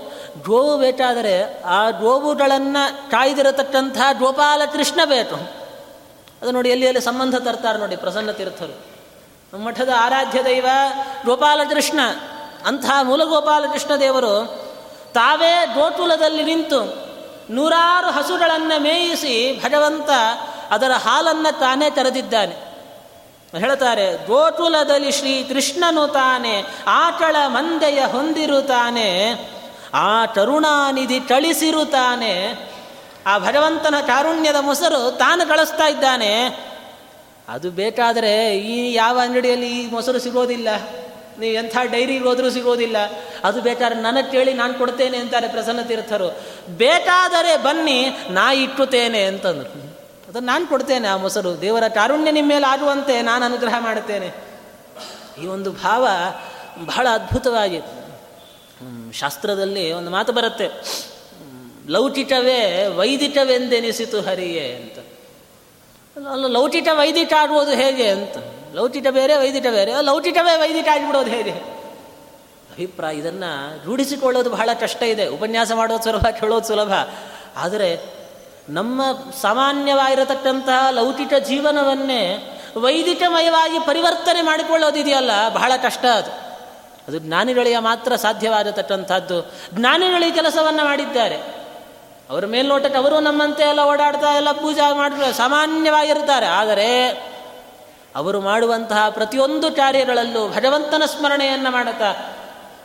ಗೋವು 0.46 0.78
ಬೇಕಾದರೆ 0.78 1.62
ಆ 1.62 1.90
ಗೋವುಗಳನ್ನು 1.90 3.10
ಕಾಯ್ದಿರತಕ್ಕಂಥ 3.10 3.98
ಗೋಪಾಲ 4.18 4.62
ಕೃಷ್ಣ 4.72 5.00
ಬೇಕು. 5.04 5.36
ಅದು 6.42 6.50
ನೋಡಿ 6.50 6.68
ಎಲ್ಲಿ 6.68 6.86
ಎಲ್ಲಿ 6.86 7.00
ಸಂಬಂಧ 7.00 7.36
ತರ್ತಾರೆ 7.36 7.78
ನೋಡಿ 7.78 7.96
ಪ್ರಸನ್ನ 7.96 8.30
ತೀರ್ಥರು. 8.30 8.74
ಮಠದ 9.58 9.88
ಆರಾಧ್ಯ 9.98 10.42
ದೈವ 10.44 10.66
ಗೋಪಾಲಕೃಷ್ಣ 11.26 12.00
ಅಂಥ 12.66 12.84
ಮೂಲ 13.02 13.24
ಗೋಪಾಲಕೃಷ್ಣ 13.24 13.96
ದೇವರು 13.96 14.34
ತಾವೇ 15.14 15.54
ಗೋತುಲದಲ್ಲಿ 15.74 16.44
ನಿಂತು 16.44 17.11
ನೂರಾರು 17.50 18.10
ಹಸುಗಳನ್ನು 18.10 18.80
ಮೇಯಿಸಿ 18.80 19.60
ಭಗವಂತ 19.64 20.10
ಅದರ 20.70 20.90
ಹಾಲನ್ನು 20.90 21.58
ತಾನೇ 21.58 21.90
ತೆರೆದಿದ್ದಾನೆ. 21.90 22.72
ಹೇಳ್ತಾರೆ, 23.58 24.26
ಗೋಕುಲದಲ್ಲಿ 24.26 25.12
ಶ್ರೀ 25.12 25.44
ಕೃಷ್ಣನು 25.44 26.06
ತಾನೆ, 26.06 26.64
ಆಕಳ 26.86 27.36
ಮಂದೆಯ 27.46 28.04
ಹೊಂದಿರುತ್ತಾನೆ 28.04 29.34
ಆ 29.94 30.26
ಕರುಣಾನಿಧಿ 30.26 31.20
ಕಳಿಸಿರುತ್ತಾನೆ 31.20 32.54
ಆ 33.26 33.38
ಭಗವಂತನ 33.38 33.94
ಕಾರುಣ್ಯದ 34.06 34.56
ಮೊಸರು 34.60 35.16
ತಾನು 35.16 35.48
ಕಳಿಸ್ತಾ 35.48 35.86
ಇದ್ದಾನೆ. 35.88 36.44
ಅದು 37.48 37.70
ಬೇಕಾದರೆ 37.70 38.56
ಈ 38.56 38.94
ಯಾವ 38.94 39.20
ಅಂಗಡಿಯಲ್ಲಿ 39.22 39.82
ಈ 39.82 39.90
ಮೊಸರು 39.90 40.18
ಸಿಗೋದಿಲ್ಲ. 40.18 40.68
ನೀವು 41.38 41.54
ಎಂಥ 41.54 41.76
ಡೈರಿಗೆ 41.90 42.24
ಹೋದರೂ 42.24 42.50
ಸಿಗೋದಿಲ್ಲ. 42.50 42.96
ಅದು 43.44 43.60
ಬೇಕಾದ್ರೆ 43.60 44.00
ನನಗೆ 44.00 44.30
ಕೇಳಿ 44.30 44.52
ನಾನು 44.54 44.74
ಕೊಡ್ತೇನೆ 44.74 45.18
ಅಂತಾರೆ 45.18 45.48
ಪ್ರಸನ್ನ 45.48 45.82
ತೀರ್ಥರು 45.82 46.40
ಬೇಕಾದರೆ 46.68 47.62
ಬನ್ನಿ, 47.62 48.06
ನಾ 48.30 48.52
ಇಟ್ಟುತ್ತೇನೆ 48.52 49.24
ಅಂತಂದರು. 49.24 49.92
ಅದನ್ನು 50.28 50.46
ನಾನು 50.46 50.66
ಕೊಡ್ತೇನೆ 50.66 51.08
ಆ 51.08 51.16
ಮೊಸರು. 51.16 51.60
ದೇವರ 51.60 51.82
ಕಾರುಣ್ಯ 51.88 52.30
ನಿಮ್ಮ 52.30 52.48
ಮೇಲೆ 52.48 52.66
ಆಗುವಂತೆ 52.66 53.22
ನಾನು 53.22 53.44
ಅನುಗ್ರಹ 53.44 53.74
ಮಾಡುತ್ತೇನೆ. 53.78 54.30
ಈ 55.42 55.46
ಒಂದು 55.46 55.72
ಭಾವ 55.72 56.08
ಬಹಳ 56.84 57.06
ಅದ್ಭುತವಾಗಿ 57.12 57.80
ಶಾಸ್ತ್ರದಲ್ಲಿ 59.12 59.92
ಒಂದು 59.92 60.10
ಮಾತು 60.10 60.32
ಬರುತ್ತೆ. 60.32 60.68
ಲೌಟಿಟವೇ 61.88 62.86
ವೈದಿಕವೆಂದೆನಿಸಿತು 62.86 64.20
ಹರಿಯೇ 64.20 64.74
ಅಂತ. 64.74 64.98
ಅಲ್ಲ 66.28 66.46
ಲೌಟಿಟ 66.46 66.88
ವೈದಿಕ 66.92 67.32
ಆಗುವುದು 67.32 67.70
ಹೇಗೆ 67.70 68.08
ಅಂತ. 68.08 68.61
ಲೌಕಿಕ 68.74 69.06
ಬೇರೆ, 69.10 69.36
ವೈದಿಕ 69.36 69.62
ಬೇರೆ. 69.62 69.92
ಲೌಕಿಕವೇ 70.00 70.56
ವೈದಿಕ 70.56 70.88
ಆಗಿಬಿಡೋದು 70.88 71.30
ಹೇಗೆ? 71.30 71.50
ಅಭಿಪ್ರಾಯ, 72.72 73.16
ಇದನ್ನು 73.16 73.84
ರೂಢಿಸಿಕೊಳ್ಳೋದು 73.84 74.50
ಬಹಳ 74.50 74.70
ಕಷ್ಟ 74.80 75.02
ಇದೆ. 75.02 75.26
ಉಪನ್ಯಾಸ 75.26 75.72
ಮಾಡೋದು 75.72 76.02
ಸುಲಭ, 76.02 76.26
ಕೇಳೋದು 76.26 76.66
ಸುಲಭ. 76.66 76.92
ಆದರೆ 77.56 78.00
ನಮ್ಮ 78.68 79.02
ಸಾಮಾನ್ಯವಾಗಿರತಕ್ಕಂತಹ 79.42 80.90
ಲೌಕಿಕ 80.90 81.34
ಜೀವನವನ್ನೇ 81.34 82.22
ವೈದಿಕಮಯವಾಗಿ 82.76 83.78
ಪರಿವರ್ತನೆ 83.78 84.42
ಮಾಡಿಕೊಳ್ಳೋದಿದೆಯಲ್ಲ 84.42 85.48
ಬಹಳ 85.48 85.72
ಕಷ್ಟ 85.82 86.04
ಅದು. 86.04 86.30
ಅದು 87.08 87.18
ಜ್ಞಾನಿಗಳಿಗೆ 87.18 87.78
ಮಾತ್ರ 87.78 88.16
ಸಾಧ್ಯವಾಗಿರತಕ್ಕಂಥದ್ದು 88.16 89.52
ಜ್ಞಾನಿಗಳಿಗೆ 89.74 90.34
ಕೆಲಸವನ್ನು 90.34 90.84
ಮಾಡಿದ್ದಾರೆ. 90.84 91.36
ಅವರ 92.30 92.46
ಮೇಲ್ನೋಟಕ್ಕೆ 92.46 92.98
ಅವರು 92.98 93.20
ನಮ್ಮಂತೆ 93.20 93.62
ಎಲ್ಲ 93.62 93.80
ಓಡಾಡ್ತಾ, 93.80 94.36
ಎಲ್ಲ 94.36 94.52
ಪೂಜೆ 94.52 94.94
ಮಾಡಿದ್ರೆ 94.94 95.32
ಸಾಮಾನ್ಯವಾಗಿರ್ತಾರೆ 95.32 96.46
ಆದರೆ 96.46 96.88
ಅವರು 98.16 98.40
ಮಾಡುವಂತಹ 98.40 99.08
ಪ್ರತಿಯೊಂದು 99.08 99.70
ಕಾರ್ಯಗಳಲ್ಲೂ 99.70 100.48
ಭಗವಂತನ 100.48 101.02
ಸ್ಮರಣೆಯನ್ನು 101.06 101.70
ಮಾಡುತ್ತಾ, 101.70 102.14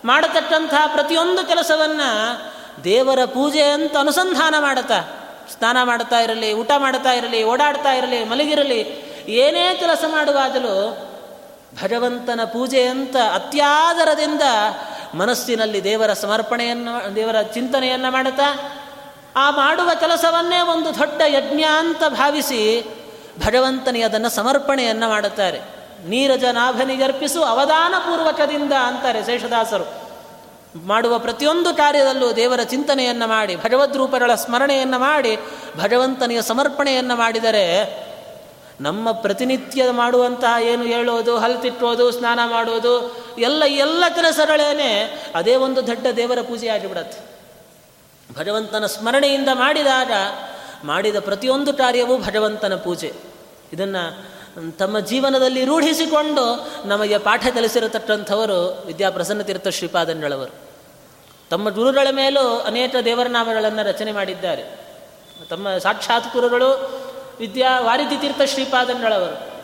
ಮಾಡತಕ್ಕಂತಹ 0.06 0.88
ಪ್ರತಿಯೊಂದು 0.88 1.48
ಕೆಲಸವನ್ನು 1.48 2.10
ದೇವರ 2.84 3.26
ಪೂಜೆ 3.26 3.64
ಅಂತ 3.64 3.98
ಅನುಸಂಧಾನ 3.98 4.56
ಮಾಡುತ್ತಾ, 4.60 5.00
ಸ್ನಾನ 5.58 5.78
ಮಾಡ್ತಾ 5.84 6.20
ಇರಲಿ, 6.20 6.54
ಊಟ 6.54 6.72
ಮಾಡ್ತಾ 6.78 7.12
ಇರಲಿ, 7.12 7.44
ಓಡಾಡ್ತಾ 7.44 7.92
ಇರಲಿ, 7.92 8.24
ಮಲಗಿರಲಿ, 8.24 8.82
ಏನೇ 9.28 9.76
ಕೆಲಸ 9.80 10.04
ಮಾಡುವಾಗಲೂ 10.08 10.98
ಭಗವಂತನ 11.84 12.44
ಪೂಜೆ 12.44 12.86
ಅಂತ 12.86 13.16
ಅತ್ಯಾದರದಿಂದ 13.34 14.42
ಮನಸ್ಸಿನಲ್ಲಿ 15.14 15.84
ದೇವರ 15.84 16.14
ಸಮರ್ಪಣೆಯನ್ನು, 16.14 17.16
ದೇವರ 17.16 17.42
ಚಿಂತನೆಯನ್ನು 17.42 18.12
ಮಾಡುತ್ತಾ, 18.12 18.60
ಆ 19.36 19.52
ಮಾಡುವ 19.52 19.92
ಕೆಲಸವನ್ನೇ 20.00 20.62
ಒಂದು 20.62 21.00
ದೊಡ್ಡ 21.00 21.22
ಯಜ್ಞ 21.28 21.62
ಅಂತ 21.62 22.04
ಭಾವಿಸಿ 22.10 22.86
ಭಗವಂತನಿಗೆ 23.46 24.06
ಅದನ್ನು 24.06 24.30
ಸಮರ್ಪಣೆಯನ್ನು 24.30 25.10
ಮಾಡುತ್ತಾರೆ. 25.10 25.62
ನೀರಜ 26.08 26.44
ನಾಭನಿಗರ್ಪಿಸು 26.44 27.44
ಅವಧಾನ 27.44 27.94
ಪೂರ್ವಕದಿಂದ 28.00 28.74
ಅಂತಾರೆ 28.74 29.26
ಶೇಷದಾಸರು. 29.26 30.08
ಮಾಡುವ 30.86 31.20
ಪ್ರತಿಯೊಂದು 31.20 31.74
ಕಾರ್ಯದಲ್ಲೂ 31.74 32.34
ದೇವರ 32.34 32.64
ಚಿಂತನೆಯನ್ನು 32.64 33.28
ಮಾಡಿ, 33.28 33.56
ಭಗವದ್ರೂಪಗಳ 33.56 34.36
ಸ್ಮರಣೆಯನ್ನು 34.36 35.00
ಮಾಡಿ 35.00 35.38
ಭಗವಂತನಿಗೆ 35.78 36.42
ಸಮರ್ಪಣೆಯನ್ನು 36.42 37.16
ಮಾಡಿದರೆ 37.16 37.68
ನಮ್ಮ 38.82 39.12
ಪ್ರತಿನಿತ್ಯ 39.12 39.92
ಮಾಡುವಂತಹ 39.92 40.64
ಏನು 40.64 40.84
ಹೇಳೋದು 40.84 41.38
ಹಲ್ತಿಟ್ಟೋದು 41.38 42.12
ಸ್ನಾನ 42.12 42.40
ಮಾಡೋದು, 42.46 43.18
ಎಲ್ಲ 43.38 43.64
ಎಲ್ಲ 43.66 44.04
ಕೆಲಸಗಳೇನೆ 44.16 45.24
ಅದೇ 45.36 45.56
ಒಂದು 45.56 45.88
ದೊಡ್ಡ 45.88 46.08
ದೇವರ 46.08 46.42
ಪೂಜೆ 46.42 46.68
ಆಗಿಬಿಡತ್ತೆ. 46.68 47.38
ಭಗವಂತನ 48.40 48.86
ಸ್ಮರಣೆಯಿಂದ 48.86 49.50
ಮಾಡಿದಾಗ, 49.54 50.12
ಮಾಡಿದ 50.84 51.16
ಪ್ರತಿಯೊಂದು 51.20 51.74
ಕಾರ್ಯವೂ 51.74 52.18
ಭಗವಂತನ 52.18 52.76
ಪೂಜೆ. 52.76 53.27
ಇದನ್ನು 53.74 54.38
ತಮ್ಮ 54.78 55.00
ಜೀವನದಲ್ಲಿ 55.00 55.66
ರೂಢಿಸಿಕೊಂಡು 55.66 56.72
ನಮಗೆ 56.88 57.18
ಪಾಠ 57.18 57.48
ಕಲಿಸಿರತಕ್ಕಂಥವರು 57.48 58.84
ವಿದ್ಯಾಪ್ರಸನ್ನ 58.86 59.42
ತೀರ್ಥ 59.42 59.68
ಶ್ರೀಪಾದಂಗಳವರು 59.68 60.68
ತಮ್ಮ 61.50 61.70
ಗುರುಗಳ 61.70 62.08
ಮೇಲೂ 62.12 62.60
ಅನೇಕ 62.60 62.96
ದೇವರ 63.06 63.28
ನಾಮಗಳನ್ನು 63.28 63.88
ರಚನೆ 63.88 64.12
ಮಾಡಿದ್ದಾರೆ. 64.12 64.64
ತಮ್ಮ 65.50 65.78
ಸಾಕ್ಷಾತ್ 65.78 66.34
ಗುರುಗಳು 66.34 67.00
ವಿದ್ಯಾ 67.40 67.80
ವಾರಿಧಿ 67.80 68.18
ತೀರ್ಥ 68.18 68.42
ಶ್ರೀಪಾದಂಗಳವರು 68.42 69.58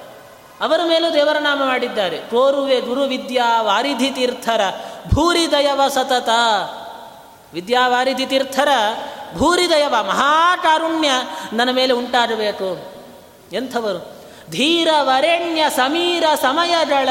ಅವರ 0.61 0.79
ಮೇಲೂ 0.87 1.13
ದೇವರ 1.13 1.37
ನಾಮ 1.39 1.61
ಮಾಡಿದ್ದಾರೆ. 1.65 2.17
ತೋರುವೆ 2.17 2.81
ಗುರು 2.81 3.01
ವಿದ್ಯಾ 3.03 3.61
ವಾರಿಧಿ 3.61 4.11
ತೀರ್ಥರ 4.11 4.61
ಭೂರಿದಯವ 5.15 5.81
ಸತತ. 5.87 6.29
ವಿದ್ಯಾವಾರಿಧಿ 7.53 8.25
ತೀರ್ಥರ 8.25 8.67
ಭೂರಿದಯವ 9.37 9.95
ಮಹಾಕಾರುಣ್ಯ 10.01 11.09
ನನ್ನ 11.53 11.69
ಮೇಲೆ 11.71 11.93
ಉಂಟಾಗಬೇಕು. 11.93 12.92
ಎಂಥವರು? 13.53 14.23
ಧೀರ 14.51 14.87
ವರೆಣ್ಯ 14.99 15.65
ಸಮೀರ 15.69 16.23
ಸಮಯಗಳ 16.35 17.09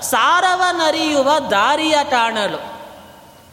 ಸಾರವನರಿಯುವ 0.00 1.38
ದಾರಿಯ 1.50 1.94
ಕಾಣಲು 2.10 2.78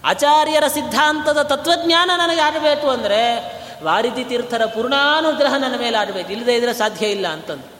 ಆಚಾರ್ಯರ 0.05 0.67
ಸಿದ್ಧಾಂತದ 0.67 1.41
ತತ್ವಜ್ಞಾನ 1.41 2.11
ನನಗೆ 2.15 2.41
ಆಡಬೇಕು 2.41 2.89
ಅಂದರೆ 2.89 3.55
ವಾರಿಧಿ 3.83 4.23
ತೀರ್ಥರ 4.23 4.65
ಪೂರ್ಣಾನುಗ್ರಹ 4.65 5.53
ನನ್ನ 5.55 5.77
ಮೇಲೆ 5.77 5.97
ಆಡಬೇಕು 5.97 6.31
ಇಲ್ಲದೆ 6.31 6.55
ಇದ್ರೆ 6.55 6.73
ಸಾಧ್ಯ 6.73 7.07
ಇಲ್ಲ 7.07 7.27
ಅಂತಂದು. 7.27 7.75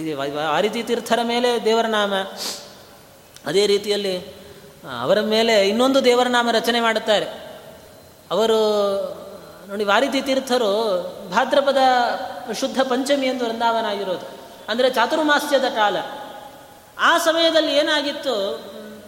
ಇದು 0.00 0.18
ವಾರಿಧಿ 0.18 0.82
ತೀರ್ಥರ 0.82 1.18
ಮೇಲೆ 1.22 1.64
ದೇವರ 1.64 1.86
ನಾಮ, 1.86 2.14
ಅದೇ 3.46 3.66
ರೀತಿಯಲ್ಲಿ 3.66 4.18
ಅವರ 5.02 5.20
ಮೇಲೆ 5.20 5.68
ಇನ್ನೊಂದು 5.68 6.04
ದೇವರ 6.04 6.26
ನಾಮ 6.28 6.50
ರಚನೆ 6.50 6.80
ಮಾಡುತ್ತಾರೆ. 6.80 7.26
ಅವರು, 8.30 8.58
ನೋಡಿ, 9.68 9.84
ವಾರಿಧಿ 9.84 10.22
ತೀರ್ಥರು 10.22 11.02
ಭಾದ್ರಪದ 11.30 11.76
ಶುದ್ಧ 12.52 12.80
ಪಂಚಮಿ 12.80 13.26
ಎಂದು 13.26 13.44
ವೃಂದಾವನ 13.44 13.86
ಆಗಿರೋದು 13.86 14.26
ಅಂದರೆ 14.68 14.90
ಚಾತುರ್ಮಾಸ್ಯದ 14.90 15.64
ಕಾಲ. 15.64 15.96
ಆ 16.98 17.18
ಸಮಯದಲ್ಲಿ 17.18 17.76
ಏನಾಗಿತ್ತು? 17.76 18.60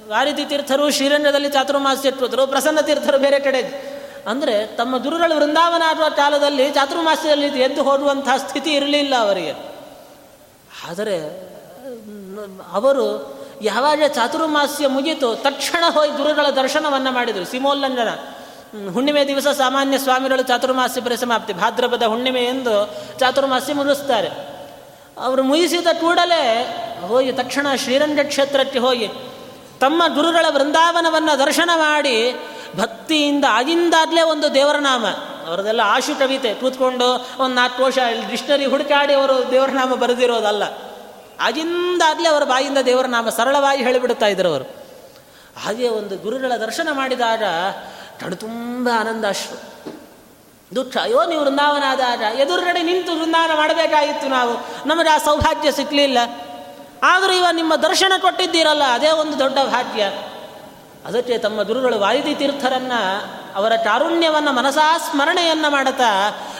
ವಾರಿಧಿ 0.08 0.44
ತೀರ್ಥರು 0.44 0.90
ಶ್ರೀರಂಗದಲ್ಲಿ 0.90 1.48
ಚಾತುರ್ಮಾಸ್ಯ 1.48 2.08
ಇಟ್ಟರು 2.08 2.46
ಪ್ರಸನ್ನ 2.46 2.80
ತೀರ್ಥರು 2.80 3.18
ಬೇರೆ 3.18 3.40
ಕಡೆ. 3.40 3.98
ಅಂದರೆ 4.26 4.66
ತಮ್ಮ 4.66 4.98
ದುರುಗಳು 4.98 5.36
ವೃಂದಾವನ 5.36 5.82
ಆಡುವ 5.86 6.08
ಕಾಲದಲ್ಲಿ 6.08 6.70
ಚಾತುರ್ಮಾಸ್ಯದಲ್ಲಿ 6.70 7.46
ಎದ್ದು 7.46 7.82
ಹೋಗುವಂತಹ 7.82 8.36
ಸ್ಥಿತಿ 8.36 8.70
ಇರಲಿಲ್ಲ 8.70 9.14
ಅವರಿಗೆ. 9.16 9.52
ಆದರೆ, 10.90 11.48
ಅವರು 12.72 13.38
ಯಾವಾಗ 13.62 14.02
ಚಾತುರ್ಮಾಸ್ಯ 14.08 14.86
ಮುಗಿತು, 14.86 15.34
ತಕ್ಷಣ 15.34 15.84
ಹೋಗಿ 15.88 16.16
ಗುರುಗಳ 16.16 16.50
ದರ್ಶನವನ್ನು 16.50 17.12
ಮಾಡಿದರು, 17.12 17.44
ಸಿಮೋಲ್ಲಂಘನ. 17.44 18.08
ಹುಣ್ಣಿಮೆ 18.74 19.28
ದಿವಸ 19.28 19.46
ಸಾಮಾನ್ಯ 19.46 19.98
ಸ್ವಾಮಿಗಳು 19.98 20.42
ಚಾತುರ್ಮಾಸಿ 20.42 21.00
ಪರಿಸಮಾಪ್ತಿ 21.00 21.52
ಭಾದ್ರಪದ 21.52 22.02
ಹುಣ್ಣಿಮೆ 22.02 22.40
ಎಂದು 22.40 22.94
ಚಾತುರ್ಮಾಸಿ 23.18 23.72
ಮುಗಿಸ್ತಾರೆ 23.72 24.28
ಅವರು 25.18 25.42
ಮುಗಿಸಿದ 25.42 25.86
ಕೂಡಲೇ 26.00 26.42
ಹೋಗಿ 27.08 27.32
ತಕ್ಷಣ 27.32 27.66
ಶ್ರೀರಂಗ 27.76 28.18
ಕ್ಷೇತ್ರಕ್ಕೆ 28.22 28.78
ಹೋಗಿ 28.78 29.08
ತಮ್ಮ 29.80 30.02
ಗುರುಗಳ 30.14 30.46
ವೃಂದಾವನವನ್ನು 30.48 31.38
ದರ್ಶನ 31.38 31.70
ಮಾಡಿ 31.74 32.34
ಭಕ್ತಿಯಿಂದ 32.76 33.44
ಆಗಿಂದಾಗಲೇ 33.48 34.22
ಒಂದು 34.22 34.54
ದೇವರ 34.54 34.76
ನಾಮ 34.76 35.06
ಅವರದೆಲ್ಲ 35.48 35.80
ಆಶು 35.84 36.18
ಕವಿತೆ, 36.18 36.54
ಕೂತ್ಕೊಂಡು 36.54 37.26
ಒಂದು 37.42 37.54
ನಾಲ್ಕು 37.54 37.78
ಕೋಶ 37.78 37.98
ಡಿಕ್ಷನರಿ 38.30 38.64
ಹುಡುಕಾಡಿ 38.64 39.14
ಅವರು 39.14 39.50
ದೇವರ 39.50 39.70
ನಾಮ 39.70 39.94
ಬರೆದಿರೋದಲ್ಲ. 39.94 40.62
ಆಗಿಂದಾಗಲೇ 41.40 42.28
ಅವರ 42.28 42.44
ಬಾಯಿಂದ 42.44 42.78
ದೇವರ 42.78 43.06
ನಾಮ 43.06 43.28
ಸರಳವಾಗಿ 43.28 43.82
ಹೇಳಿಬಿಡುತ್ತಾ 43.82 44.26
ಇದ್ರು 44.26 44.48
ಅವರು. 44.48 44.64
ಹಾಗೆ 45.64 45.88
ಒಂದು 45.88 46.16
ಗುರುಗಳ 46.16 46.52
ದರ್ಶನ 46.56 46.88
ಮಾಡಿದಾಗ 46.92 47.42
ಕಡು 48.20 48.36
ತುಂಬ 48.36 48.88
ಆನಂದಾಶ್ರು 49.00 49.56
ದುಃಖ. 50.74 50.96
ಅಯ್ಯೋ, 51.02 51.24
ನೀವು 51.24 51.42
ವೃಂದಾವನ 51.42 51.82
ಆದಾಗ 51.86 52.20
ಎದುರುಗಡೆ 52.20 52.82
ನಿಂತು 52.82 53.12
ವೃಂದಾವನ 53.18 53.56
ಮಾಡಬೇಕಾಗಿತ್ತು 53.56 54.28
ನಾವು. 54.28 54.54
ನಮಗೆ 54.88 55.10
ಆ 55.10 55.18
ಸೌಭಾಗ್ಯ 55.18 55.72
ಸಿಕ್ಕಲಿಲ್ಲ 55.72 56.18
ಆದರೂ 57.02 57.32
ಇವ 57.32 57.46
ನಿಮ್ಮ 57.52 57.76
ದರ್ಶನ 57.76 58.12
ಕೊಟ್ಟಿದ್ದೀರಲ್ಲ, 58.18 58.82
ಅದೇ 58.84 59.10
ಒಂದು 59.10 59.38
ದೊಡ್ಡ 59.38 59.58
ಭಾಗ್ಯ. 59.58 60.02
ಅದಕ್ಕೆ 61.06 61.38
ತಮ್ಮ 61.38 61.62
ಗುರುಗಳು 61.62 61.98
ವಾಯುದಿ 61.98 62.34
ತೀರ್ಥರನ್ನು, 62.34 63.00
ಅವರ 63.54 63.72
ಕಾರುಣ್ಯವನ್ನು 63.76 64.52
ಮನಸಾ 64.52 64.98
ಸ್ಮರಣೆಯನ್ನು 64.98 65.70
ಮಾಡುತ್ತಾ 65.70 66.12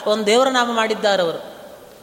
ಒಂದು 0.07 0.27
ದೇವರ 0.27 0.49
ನಾಮ 0.49 0.73
ಮಾಡಿದ್ದಾರವರು 0.73 1.41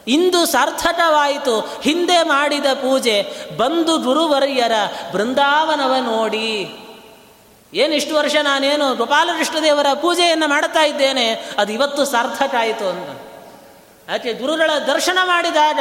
ಇಂದು 0.07 0.45
ಸಾರ್ಥಕವಾಯಿತು. 0.45 1.79
ಹಿಂದೆ 1.81 2.23
ಮಾಡಿದ 2.23 2.65
ಪೂಜೆ 2.65 3.17
ಬಂದು 3.57 3.97
ಗುರುವರ್ಯರ 3.97 4.71
ಬೃಂದಾವನವ 5.13 5.93
ನೋಡಿ. 6.01 6.73
ಏನು 7.75 7.93
ಇಷ್ಟು 7.93 8.15
ವರ್ಷ 8.15 8.35
ನಾನೇನು 8.41 8.95
ಗೋಪಾಲಕೃಷ್ಣದೇವರ 8.95 9.85
ಪೂಜೆಯನ್ನು 10.01 10.47
ಮಾಡುತ್ತಾ 10.47 10.83
ಇದ್ದೇನೆ, 10.83 11.25
ಅದು 11.57 11.71
ಇವತ್ತು 11.71 12.05
ಸಾರ್ಥಕ 12.05 12.55
ಆಯಿತು 12.59 12.85
ಅಂತ 12.89 13.09
ಯಾಕೆ 14.09 14.33
ಗುರುಗಳ 14.33 14.71
ದರ್ಶನ 14.87 15.17
ಮಾಡಿದಾಗ 15.23 15.79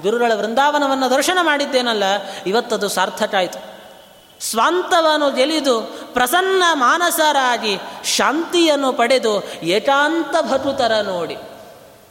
ಗುರುಗಳ 0.00 0.32
ವೃಂದಾವನವನ್ನು 0.34 1.10
ದರ್ಶನ 1.10 1.38
ಮಾಡಿದ್ದೇನಲ್ಲ, 1.42 2.04
ಇವತ್ತದು 2.46 2.88
ಸಾರ್ಥಕ 2.88 3.34
ಆಯಿತು. 3.34 3.60
ಸ್ವಾಂತವನ್ನು 4.40 5.30
ಗೆಲಿದು 5.30 5.80
ಪ್ರಸನ್ನ 6.12 6.62
ಮಾನಸರಾಗಿ 6.72 7.74
ಶಾಂತಿಯನ್ನು 8.04 8.92
ಪಡೆದು 8.92 9.34
ಏಕಾಂತ 9.62 10.34
ಭಕುತರ 10.42 10.92
ನೋಡಿ. 11.00 11.36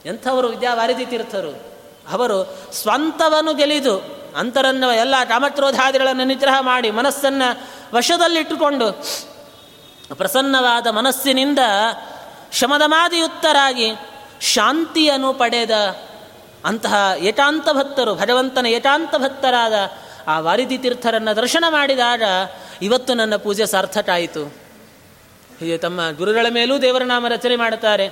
ಎಂಥವರು 0.04 0.48
ವಿದ್ಯಾವಾರಿದಿ 0.48 1.06
ತೀರ್ಥರು, 1.06 1.52
ಅವರು 2.12 2.38
ಸ್ವಂತವನ್ನು 2.72 3.54
ಗೆಲಿದು 3.54 3.94
ಅಂತರನ್ನು 4.36 4.88
ಎಲ್ಲ 4.92 5.14
ಕಾಮಕ್ರೋಧಾದಿಗಳನ್ನು 5.24 6.24
ನಿಗ್ರಹ 6.24 6.56
ಮಾಡಿ 6.60 6.90
ಮನಸ್ಸನ್ನು 6.90 7.48
ವಶದಲ್ಲಿಟ್ಟುಕೊಂಡು 7.94 8.86
ಪ್ರಸನ್ನವಾದ 10.14 10.86
ಮನಸ್ಸಿನಿಂದ 10.86 11.58
ಶಮದಮಾದಿಯುತ್ತರಾಗಿ 12.52 13.92
ಶಾಂತಿಯನ್ನು 14.40 15.32
ಪಡೆದ 15.32 15.70
ಅಂತಹ 16.64 16.94
ಏಕಾಂತ 17.18 17.68
ಭಕ್ತರು, 17.72 18.14
ಭಗವಂತನ 18.14 18.66
ಏಕಾಂತ 18.66 19.14
ಭಕ್ತರಾದ 19.16 19.72
ಆ 20.26 20.40
ವಾರಿದಿ 20.40 20.78
ತೀರ್ಥರನ್ನು 20.78 21.36
ದರ್ಶನ 21.36 21.64
ಮಾಡಿದಾಗ 21.68 22.22
ಇವತ್ತು 22.82 23.14
ನನ್ನ 23.14 23.36
ಪೂಜೆ 23.36 23.66
ಸಾರ್ಥಕ 23.66 24.08
ಆಯಿತು 24.08 24.44
ಹೀಗೆ 25.60 25.78
ತಮ್ಮ 25.78 26.00
ಗುರುಗಳ 26.16 26.46
ಮೇಲೂ 26.50 26.78
ದೇವರ 26.78 27.02
ನಾಮ 27.02 27.26
ರಚನೆ 27.28 27.56
ಮಾಡುತ್ತಾರೆ. 27.56 28.06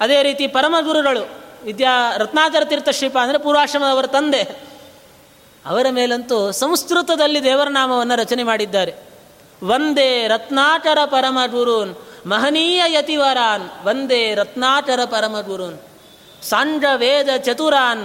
ಅದೇ 0.00 0.22
ರೀತಿ 0.22 0.46
ಪರಮ 0.46 0.74
ಗುರುಗಳು 0.80 1.22
ವಿದ್ಯಾ 1.64 2.16
ರತ್ನಾಕರ 2.16 2.64
ತೀರ್ಥ 2.64 2.88
ಶ್ರೀಪ 2.88 3.18
ಅಂದರೆ 3.18 3.38
ಪೂರ್ವಾಶ್ರಮದವರ 3.38 4.06
ತಂದೆ. 4.06 4.42
ಅವರ 5.66 5.86
ಮೇಲಂತೂ 5.90 6.52
ಸಂಸ್ಕೃತದಲ್ಲಿ 6.52 7.44
ದೇವರ 7.44 7.68
ನಾಮವನ್ನು 7.68 8.16
ರಚನೆ 8.16 8.42
ಮಾಡಿದ್ದಾರೆ. 8.42 8.94
ವಂದೇ 9.64 10.26
ರತ್ನಾಕರ 10.26 10.98
ಪರಮ 11.04 11.38
ಗುರುನ್ 11.46 11.94
ಮಹನೀಯ 12.26 12.82
ಯತಿವರಾನ್, 12.86 13.86
ವಂದೇ 13.86 14.34
ರತ್ನಾಕರ 14.34 15.00
ಪರಮ 15.04 15.40
ಗುರುನ್ 15.40 15.78
ಸಾಂಡ 16.42 16.84
ವೇದ 16.94 17.28
ಚತುರಾನ್, 17.36 18.04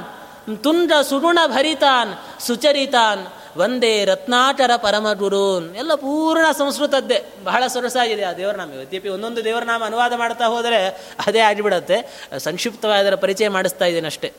ತುಂಡ 0.63 0.91
ಸುಗುಣ 1.09 1.39
ಭರಿತಾನ್, 1.45 2.41
ಸುಚರಿತಾನ್, 2.41 3.27
ವಂದೇ 3.57 4.05
ರತ್ನಾಕರ 4.05 4.71
ಪರಮ 4.75 5.07
ಗುರುನ್ 5.13 5.75
ಎಲ್ಲ 5.75 5.93
ಪೂರ್ಣ 5.95 6.51
ಸಂಸ್ಕೃತದ್ದೇ. 6.51 7.23
ಬಹಳ 7.43 7.67
ಸೊರಸಾಗಿದೆ 7.67 8.23
ಆ 8.23 8.33
ದೇವರನಾಮ. 8.33 8.71
ಯದ್ಯಪಿ 8.71 9.09
ಒಂದೊಂದು 9.09 9.43
ದೇವರನಾಮ 9.43 9.83
ಅನುವಾದ 9.85 10.13
ಮಾಡ್ತಾ 10.13 10.45
ಹೋದರೆ 10.45 10.87
ಅದೇ 11.27 11.39
ಆಗಿಬಿಡತ್ತೆ. 11.39 12.29
ಸಂಕ್ಷಿಪ್ತವಾದರ 12.37 13.15
ಪರಿಚಯ 13.15 13.49
ಮಾಡಿಸ್ತಾ 13.49 13.85
ಇದ್ದೇನೆ 13.85 14.07
ಅಷ್ಟೇ 14.07 14.33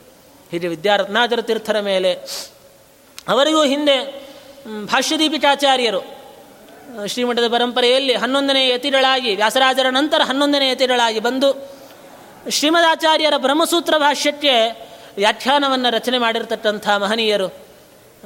ಹೀಗೆ 0.51 0.68
ವಿದ್ಯಾರತ್ನಾಕರ 0.68 1.41
ತೀರ್ಥರ 1.41 1.81
ಮೇಲೆ 1.81 2.11
ಅವರಿಗೂ 3.29 3.62
ಹಿಂದೆ 3.62 4.27
ಭಾಷ್ಯದೀಪಿಕಾಚಾರ್ಯರು 4.85 6.23
ಶ್ರೀಮಠದ 7.07 7.49
ಪರಂಪರೆಯಲ್ಲಿ 7.49 8.14
ಹನ್ನೊಂದನೇ 8.14 8.68
ಯತಿಗಳಾಗಿ 8.68 9.35
ವ್ಯಾಸರಾಜರ 9.35 9.87
ನಂತರ 9.89 10.23
ಹನ್ನೊಂದನೇ 10.23 10.70
ಯತಿಗಳಾಗಿ 10.70 11.20
ಬಂದು, 11.20 11.68
ಶ್ರೀಮದಾಚಾರ್ಯರ 12.51 13.35
ಬ್ರಹ್ಮಸೂತ್ರ 13.37 13.99
ಭಾಷ್ಯಕ್ಕೆ 13.99 14.70
ವ್ಯಾಖ್ಯಾನವನ್ನು 15.16 15.93
ರಚನೆ 15.93 16.18
ಮಾಡಿರ್ತಕ್ಕಂಥ 16.18 16.89
ಮಹನೀಯರು 16.89 17.66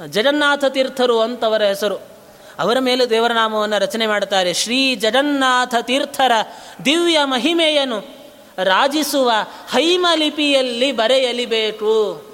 ಜಗನ್ನಾಥ 0.06 0.64
ತೀರ್ಥರು 0.64 1.20
ಅಂತವರ 1.20 1.62
ಹೆಸರು. 1.62 1.96
ಅವರ 2.58 2.78
ಮೇಲೆ 2.78 3.10
ದೇವರ 3.10 3.32
ನಾಮವನ್ನು 3.32 3.80
ರಚನೆ 3.80 4.06
ಮಾಡುತ್ತಾರೆ 4.06 4.54
ಶ್ರೀ 4.54 4.94
ಜಗನ್ನಾಥ 4.94 5.74
ತೀರ್ಥರ 5.82 6.32
ದಿವ್ಯ 6.84 7.18
ಮಹಿಮೆಯನ್ನು 7.24 8.16
ರಾಜಿಸುವ 8.62 9.30
ಹೈಮಲಿಪಿಯಲ್ಲಿ 9.72 10.92
ಬರೆಯಲಿಬೇಕು. 10.92 12.25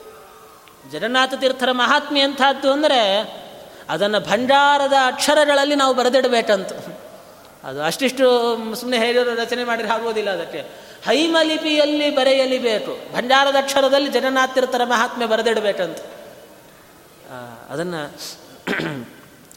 ಜಗನ್ನಾಥ 0.93 1.35
ತೀರ್ಥರ 1.35 1.69
ಮಹಾತ್ಮೆ 1.73 2.21
ಎಂಥದ್ದು 2.21 2.73
ಅಂದರೆ 2.73 3.33
ಅದನ್ನು 3.89 4.21
ಭಂಡಾರದ 4.21 4.93
ಅಕ್ಷರಗಳಲ್ಲಿ 5.07 5.75
ನಾವು 5.75 5.95
ಬರೆದಿಡಬೇಕಂತ. 5.95 6.73
ಅದು 7.65 7.83
ಅಷ್ಟಿಷ್ಟು 7.83 8.25
ಸುಮ್ಮನೆ 8.75 8.99
ಹೇಳಿರೋ 8.99 9.35
ರಚನೆ 9.35 9.65
ಮಾಡಿದ್ರೆ 9.65 9.93
ಆಗುವುದಿಲ್ಲ 9.93 10.31
ಅದಕ್ಕೆ. 10.31 10.59
ಹೈಮಲಿಪಿಯಲ್ಲಿ 11.05 12.17
ಬರೆಯಲಿಬೇಕು. 12.17 13.17
ಭಂಡಾರದ 13.17 13.57
ಅಕ್ಷರದಲ್ಲಿ 13.57 14.09
ಜನನಾತಿರ್ತರ 14.09 14.85
ಮಹಾತ್ಮೆ 14.85 15.27
ಬರೆದಿಡಬೇಕಂತ. 15.27 15.99
ಅದನ್ನು 17.71 18.13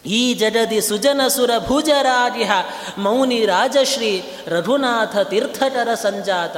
ಈ 0.05 0.33
ಜಡದಿ 0.33 0.81
ಸುಜನ 0.81 1.27
ಸುರ 1.27 1.51
ಭುಜರಾಜಿಹ 1.67 2.51
ಮೌನಿ 2.97 3.45
ರಾಜಶ್ರೀ 3.45 4.23
ರಘುನಾಥ 4.47 5.17
ತೀರ್ಥಟರ 5.17 5.93
ಸಂಜಾತ. 5.93 6.57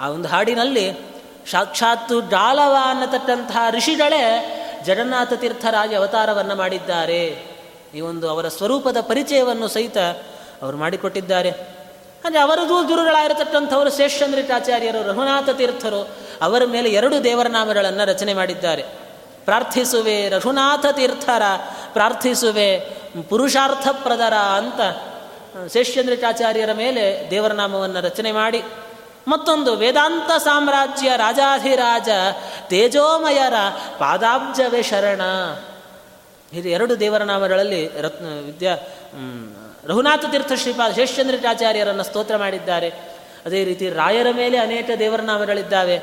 ಆ 0.00 0.08
ಒಂದು 0.08 0.28
ಹಾಡಿನಲ್ಲಿ 0.28 1.10
ಸಾಕ್ಷಾತ್ತು 1.46 2.20
ಡಾಲವ 2.20 2.76
ಅನ್ನತಕ್ಕಂತಹ 2.82 3.58
ಋಷಿಗಳೇ 3.70 4.56
ಜಗನ್ನಾಥ 4.86 5.32
ತೀರ್ಥರಾಗಿ 5.32 5.94
ಅವತಾರವನ್ನು 5.94 6.54
ಮಾಡಿದ್ದಾರೆ. 6.54 7.50
ಈ 7.94 8.00
ಒಂದು 8.00 8.30
ಅವರ 8.30 8.48
ಸ್ವರೂಪದ 8.48 8.96
ಪರಿಚಯವನ್ನು 9.00 9.68
ಸಹಿತ 9.68 9.98
ಅವರು 10.62 10.76
ಮಾಡಿಕೊಟ್ಟಿದ್ದಾರೆ. 10.76 11.50
ಅಂದರೆ 12.24 12.40
ಅವರದು 12.40 12.86
ಗುರುಗಳಾಗಿರತಕ್ಕಂಥವರು 12.86 13.96
ಶೇಷಚಂದ್ರಿಕಾಚಾರ್ಯರು 13.96 15.08
ರಘುನಾಥ 15.08 15.48
ತೀರ್ಥರು, 15.48 16.10
ಅವರ 16.42 16.62
ಮೇಲೆ 16.66 16.90
ಎರಡು 16.90 17.24
ದೇವರ 17.24 17.46
ನಾಮಗಳನ್ನು 17.46 18.08
ರಚನೆ 18.08 18.34
ಮಾಡಿದ್ದಾರೆ. 18.34 18.84
ಪ್ರಾರ್ಥಿಸುವೆ 19.44 20.28
ರಘುನಾಥ 20.28 20.86
ತೀರ್ಥರ, 20.86 21.42
ಪ್ರಾರ್ಥಿಸುವೆ 21.92 22.80
ಪುರುಷಾರ್ಥಪ್ರದರ 23.28 24.34
ಅಂತ 24.34 24.80
ಶೇಷಚಂದ್ರಿಕಾಚಾರ್ಯರ 25.72 26.72
ಮೇಲೆ 26.72 27.28
ದೇವರ 27.30 27.52
ನಾಮವನ್ನು 27.52 28.00
ರಚನೆ 28.00 28.32
ಮಾಡಿ 28.32 28.62
ಮತ್ತೊಂದು 29.30 29.76
ವೇದಾಂತ 29.76 30.42
ಸಾಮ್ರಾಜ್ಯ 30.42 31.10
ರಾಜಾಧಿರಾಜ 31.16 32.08
ತೇಜೋಮಯರ 32.68 33.54
ಪಾದಾಬ್ಜವೇ 33.98 34.82
ಶರಣ. 34.82 35.20
ಇದು 36.52 36.68
ಎರಡು 36.68 37.00
ದೇವರ 37.00 37.22
ನಾಮಗಳಲ್ಲಿ 37.22 37.90
ರತ್ನ, 38.00 38.24
ವಿದ್ಯಾ 38.46 38.74
ರಘುನಾಥ 39.86 40.24
ತೀರ್ಥ 40.30 40.52
ಶ್ರೀಪಾದ 40.52 40.92
ಶೇಷಚಂದ್ರಾಚಾರ್ಯರನ್ನು 40.92 42.02
ಸ್ತೋತ್ರ 42.02 42.36
ಮಾಡಿದ್ದಾರೆ. 42.36 42.88
ಅದೇ 43.46 43.64
ರೀತಿ 43.64 43.90
ರಾಯರ 43.90 44.26
ಮೇಲೆ 44.32 44.58
ಅನೇಕ 44.58 44.90
ದೇವರ 44.98 45.20
ನಾಮಗಳಿದ್ದಾವೆ 45.20 46.00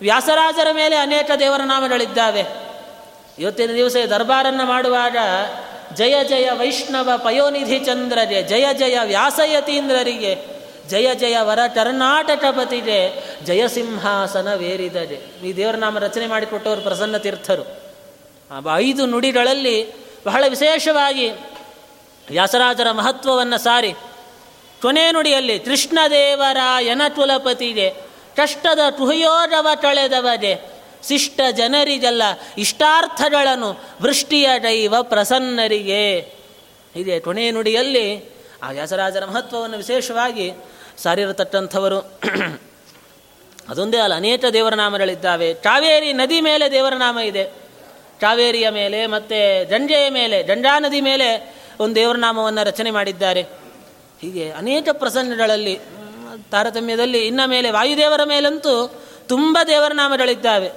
ವ್ಯಾಸರಾಜರ 0.00 0.66
ಮೇಲೆ 0.72 0.96
ಅನೇಕ 0.96 1.30
ದೇವರ 1.38 1.60
ನಾಮಗಳಿದ್ದಾವೆ 1.64 2.46
ಇವತ್ತಿನ 3.38 3.70
ದಿವಸ 3.74 3.96
ದರ್ಬಾರನ್ನು 4.10 4.64
ಮಾಡುವಾಗ 4.64 5.16
ಜಯ 5.94 6.24
ಜಯ 6.24 6.50
ವೈಷ್ಣವ 6.50 7.10
ಪಯೋನಿಧಿ 7.16 7.78
ಚಂದ್ರಗೆ 7.78 8.42
ಜಯ 8.42 8.66
ಜಯ 8.72 8.98
ವ್ಯಾಸಯತೀಂದ್ರರಿಗೆ 9.04 10.55
ಜಯ 10.88 11.14
ಜಯ 11.14 11.36
ವರ 11.40 11.58
ಕರ್ನಾಟಕಪತಿಗೆ 11.74 13.22
ಜಯಸಿಂಹಾಸನವೇರಿದರೆ 13.44 15.44
ಈ 15.44 15.56
ದೇವರ 15.56 15.74
ನಾಮ 15.74 15.98
ರಚನೆ 15.98 16.26
ಮಾಡಿಕೊಟ್ಟವರು 16.26 16.80
ಪ್ರಸನ್ನ 16.80 17.16
ತೀರ್ಥರು. 17.16 17.86
ಐದು 18.76 19.06
ನುಡಿಗಳಲ್ಲಿ 19.06 19.94
ಬಹಳ 20.26 20.44
ವಿಶೇಷವಾಗಿ 20.48 21.30
ವ್ಯಾಸರಾಜರ 22.28 22.90
ಮಹತ್ವವನ್ನು 22.90 23.58
ಸಾರಿ. 23.58 23.94
ಕೊನೆ 24.82 25.12
ನುಡಿಯಲ್ಲಿ 25.12 25.58
ಕೃಷ್ಣದೇವರಾಯನ 25.58 27.02
ತುಲಪತಿಗೆ 27.08 27.94
ಕಷ್ಟದ 28.36 28.78
ತುಹಯೋರವ 28.90 29.68
ಕಳೆದವಗೆ 29.82 30.56
ಶಿಷ್ಟ 31.08 31.40
ಜನರಿಗೆಲ್ಲ 31.52 32.22
ಇಷ್ಟಾರ್ಥಗಳನ್ನು 32.58 33.84
ವೃಷ್ಟಿಯ 34.02 34.48
ದೈವ 34.62 34.94
ಪ್ರಸನ್ನರಿಗೆ. 35.02 36.32
ಇದೆ 36.96 37.20
ಕೊನೆ 37.20 37.50
ನುಡಿಯಲ್ಲಿ 37.50 38.36
ಆ 38.62 38.70
ವ್ಯಾಸರಾಜರ 38.70 39.24
ಮಹತ್ವವನ್ನು 39.24 39.76
ವಿಶೇಷವಾಗಿ 39.76 40.52
ಸಾರಿರತಕ್ಕಂಥವರು 41.02 41.98
ಅದೊಂದೇ 43.68 43.98
ಅಲ್ಲ, 43.98 44.14
ಅನೇಕ 44.14 44.44
ದೇವರ 44.52 44.74
ನಾಮಗಳಿದ್ದಾವೆ 44.74 45.54
ಕಾವೇರಿ 45.54 46.12
ನದಿ 46.12 46.40
ಮೇಲೆ 46.40 46.70
ದೇವರ 46.70 46.94
ನಾಮ 46.94 47.18
ಇದೆ. 47.18 47.44
ಕಾವೇರಿಯ 48.20 48.70
ಮೇಲೆ, 48.70 49.06
ಮತ್ತು 49.06 49.68
ಜಂಜೆಯ 49.70 50.10
ಮೇಲೆ, 50.10 50.42
ಜಂಜಾ 50.42 50.78
ನದಿ 50.78 51.00
ಮೇಲೆ 51.00 51.54
ಒಂದು 51.80 51.94
ದೇವರ 51.94 52.16
ನಾಮವನ್ನು 52.16 52.66
ರಚನೆ 52.66 52.90
ಮಾಡಿದ್ದಾರೆ. 52.90 53.42
ಹೀಗೆ 54.20 54.50
ಅನೇಕ 54.50 54.88
ಪ್ರಸಂಗಗಳಲ್ಲಿ, 54.92 55.78
ತಾರತಮ್ಯದಲ್ಲಿ, 56.50 57.26
ಇನ್ನ 57.26 57.40
ಮೇಲೆ, 57.44 57.70
ವಾಯುದೇವರ 57.70 58.20
ಮೇಲಂತೂ 58.24 58.92
ತುಂಬ 59.28 59.58
ದೇವರ 59.66 59.92
ನಾಮಗಳಿದ್ದಾವೆ 59.94 60.70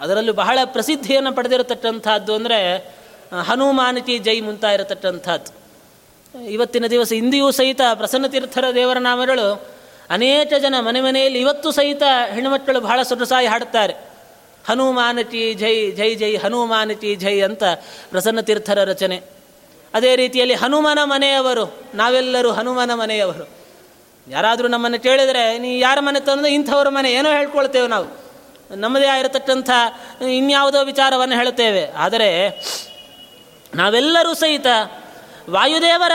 ಅದರಲ್ಲೂ 0.00 0.32
ಬಹಳ 0.32 0.58
ಪ್ರಸಿದ್ಧಿಯನ್ನು 0.64 1.32
ಪಡೆದಿರತಕ್ಕಂಥದ್ದು 1.32 2.34
ಅಂದರೆ 2.34 2.58
ಹನುಮಾನಕಿ 3.46 4.18
ಜೈ 4.18 4.40
ಮುಂತಾ 4.40 4.72
ಇರತಕ್ಕಂಥದ್ದು 4.72 5.65
ಇವತ್ತಿನ 6.44 6.86
ದಿವಸ 6.86 7.12
ಇಂದಿಯೂ 7.12 7.50
ಸಹಿತ 7.50 7.80
ಪ್ರಸನ್ನ 7.94 8.26
ತೀರ್ಥರ 8.26 8.64
ದೇವರ 8.74 8.98
ನಾಮಗಳು 8.98 9.66
ಅನೇಕ 10.10 10.52
ಜನ 10.58 10.74
ಮನೆ 10.80 11.00
ಮನೆಯಲ್ಲಿ 11.00 11.40
ಇವತ್ತು 11.40 11.70
ಸಹಿತ 11.70 12.02
ಹೆಣ್ಣುಮಕ್ಕಳು 12.32 12.80
ಬಹಳ 12.80 13.02
ಸೊಗಸಾಗಿ 13.02 13.46
ಹಾಡುತ್ತಾರೆ. 13.46 13.94
ಹನುಮಾನಟಿ 14.68 15.54
ಜೈ 15.54 15.90
ಜೈ 15.90 16.14
ಜೈ 16.14 16.36
ಹನುಮಾನಟಿ 16.36 17.14
ಜೈ 17.14 17.40
ಅಂತ 17.40 17.64
ಪ್ರಸನ್ನ 18.10 18.40
ತೀರ್ಥರ 18.40 18.84
ರಚನೆ. 18.84 19.22
ಅದೇ 19.94 20.16
ರೀತಿಯಲ್ಲಿ 20.16 20.54
ಹನುಮನ 20.54 20.98
ಮನೆಯವರು, 21.04 21.82
ನಾವೆಲ್ಲರೂ 21.94 22.50
ಹನುಮನ 22.50 22.94
ಮನೆಯವರು. 22.94 23.48
ಯಾರಾದರೂ 24.30 24.68
ನಮ್ಮನ್ನು 24.68 25.00
ಕೇಳಿದರೆ, 25.00 25.58
ನೀ 25.58 25.78
ಯಾರ 25.78 26.00
ಮನೆ 26.00 26.20
ತಂದು 26.20 26.48
ಇಂಥವ್ರ 26.48 26.88
ಮನೆ 26.88 27.12
ಏನೋ 27.12 27.30
ಹೇಳ್ಕೊಳ್ತೇವೆ 27.30 27.88
ನಾವು. 27.88 28.26
ನಮ್ಮದೇ 28.74 29.06
ಆಗಿರತಕ್ಕಂಥ 29.06 29.70
ಇನ್ಯಾವುದೋ 30.32 30.84
ವಿಚಾರವನ್ನು 30.84 31.34
ಹೇಳುತ್ತೇವೆ. 31.34 31.90
ಆದರೆ 31.92 32.48
ನಾವೆಲ್ಲರೂ 33.74 34.34
ಸಹಿತ 34.34 34.66
ವಾಯುದೇವರ 35.50 36.14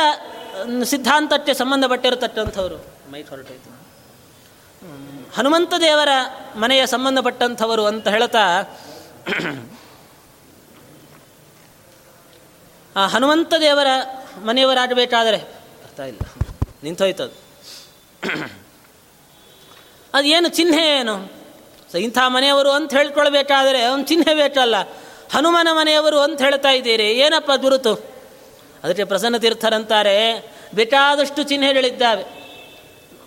ಸಿದ್ಧಾಂತಕ್ಕೆ 0.84 1.54
ಸಂಬಂಧಪಟ್ಟಿರತಕ್ಕಂಥವರು 1.54 2.78
ಮೈಕ್ 3.12 3.30
ಹೊರಟೈತು 3.30 3.70
ಹನುಮಂತ 5.38 5.74
ದೇವರ 5.82 6.12
ಮನೆಯ 6.56 6.86
ಸಂಬಂಧಪಟ್ಟಂಥವರು 6.86 7.84
ಅಂತ 7.86 8.08
ಹೇಳ್ತಾ, 8.08 8.44
ಆ 12.96 13.08
ಹನುಮಂತ 13.08 13.54
ದೇವರ 13.62 13.88
ಮನೆಯವರಾಗಬೇಕಾದರೆ, 14.46 15.40
ಅರ್ಥ 15.86 16.00
ಇಲ್ಲ 16.00 16.20
ನಿಂತೋಯ್ತದು 16.84 17.36
ಅದು. 20.14 20.28
ಏನು 20.28 20.48
ಚಿಹ್ನೆ 20.50 20.84
ಏನು? 21.00 21.16
ಇಂಥ 22.00 22.18
ಮನೆಯವರು 22.28 22.72
ಅಂತ 22.72 22.92
ಹೇಳ್ಕೊಳ್ಬೇಕಾದರೆ 22.94 23.88
ಒಂದು 23.88 24.08
ಚಿಹ್ನೆ 24.08 24.34
ಬೇಕಲ್ಲ. 24.34 24.76
ಹನುಮನ 25.34 25.68
ಮನೆಯವರು 25.72 26.20
ಅಂತ 26.20 26.40
ಹೇಳ್ತಾ 26.42 26.70
ಇದ್ದೀರಿ, 26.70 27.08
ಏನಪ್ಪ 27.20 27.52
ಗುರುತು? 27.56 27.94
ಅದಕ್ಕೆ 28.84 29.04
ಪ್ರಸನ್ನ 29.04 29.38
ತೀರ್ಥರಂತಾರೆ 29.38 30.52
ಬೇಕಾದಷ್ಟು 30.76 31.44
ಚಿಹ್ನೆಗಳಿದ್ದಾವೆ. 31.44 32.24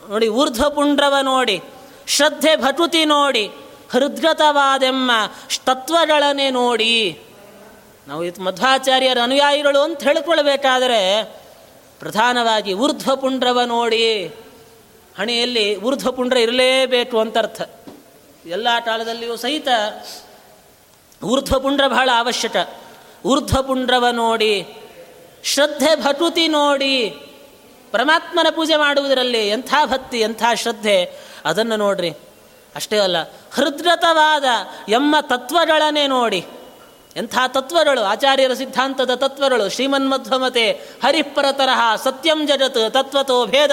ನೋಡಿ, 0.09 0.29
ಊರ್ಧ್ವಪುಂಡ್ರವ 0.29 1.15
ನೋಡಿ, 1.23 1.61
ಶ್ರದ್ಧೆ 2.07 2.57
ಭಟುತಿ 2.57 3.05
ನೋಡಿ, 3.05 3.51
ಹೃದ್ಗತವಾದೆಮ್ಮ 3.91 5.11
ತತ್ವಗಳನ್ನೇ 5.65 6.51
ನೋಡಿ. 6.51 7.19
ನಾವು 8.09 8.25
ಇದು 8.25 8.43
ಮಧ್ವಾಚಾರ್ಯರ 8.43 9.19
ಅನುಯಾಯಿಗಳು 9.23 9.81
ಅಂತ 9.81 10.03
ಹೇಳ್ಕೊಳ್ಬೇಕಾದರೆ 10.03 11.25
ಪ್ರಧಾನವಾಗಿ 12.01 12.73
ಊರ್ಧ್ವಪುಂಡ್ರವ 12.73 13.61
ನೋಡಿ. 13.61 14.27
ಹಣೆಯಲ್ಲಿ 15.19 15.77
ಊರ್ಧ್ವಪುಂಡ್ರ 15.77 16.37
ಇರಲೇಬೇಕು 16.37 17.21
ಅಂತ 17.21 17.39
ಅರ್ಥ 17.39 17.63
ಎಲ್ಲ 18.47 18.69
ಕಾಲದಲ್ಲಿಯೂ 18.85 19.37
ಸಹಿತ 19.37 19.69
ಊರ್ಧ್ವಪುಂಡ್ರ 21.25 21.89
ಬಹಳ 21.89 22.11
ಅವಶ್ಯಕ. 22.19 22.57
ಊರ್ಧ್ವಪುಂಡ್ರವ 23.25 24.07
ನೋಡಿ 24.13 24.67
ಶ್ರದ್ಧೆ 25.45 25.97
ಭಟುತಿ 25.97 26.49
ನೋಡಿ 26.49 27.11
ಪರಮಾತ್ಮನ 27.93 28.47
ಪೂಜೆ 28.51 28.77
ಮಾಡುವುದರಲ್ಲಿ 28.77 29.49
ಎಂಥ 29.49 29.75
ಭಕ್ತಿ, 29.85 30.21
ಎಂಥ 30.21 30.43
ಶ್ರದ್ಧೆ? 30.55 31.19
ಅದನ್ನು 31.45 31.77
ನೋಡ್ರಿ. 31.77 32.11
ಅಷ್ಟೇ 32.75 32.99
ಅಲ್ಲ, 32.99 33.17
ಹೃದ್ರತವಾದ 33.53 34.45
ಎಮ್ಮ 34.89 35.17
ತತ್ವಗಳನ್ನೇ 35.21 36.07
ನೋಡಿ. 36.07 36.47
ಎಂಥ 37.17 37.39
ತತ್ವಗಳು? 37.49 38.05
ಆಚಾರ್ಯರ 38.05 38.53
ಸಿದ್ಧಾಂತದ 38.53 39.15
ತತ್ವಗಳು, 39.15 39.69
ಶ್ರೀಮನ್ಮಧ್ವಮತೆ 39.69 40.71
ಹರಿಪರತರಹ 41.05 41.97
ಸತ್ಯಂ 42.05 42.47
ಜಗತ್, 42.47 42.91
ತತ್ವತೋ 42.91 43.47
ಭೇದ, 43.47 43.71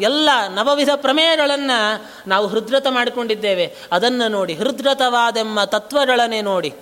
ಎಲ್ಲ 0.00 0.30
ನವವಿಧ 0.48 0.90
ಪ್ರಮೇಯಗಳನ್ನು 0.96 2.06
ನಾವು 2.28 2.46
ಹೃದ್ರತ 2.46 2.86
ಮಾಡಿಕೊಂಡಿದ್ದೇವೆ. 2.90 3.76
ಅದನ್ನು 3.92 4.28
ನೋಡಿ, 4.28 4.54
ಹೃದ್ರತವಾದೆಮ್ಮ 4.54 5.64
ತತ್ವಗಳನ್ನೇ 5.64 6.40
ನೋಡಿ. 6.40 6.74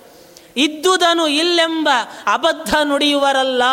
ಇದ್ದುದನು 0.57 1.27
ಇಲ್ಲೆಂಬ 1.27 1.89
ಅಬದ್ಧ 2.27 2.75
ನುಡಿಯುವರಲ್ಲ. 2.83 3.63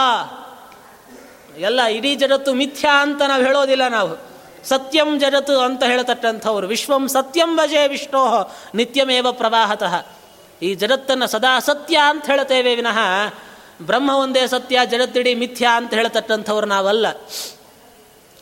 ಎಲ್ಲ 1.59 1.83
ಇಡೀ 1.83 2.15
ಜಗತ್ತು 2.15 2.55
ಮಿಥ್ಯಾ 2.55 3.03
ಅಂತ 3.03 3.23
ನಾವು 3.23 3.43
ಹೇಳೋದಿಲ್ಲ 3.43 3.89
ನಾವು. 3.89 4.35
ಸತ್ಯಂ 4.69 5.21
ಜಗತ್ತು 5.21 5.61
ಅಂತ 5.61 5.83
ಹೇಳ್ತಕ್ಕಂಥವ್ರು. 5.83 6.67
ವಿಶ್ವಂ 6.67 7.09
ಸತ್ಯಂ 7.09 7.57
ಭಜೆ 7.57 7.89
ವಿಷ್ಣೋ 7.89 8.55
ನಿತ್ಯಮೇವ 8.75 9.33
ಪ್ರವಾಹತಃ. 9.33 10.07
ಈ 10.63 10.75
ಜಗತ್ತನ್ನು 10.75 11.27
ಸದಾ 11.27 11.59
ಸತ್ಯ 11.59 11.99
ಅಂತ 12.09 12.27
ಹೇಳ್ತೇವೆ 12.27 12.75
ವಿನಃ 12.75 12.99
ಬ್ರಹ್ಮ 13.83 14.11
ಒಂದೇ 14.11 14.47
ಸತ್ಯ, 14.47 14.79
ಜಗತ್ತಿಡಿ 14.85 15.35
ಮಿಥ್ಯಾ 15.35 15.77
ಅಂತ 15.77 15.95
ಹೇಳ್ತಕ್ಕಂಥವ್ರು 15.95 16.67
ನಾವಲ್ಲ. 16.67 17.07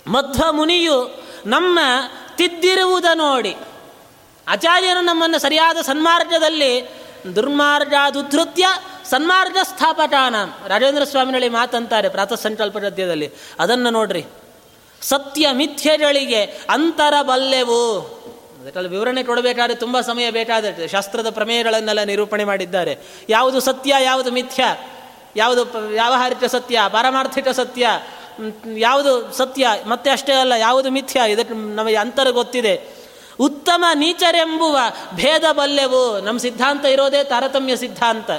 ಮಧ್ವ 0.06 0.52
ಮುನಿಯು 0.52 1.24
ನಮ್ಮ 1.46 1.78
ತಿದ್ದಿರುವುದ 2.36 3.04
ನೋಡಿ. 3.14 3.56
ಆಚಾರ್ಯರು 4.48 5.00
ನಮ್ಮನ್ನು 5.00 5.38
ಸರಿಯಾದ 5.38 5.76
ಸನ್ಮಾರ್ಗದಲ್ಲಿ 5.76 7.01
ದುರ್ಮಾರ್ಗಾದುಧೃತ್ಯ 7.36 8.66
ಸನ್ಮಾರ್ಗ 9.04 9.56
ಸ್ಥಾಪಕಾನ 9.62 10.34
ರಾಜೇಂದ್ರ 10.66 11.04
ಸ್ವಾಮಿನಳಿ 11.04 11.48
ಮಾತಂತಾರೆ 11.48 12.08
ಪ್ರಾತಃ 12.08 12.34
ಸಂಕಲ್ಪ 12.34 12.78
ಗದ್ಯದಲ್ಲಿ 12.78 13.30
ಅದನ್ನು 13.58 13.90
ನೋಡ್ರಿ. 13.90 14.24
ಸತ್ಯ 15.02 15.48
ಮಿಥ್ಯಗಳಿಗೆ 15.52 16.44
ಅಂತರ 16.44 17.14
ಬಲ್ಲೆವು. 17.22 18.00
ಅದಕ್ಕೆ 18.60 18.88
ವಿವರಣೆ 18.88 19.22
ಕೊಡಬೇಕಾದ್ರೆ 19.22 19.74
ತುಂಬ 19.74 20.00
ಸಮಯ 20.00 20.30
ಬೇಕಾದ 20.30 20.64
ಶಾಸ್ತ್ರದ 20.92 21.30
ಪ್ರಮೇಯಗಳನ್ನೆಲ್ಲ 21.30 22.02
ನಿರೂಪಣೆ 22.02 22.44
ಮಾಡಿದ್ದಾರೆ. 22.44 22.98
ಯಾವುದು 23.28 23.60
ಸತ್ಯ, 23.60 23.94
ಯಾವುದು 24.00 24.30
ಮಿಥ್ಯ? 24.30 24.64
ಯಾವುದು 25.36 25.64
ವ್ಯಾವಹಾರಿಕ 25.86 26.44
ಸತ್ಯ, 26.44 26.80
ಪಾರಮಾರ್ಥಿಕ 26.88 27.48
ಸತ್ಯ? 27.48 27.88
ಯಾವುದು 28.78 29.32
ಸತ್ಯ? 29.32 29.66
ಮತ್ತೆ 29.86 30.10
ಅಷ್ಟೇ 30.10 30.32
ಅಲ್ಲ, 30.32 30.52
ಯಾವುದು 30.52 30.90
ಮಿಥ್ಯ? 30.90 31.20
ಇದಕ್ಕೆ 31.28 31.54
ನಮಗೆ 31.54 31.96
ಅಂತರ 31.96 32.30
ಗೊತ್ತಿದೆ. 32.30 33.01
ಉತ್ತಮ 33.42 33.84
ನೀಚರೆಂಬುವ 33.94 34.78
ಭೇದ 35.14 35.52
ಬಲ್ಲೆವು 35.52 36.20
ನಮ್ಮ 36.20 36.38
ಸಿದ್ಧಾಂತ 36.38 36.84
ಇರೋದೇ 36.84 37.24
ತಾರತಮ್ಯ 37.24 37.76
ಸಿದ್ಧಾಂತ. 37.76 38.30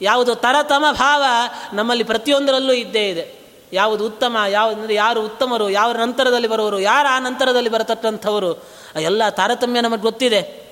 ಯಾವುದು 0.00 0.34
ತರತಮ 0.34 0.84
ಭಾವ 0.92 1.24
ನಮ್ಮಲ್ಲಿ 1.72 2.04
ಪ್ರತಿಯೊಂದರಲ್ಲೂ 2.04 2.72
ಇದ್ದೇ 2.72 3.08
ಇದೆ. 3.08 3.46
ಯಾವುದು 3.72 4.06
ಉತ್ತಮ, 4.06 4.36
ಯಾವ 4.48 4.74
ಯಾರು 4.90 5.22
ಉತ್ತಮರು, 5.22 5.70
ಯಾವ 5.70 5.92
ನಂತರದಲ್ಲಿ 5.92 6.48
ಬರುವರು 6.48 6.80
ಯಾರು 6.80 7.08
ಆ 7.08 7.18
ನಂತರದಲ್ಲಿ 7.18 7.70
ಬರತಕ್ಕಂಥವರು 7.70 8.64
ಎಲ್ಲ 9.00 9.28
ತಾರತಮ್ಯ 9.28 9.80
ನಮಗೆ 9.80 10.00
ಗೊತ್ತಿದೆ. 10.00 10.66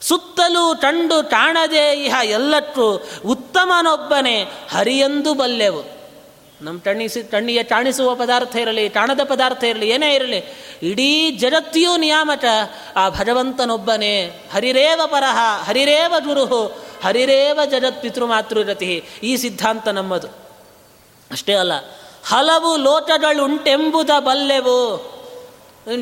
ಸುತ್ತಲೂ 0.00 0.74
ಟಂಡು 0.74 1.30
ಕಾಣದೆ 1.30 2.04
ಇಹ 2.04 2.14
ಎಲ್ಲಕ್ಕೂ 2.24 3.06
ಉತ್ತಮನೊಬ್ಬನೇ 3.26 4.42
ಹರಿಯಂದು 4.70 5.34
ಬಲ್ಲೆವು. 5.34 6.03
ನಮ್ಮ 6.60 6.80
ಟಣಿಸಿ, 6.80 7.22
ಟಣ್ಣಿಯ 7.22 7.62
ಟಾಣಿಸುವ 7.62 8.14
ಪದಾರ್ಥ 8.14 8.56
ಇರಲಿ, 8.56 8.88
ಟಾಣದ 8.88 9.20
ಪದಾರ್ಥ 9.24 9.64
ಇರಲಿ, 9.64 9.86
ಏನೇ 9.88 10.14
ಇರಲಿ, 10.14 10.38
ಇಡೀ 10.82 11.30
ಜಗತ್ತಿಯೂ 11.30 11.96
ನಿಯಾಮಕ, 11.96 12.44
ಆ 12.96 13.08
ಭಗವಂತನೊಬ್ಬನೇ. 13.08 14.14
ಹರಿರೇವ 14.52 15.00
ಪರಹ, 15.06 15.38
ಹರಿರೇವ 15.64 16.14
ಗುರುಹು, 16.18 16.62
ಹರಿರೇವ 17.04 17.58
ಜಗತ್ 17.70 18.02
ಪಿತೃ 18.02 18.24
ಮಾತೃರತಿ 18.24 19.04
ಈ 19.22 19.36
ಸಿದ್ಧಾಂತ 19.36 19.88
ನಮ್ಮದು. 19.88 20.28
ಅಷ್ಟೇ 21.30 21.54
ಅಲ್ಲ, 21.54 21.72
ಹಲವು 22.24 22.76
ಲೋಟಗಳುಂಟೆಂಬುದ 22.76 24.10
ಬಲ್ಲೆವು. 24.18 24.78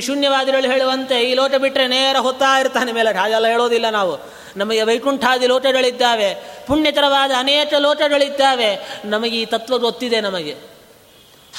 ಶೂನ್ಯವಾದಿಗಳು 0.01 0.71
ಹೇಳುವಂತೆ, 0.71 1.17
ಈ 1.23 1.35
ಲೋಟ 1.35 1.55
ಬಿಟ್ಟರೆ 1.55 1.87
ನೇರ 1.87 2.17
ಹೊತ್ತಾ 2.17 2.59
ಇರ್ತಾನೆ 2.61 2.93
ಮೇಲೆ, 2.93 3.19
ಹಾಗೆಲ್ಲ 3.19 3.47
ಹೇಳೋದಿಲ್ಲ 3.47 3.91
ನಾವು. 3.91 4.42
ನಮಗೆ 4.57 4.83
ವೈಕುಂಠಾದಿ 4.83 5.47
ಲೋಟಗಳಿದ್ದಾವೆ 5.47 6.35
ಪುಣ್ಯತರವಾದ 6.67 7.31
ಅನೇಕ 7.39 7.75
ಲೋಟಗಳಿದ್ದಾವೆ, 7.75 8.79
ನಮಗೆ 9.05 9.41
ಈ 9.41 9.45
ತತ್ವ 9.45 9.79
ಗೊತ್ತಿದೆ 9.79 10.21
ನಮಗೆ. 10.21 10.57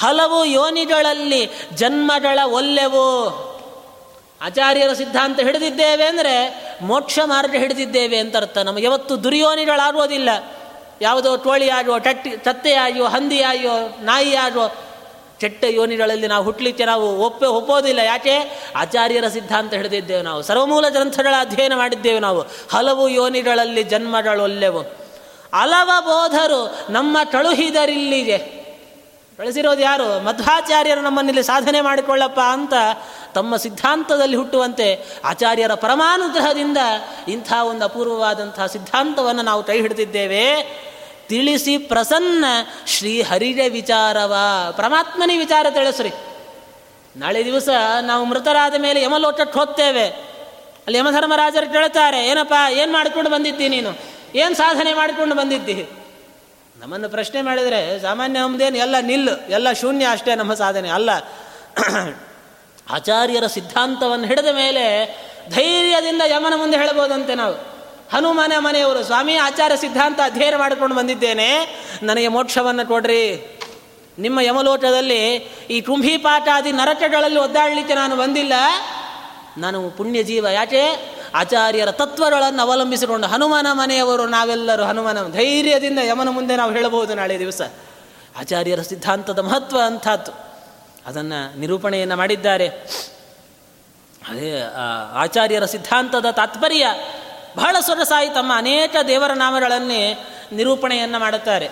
ಹಲವು 0.00 0.44
ಯೋನಿಗಳಲ್ಲಿ 0.44 1.50
ಜನ್ಮಗಳ 1.74 2.38
ಒಲ್ಲೆವು. 2.44 3.08
ಆಚಾರ್ಯರ 4.40 4.92
ಸಿದ್ಧಾಂತ 4.92 5.40
ಹಿಡಿದಿದ್ದೇವೆ 5.40 6.04
ಅಂದರೆ 6.04 6.64
ಮೋಕ್ಷ 6.82 7.18
ಮಾರ್ಗ 7.24 7.56
ಹಿಡಿದಿದ್ದೇವೆ 7.56 8.18
ಅಂತ 8.18 8.36
ಅರ್ಥ. 8.36 8.58
ನಮಗೆ 8.58 8.84
ಯಾವತ್ತು 8.84 9.24
ದುರ್ಯೋನಿಗಳಾಗುವುದಿಲ್ಲ. 9.24 10.28
ಯಾವುದೋ 11.00 11.36
ಟೋಳಿಯಾಗುವ, 11.36 11.98
ಟಟ್ಟಿ, 11.98 12.30
ತತ್ತೆಯಾಗಿಯೋ, 12.30 13.04
ಹಂದಿಯಾಗಿಯೋ, 13.04 13.88
ನಾಯಿಯಾಗುವ 14.00 14.70
ಕೆಟ್ಟ 15.40 15.64
ಯೋನಿಗಳಲ್ಲಿ 15.64 16.26
ನಾವು 16.26 16.44
ಹುಟ್ಟಲಿಕ್ಕೆ 16.44 16.84
ನಾವು 16.84 17.18
ಒಪ್ಪೆ 17.18 17.46
ಒಪ್ಪೋದಿಲ್ಲ. 17.46 17.98
ಯಾಕೆ? 17.98 18.62
ಆಚಾರ್ಯರ 18.76 19.28
ಸಿದ್ಧಾಂತ 19.28 19.74
ಹಿಡಿದಿದ್ದೇವೆ 19.74 20.22
ನಾವು. 20.22 20.42
ಸರ್ವಮೂಲ 20.42 20.88
ಗ್ರಂಥಗಳ 20.88 21.34
ಅಧ್ಯಯನ 21.40 21.74
ಮಾಡಿದ್ದೇವೆ 21.74 22.18
ನಾವು. 22.18 22.40
ಹಲವು 22.72 23.08
ಯೋನಿಗಳಲ್ಲಿ 23.08 23.82
ಜನ್ಮಗಳೊಲ್ಲೆವು. 23.82 24.80
ಹಲವ 25.54 25.90
ಬೋಧರು 26.00 26.78
ನಮ್ಮ 26.90 27.18
ಕಳುಹಿದರಿಲ್ಲಿಗೆ. 27.24 28.64
ಕಳಿಸಿರೋದು 29.36 29.80
ಯಾರು? 29.80 30.24
ಮಧ್ವಾಚಾರ್ಯರು 30.24 31.00
ನಮ್ಮನ್ನಿಲ್ಲಿ 31.00 31.42
ಸಾಧನೆ 31.42 31.80
ಮಾಡಿಕೊಳ್ಳಪ್ಪ 31.80 32.40
ಅಂತ 32.40 32.72
ತಮ್ಮ 33.34 33.56
ಸಿದ್ಧಾಂತದಲ್ಲಿ 33.56 34.36
ಹುಟ್ಟುವಂತೆ 34.36 35.06
ಆಚಾರ್ಯರ 35.24 35.74
ಪರಮಾನುಗ್ರಹದಿಂದ 35.74 36.78
ಇಂಥ 37.28 37.52
ಒಂದು 37.52 37.84
ಅಪೂರ್ವವಾದಂಥ 37.84 38.60
ಸಿದ್ಧಾಂತವನ್ನು 38.60 39.42
ನಾವು 39.42 39.64
ಕೈ 39.64 39.80
ಹಿಡಿದಿದ್ದೇವೆ. 39.80 40.44
ತಿಳಿಸಿ 41.28 41.78
ಪ್ರಸನ್ನ 41.78 42.44
ಶ್ರೀ 42.86 43.22
ಹರಿಜ 43.22 43.58
ವಿಚಾರವ. 43.68 44.34
ಪರಮಾತ್ಮನೇ 44.76 45.38
ವಿಚಾರ 45.38 45.66
ತಿಳಿಸ್ರಿ. 45.70 46.10
ನಾಳೆ 47.16 47.44
ದಿವಸ 47.44 47.68
ನಾವು 48.00 48.24
ಮೃತರಾದ 48.24 48.74
ಮೇಲೆ 48.78 49.02
ಯಮಲೋಟಕ್ಕೆ 49.02 49.58
ಹೋಗ್ತೇವೆ. 49.58 50.08
ಅಲ್ಲಿ 50.86 50.98
ಯಮಧರ್ಮರಾಜರು 50.98 51.72
ಕೇಳ್ತಾರೆ, 51.72 52.28
ಏನಪ್ಪ, 52.28 52.54
ಏನು 52.70 52.92
ಮಾಡಿಕೊಂಡು 52.92 53.30
ಬಂದಿದ್ದಿ 53.30 53.68
ನೀನು? 53.68 53.98
ಏನು 54.34 54.54
ಸಾಧನೆ 54.54 54.94
ಮಾಡಿಕೊಂಡು 54.94 55.34
ಬಂದಿದ್ದಿ? 55.34 55.88
ನಮ್ಮನ್ನು 56.80 57.08
ಪ್ರಶ್ನೆ 57.08 57.42
ಮಾಡಿದರೆ, 57.42 58.02
ಸಾಮಾನ್ಯ 58.02 58.40
ನಮ್ಮದೇನು 58.40 58.78
ಎಲ್ಲ 58.78 58.94
ನಿಲ್ಲು, 59.00 59.50
ಎಲ್ಲ 59.50 59.72
ಶೂನ್ಯ 59.72 60.06
ಅಷ್ಟೇ 60.10 60.34
ನಮ್ಮ 60.34 60.54
ಸಾಧನೆ. 60.54 60.88
ಅಲ್ಲ. 60.88 61.10
ಆಚಾರ್ಯರ 62.90 63.46
ಸಿದ್ಧಾಂತವನ್ನು 63.46 64.26
ಹಿಡಿದ 64.26 64.46
ಮೇಲೆ 64.46 65.06
ಧೈರ್ಯದಿಂದ 65.50 66.22
ಯಮನ 66.26 66.52
ಮುಂದೆ 66.56 66.76
ಹೇಳ್ಬೋದಂತೆ 66.76 67.34
ನಾವು. 67.34 67.73
ಹನುಮನ 68.12 68.52
ಮನೆಯವರು, 68.58 69.04
ಸ್ವಾಮಿ 69.04 69.34
ಆಚಾರ 69.34 69.72
ಸಿದ್ಧಾಂತ 69.74 70.20
ಅಧ್ಯಯನ 70.24 70.56
ಮಾಡಿಕೊಂಡು 70.56 70.96
ಬಂದಿದ್ದೇನೆ. 70.96 71.50
ನನಗೆ 72.02 72.28
ಮೋಕ್ಷವನ್ನು 72.28 72.88
ಕೊಡ್ರಿ. 72.88 73.50
ನಿಮ್ಮ 74.18 74.40
ಯಮಲೋಟದಲ್ಲಿ 74.40 75.34
ಈ 75.70 75.80
ಕುಂಭಿಪಾಠಾದಿ 75.80 76.72
ನರಕಗಳಲ್ಲಿ 76.72 77.40
ಒದ್ದಾಡಲಿಕ್ಕೆ 77.40 77.94
ನಾನು 77.94 78.16
ಬಂದಿಲ್ಲ. 78.16 78.52
ನಾನು 79.58 79.90
ಪುಣ್ಯ 79.90 80.22
ಜೀವ 80.22 80.46
ಯಾಕೆ? 80.48 81.14
ಆಚಾರ್ಯರ 81.34 81.90
ತತ್ವಗಳನ್ನು 81.90 82.62
ಅವಲಂಬಿಸಿಕೊಂಡು 82.62 83.26
ಹನುಮಾನ 83.26 83.66
ಮನೆಯವರು 83.72 84.26
ನಾವೆಲ್ಲರೂ 84.26 84.84
ಹನುಮಾನ 84.84 85.32
ಧೈರ್ಯದಿಂದ 85.32 85.98
ಯಮನ 85.98 86.28
ಮುಂದೆ 86.28 86.56
ನಾವು 86.56 86.72
ಹೇಳಬಹುದು 86.72 87.14
ನಾಳೆ 87.14 87.38
ದಿವಸ. 87.38 87.60
ಆಚಾರ್ಯರ 88.40 88.82
ಸಿದ್ಧಾಂತದ 88.82 89.38
ಮಹತ್ವ 89.38 89.80
ಅಂಥದ್ದು. 89.86 90.32
ಅದನ್ನು 91.06 91.58
ನಿರೂಪಣೆಯನ್ನು 91.58 92.16
ಮಾಡಿದ್ದಾರೆ. 92.16 92.68
ಅದೇ 94.28 94.72
ಆಚಾರ್ಯರ 95.12 95.64
ಸಿದ್ಧಾಂತದ 95.64 96.26
ತಾತ್ಪರ್ಯ. 96.30 96.86
ಬಹಳ 97.56 97.76
ಸೊರಸಾಯಿ 97.80 98.28
ತಮ್ಮ 98.28 98.52
ಅನೇಕ 98.56 98.96
ದೇವರ 99.08 99.32
ನಾಮಗಳನ್ನೇ 99.32 100.18
ನಿರೂಪಣೆಯನ್ನು 100.52 101.18
ಮಾಡುತ್ತಾರೆ. 101.18 101.68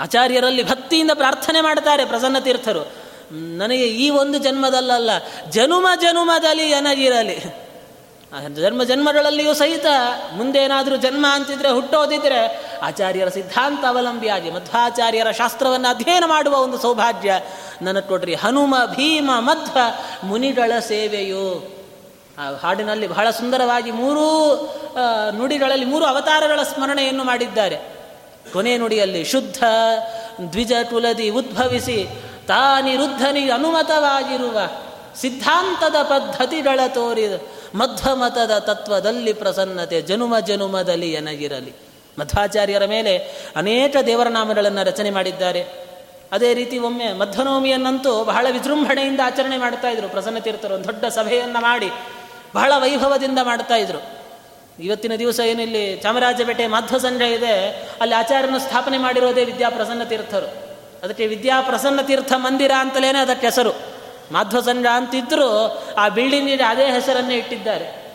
ಆಚಾರ್ಯರಲ್ಲಿ 0.00 0.62
ಭಕ್ತಿಯಿಂದ 0.62 1.10
ಪ್ರಾರ್ಥನೆ 1.14 1.60
ಮಾಡ್ತಾರೆ 1.60 2.04
ಪ್ರಸನ್ನ 2.04 2.38
ತೀರ್ಥರು. 2.38 2.92
ನನಗೆ 3.32 3.88
ಈ 3.88 4.10
ಒಂದು 4.10 4.38
ಜನ್ಮದಲ್ಲಲ್ಲ, 4.38 5.10
ಜನುಮ 5.50 5.86
ಜನುಮದಲ್ಲಿ 6.00 6.70
ಎನಗಿರಲಿ. 6.70 7.69
ಜನ್ಮ 8.38 8.82
ಜನ್ಮಗಳಲ್ಲಿಯೂ 8.82 9.54
ಸಹಿತ 9.54 9.86
ಮುಂದೇನಾದರೂ 10.36 10.96
ಜನ್ಮ 10.96 11.26
ಅಂತಿದ್ರೆ 11.30 11.70
ಹುಟ್ಟೋದಿದ್ರೆ 11.70 12.70
ಆಚಾರ್ಯರ 12.82 13.28
ಸಿದ್ಧಾಂತ 13.28 13.84
ಅವಲಂಬಿಯಾಗಿ 13.84 14.50
ಮಧ್ವಾಚಾರ್ಯರ 14.50 15.30
ಶಾಸ್ತ್ರವನ್ನು 15.30 15.88
ಅಧ್ಯಯನ 15.88 16.24
ಮಾಡುವ 16.26 16.54
ಒಂದು 16.54 16.78
ಸೌಭಾಗ್ಯ 16.78 17.40
ನನಗೆ 17.82 18.08
ಕೊಡ್ರಿ. 18.08 18.34
ಹನುಮ, 18.34 18.74
ಭೀಮ, 18.86 19.30
ಮಧ್ವ, 19.38 19.78
ಮುನಿಗಳ 20.22 20.78
ಸೇವೆಯು. 20.78 21.74
ಆ 22.38 22.52
ಹಾಡಿನಲ್ಲಿ 22.52 23.06
ಬಹಳ 23.06 23.30
ಸುಂದರವಾಗಿ 23.30 23.90
ಮೂರೂ 23.90 24.54
ನುಡಿಗಳಲ್ಲಿ 25.30 25.84
ಮೂರು 25.84 26.04
ಅವತಾರಗಳ 26.04 26.62
ಸ್ಮರಣೆಯನ್ನು 26.62 27.24
ಮಾಡಿದ್ದಾರೆ. 27.24 27.76
ಕೊನೆ 28.52 28.76
ನುಡಿಯಲ್ಲಿ 28.76 29.24
ಶುದ್ಧ, 29.24 29.64
ದ್ವಿಜ 30.52 30.72
ಕುಲದಿ 30.90 31.30
ಉದ್ಭವಿಸಿ 31.30 32.08
ತಾನಿರುದ್ಧನಿ 32.48 33.50
ಅನುಮತವಾಗಿರುವ 33.50 34.58
ಸಿದ್ಧಾಂತದ 35.16 35.96
ಪದ್ಧತಿಗಳ 36.02 36.80
ತೋರಿದ 36.88 37.32
ಮಧ್ವಮತದ 37.74 38.58
ತತ್ವದಲ್ಲಿ 38.58 39.32
ಪ್ರಸನ್ನತೆ 39.32 40.02
ಜನುಮ 40.02 40.38
ಜನುಮದಲ್ಲಿ 40.38 41.12
ಎನಗಿರಲಿ. 41.12 41.74
ಮಧ್ವಾಚಾರ್ಯರ 42.18 42.84
ಮೇಲೆ 42.84 43.18
ಅನೇಕ 43.56 43.96
ದೇವರ 44.06 44.28
ನಾಮಗಳನ್ನು 44.28 44.86
ರಚನೆ 44.86 45.10
ಮಾಡಿದ್ದಾರೆ. 45.10 45.90
ಅದೇ 46.32 46.54
ರೀತಿ 46.54 46.78
ಒಮ್ಮೆ 46.78 47.12
ಮಧ್ವನವಮಿಯನ್ನಂತೂ 47.12 48.24
ಬಹಳ 48.24 48.46
ವಿಜೃಂಭಣೆಯಿಂದ 48.50 49.20
ಆಚರಣೆ 49.24 49.56
ಮಾಡ್ತಾ 49.56 49.88
ಇದ್ರು. 49.88 50.08
ಪ್ರಸನ್ನ 50.08 50.38
ತೀರ್ಥರು 50.38 50.74
ಒಂದು 50.74 50.84
ದೊಡ್ಡ 50.84 51.04
ಸಭೆಯನ್ನು 51.04 51.60
ಮಾಡಿ 51.60 51.90
ಬಹಳ 52.54 52.72
ವೈಭವದಿಂದ 52.76 53.38
ಮಾಡ್ತಾ 53.42 53.76
ಇದ್ರು. 53.76 54.20
ಇವತ್ತಿನ 54.80 55.12
ದಿವಸ 55.14 55.40
ಏನಿಲ್ಲಿ 55.40 55.96
ಚಾಮರಾಜಪೇಟೆ 55.96 56.66
ಮಧ್ವ 56.66 56.98
ಸಂಜೆ 56.98 57.32
ಇದೆ, 57.32 57.70
ಅಲ್ಲಿ 58.00 58.14
ಆಚಾರ್ಯನ 58.14 58.58
ಸ್ಥಾಪನೆ 58.58 58.98
ಮಾಡಿರೋದೇ 58.98 59.44
ವಿದ್ಯಾಪ್ರಸನ್ನ 59.44 60.02
ತೀರ್ಥರು 60.04 60.46
ಅದಕ್ಕೆ 61.02 61.26
ವಿದ್ಯಾಪ್ರಸನ್ನ 61.26 62.00
ತೀರ್ಥ 62.00 62.32
ಮಂದಿರ 62.36 62.72
ಅಂತಲೇ 62.78 63.08
ಅದಕ್ಕೆ 63.08 63.46
ಹೆಸರು. 63.46 63.99
ಮಾಧ್ವ 64.32 64.60
ಸಂಘ 64.60 64.86
ಅಂತಿದ್ದರೂ 64.92 65.82
ಆ 65.98 66.08
ಬಿಲ್ಡಿಂಗಿಗೆ 66.08 66.62
ಅದೇ 66.62 66.84
ಹೆಸರನ್ನೇ 66.84 67.34
ಇಟ್ಟಿದ್ದಾರೆ. 67.34 68.10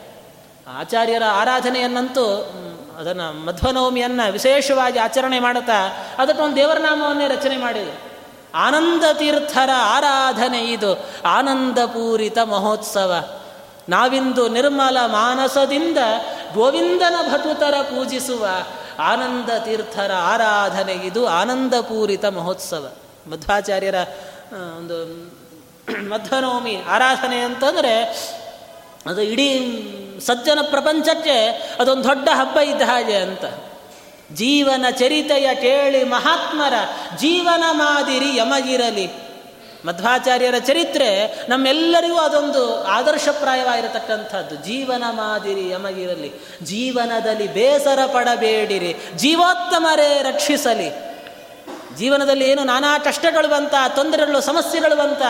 ಆಚಾರ್ಯರ 0.68 1.24
ಆರಾಧನೆಯನ್ನಂತೂ 1.32 2.52
ಅದನ್ನು 3.00 3.46
ಮಧ್ವನವಮಿಯನ್ನು 3.46 4.32
ವಿಶೇಷವಾಗಿ 4.32 5.00
ಆಚರಣೆ 5.00 5.40
ಮಾಡುತ್ತಾ 5.40 6.08
ಅದಕ್ಕೊಂದು 6.18 6.56
ದೇವರ 6.56 6.78
ನಾಮವನ್ನೇ 6.78 7.28
ರಚನೆ 7.28 7.58
ಮಾಡಿದೆ. 7.58 8.16
ಆನಂದ 8.56 9.04
ತೀರ್ಥರ 9.14 9.70
ಆರಾಧನೆ 9.76 10.60
ಇದು 10.60 11.06
ಆನಂದಪೂರಿತ 11.26 12.38
ಮಹೋತ್ಸವ. 12.40 13.14
ನಾವಿಂದು 13.90 14.48
ನಿರ್ಮಲ 14.48 14.98
ಮಾನಸದಿಂದ 15.06 15.98
ಗೋವಿಂದನ 16.54 17.14
ಭಟುತರ 17.34 17.74
ಪೂಜಿಸುವ 17.82 18.48
ಆನಂದ 19.00 19.50
ತೀರ್ಥರ 19.50 20.12
ಆರಾಧನೆ 20.14 20.94
ಇದು 20.94 21.28
ಆನಂದಪೂರಿತ 21.28 22.26
ಮಹೋತ್ಸವ. 22.26 22.92
ಮಧ್ವಾಚಾರ್ಯರ 23.32 23.96
ಒಂದು 24.78 25.06
ಮಧ್ವನವಮಿ 26.10 26.76
ಆರಾಧನೆ 26.76 27.40
ಅಂತಂದರೆ 27.40 28.04
ಅದು 29.06 29.22
ಇಡೀ 29.22 29.60
ಸಜ್ಜನ 30.20 30.60
ಪ್ರಪಂಚಕ್ಕೆ 30.70 31.48
ಅದೊಂದು 31.80 32.04
ದೊಡ್ಡ 32.04 32.30
ಹಬ್ಬ 32.34 32.60
ಇದ್ದ 32.60 32.82
ಹಾಗೆ 32.82 33.16
ಅಂತ. 33.16 33.46
ಜೀವನ 34.34 34.86
ಚರಿತೆಯ 34.92 35.56
ಕೇಳಿ 35.56 36.04
ಮಹಾತ್ಮರ 36.04 36.74
ಜೀವನ 37.18 37.64
ಮಾದಿರಿ 37.72 38.36
ಯಮಗಿರಲಿ. 38.36 39.10
ಮಧ್ವಾಚಾರ್ಯರ 39.86 40.58
ಚರಿತ್ರೆ 40.58 41.40
ನಮ್ಮೆಲ್ಲರಿಗೂ 41.50 42.18
ಅದೊಂದು 42.18 42.84
ಆದರ್ಶಪ್ರಾಯವಾಗಿರತಕ್ಕಂಥದ್ದು. 42.84 44.56
ಜೀವನ 44.56 45.04
ಮಾದಿರಿ 45.10 45.70
ಯಮಗಿರಲಿ. 45.70 46.32
ಜೀವನದಲ್ಲಿ 46.64 47.48
ಬೇಸರ 47.48 48.00
ಪಡಬೇಡಿರಿ. 48.06 48.96
ಜೀವೋತ್ತಮರೇ 49.16 50.22
ರಕ್ಷಿಸಲಿ. 50.24 51.15
ಜೀವನದಲ್ಲಿ 51.98 52.52
ಏನು 52.52 52.64
ನಾನಾ 52.64 52.98
ಕಷ್ಟಗಳು 52.98 53.48
ಬಂತ, 53.48 53.74
ತೊಂದರೆಗಳು, 53.96 54.42
ಸಮಸ್ಯೆಗಳು 54.42 54.96
ಬಂತ, 54.96 55.22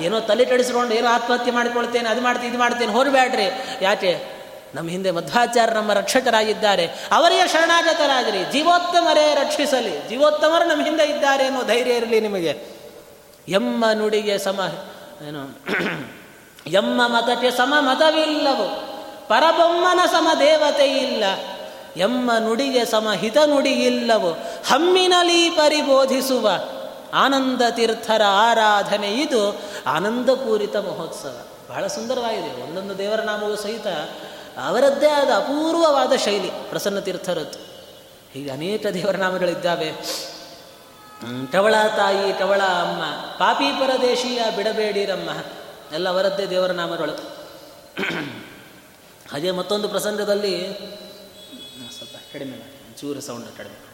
ಏನೋ 0.00 0.20
ತಲೆ 0.20 0.44
ಕೆಡಿಸ್ಕೊಂಡು 0.44 0.94
ಏನೋ 0.94 1.08
ಆತ್ಮಹತ್ಯೆ 1.08 1.54
ಮಾಡಿಕೊಳ್ತೇನೆ, 1.54 2.08
ಅದು 2.08 2.20
ಮಾಡ್ತೀನಿ, 2.20 2.50
ಇದು 2.50 2.58
ಮಾಡ್ತೇನೆ 2.58 2.92
ಹೊರಬೇಡ್ರಿ 2.92 3.76
ಯಾಕೆ? 3.82 4.36
ನಮ್ಮ 4.74 4.90
ಹಿಂದೆ 4.90 5.10
ಮಧ್ವಾಚಾರ್ಯ 5.10 5.74
ನಮ್ಮ 5.74 5.92
ರಕ್ಷಕರಾಗಿದ್ದಾರೆ. 5.92 6.86
ಅವರಿಗೆ 6.86 7.48
ಶರಣಾಗತರಾಗಿರಿ. 7.48 8.52
ಜೀವೋತ್ತಮರೇ 8.52 9.34
ರಕ್ಷಿಸಲಿ. 9.34 10.08
ಜೀವೋತ್ತಮರು 10.08 10.64
ನಮ್ಮ 10.64 10.84
ಹಿಂದೆ 10.84 11.04
ಇದ್ದಾರೆ 11.04 11.46
ಅನ್ನೋ 11.46 11.62
ಧೈರ್ಯ 11.62 11.92
ಇರಲಿ 11.92 12.20
ನಿಮಗೆ. 12.20 12.76
ಎಮ್ಮ 13.48 13.84
ನುಡಿಗೆ 13.94 14.38
ಸಮ, 14.38 14.60
ಏನು, 15.28 15.60
ಎಮ್ಮ 16.66 17.06
ಮತಕ್ಕೆ 17.06 17.50
ಸಮ 17.50 17.74
ಮತವಿಲ್ಲವು 17.80 18.96
ಪರಬೊಮ್ಮನ 19.28 20.00
ಸಮ 20.06 20.28
ದೇವತೆ 20.38 20.84
ಇಲ್ಲ 20.84 21.24
ಎಮ್ಮ 21.96 22.30
ನುಡಿಗೆ 22.38 22.84
ಸಮಹಿತ 22.84 23.36
ನುಡಿಯಿಲ್ಲವು, 23.46 24.32
ಹಮ್ಮಿನಲಿ 24.66 25.50
ಪರಿಬೋಧಿಸುವ 25.50 26.50
ಆನಂದ 27.14 27.62
ತೀರ್ಥರ 27.70 28.22
ಆರಾಧನೆ 28.28 29.14
ಇದು 29.14 29.60
ಆನಂದಪೂರಿತ 29.86 30.76
ಮಹೋತ್ಸವ. 30.76 31.40
ಬಹಳ 31.68 31.86
ಸುಂದರವಾಗಿದೆ. 31.86 32.62
ಒಂದೊಂದು 32.62 32.98
ದೇವರ 32.98 33.20
ನಾಮವು 33.20 33.56
ಸಹಿತ 33.56 33.86
ಅವರದ್ದೇ 34.64 35.06
ಆದ 35.06 35.28
ಅಪೂರ್ವವಾದ 35.28 36.12
ಶೈಲಿ, 36.24 36.50
ಪ್ರಸನ್ನ 36.68 36.98
ತೀರ್ಥರದ್ದು. 36.98 37.58
ಹೀಗೆ 38.32 38.50
ಅನೇಕ 38.50 38.86
ದೇವರ 38.86 39.16
ನಾಮಗಳಿದ್ದಾವೆ. 39.16 39.92
ಟವಳ 41.52 41.74
ತಾಯಿ, 41.96 42.32
ಟವಳ 42.38 42.62
ಅಮ್ಮ, 42.62 43.02
ಪಾಪಿ 43.38 43.64
ಪರದೇಶೀಯ 43.64 44.42
ಬಿಡಬೇಡಿರಮ್ಮ, 44.56 45.30
ಎಲ್ಲ 45.94 46.08
ಅವರದ್ದೇ 46.08 46.46
ದೇವರ 46.46 46.70
ನಾಮಗಳು. 46.70 47.12
ಹಾಗೆ 49.32 49.50
ಮತ್ತೊಂದು 49.50 49.88
ಪ್ರಸಂಗದಲ್ಲಿ 49.88 50.78
ಕಡಿಮೆ 52.36 52.56
ಮಾಡಿ 52.60 53.00
ಚೂರು 53.00 53.20
ಸೌಂಡ್ 53.20 53.50
ಕಡಿಮೆ 53.58 53.78
ಮಾಡಿ 53.82 53.84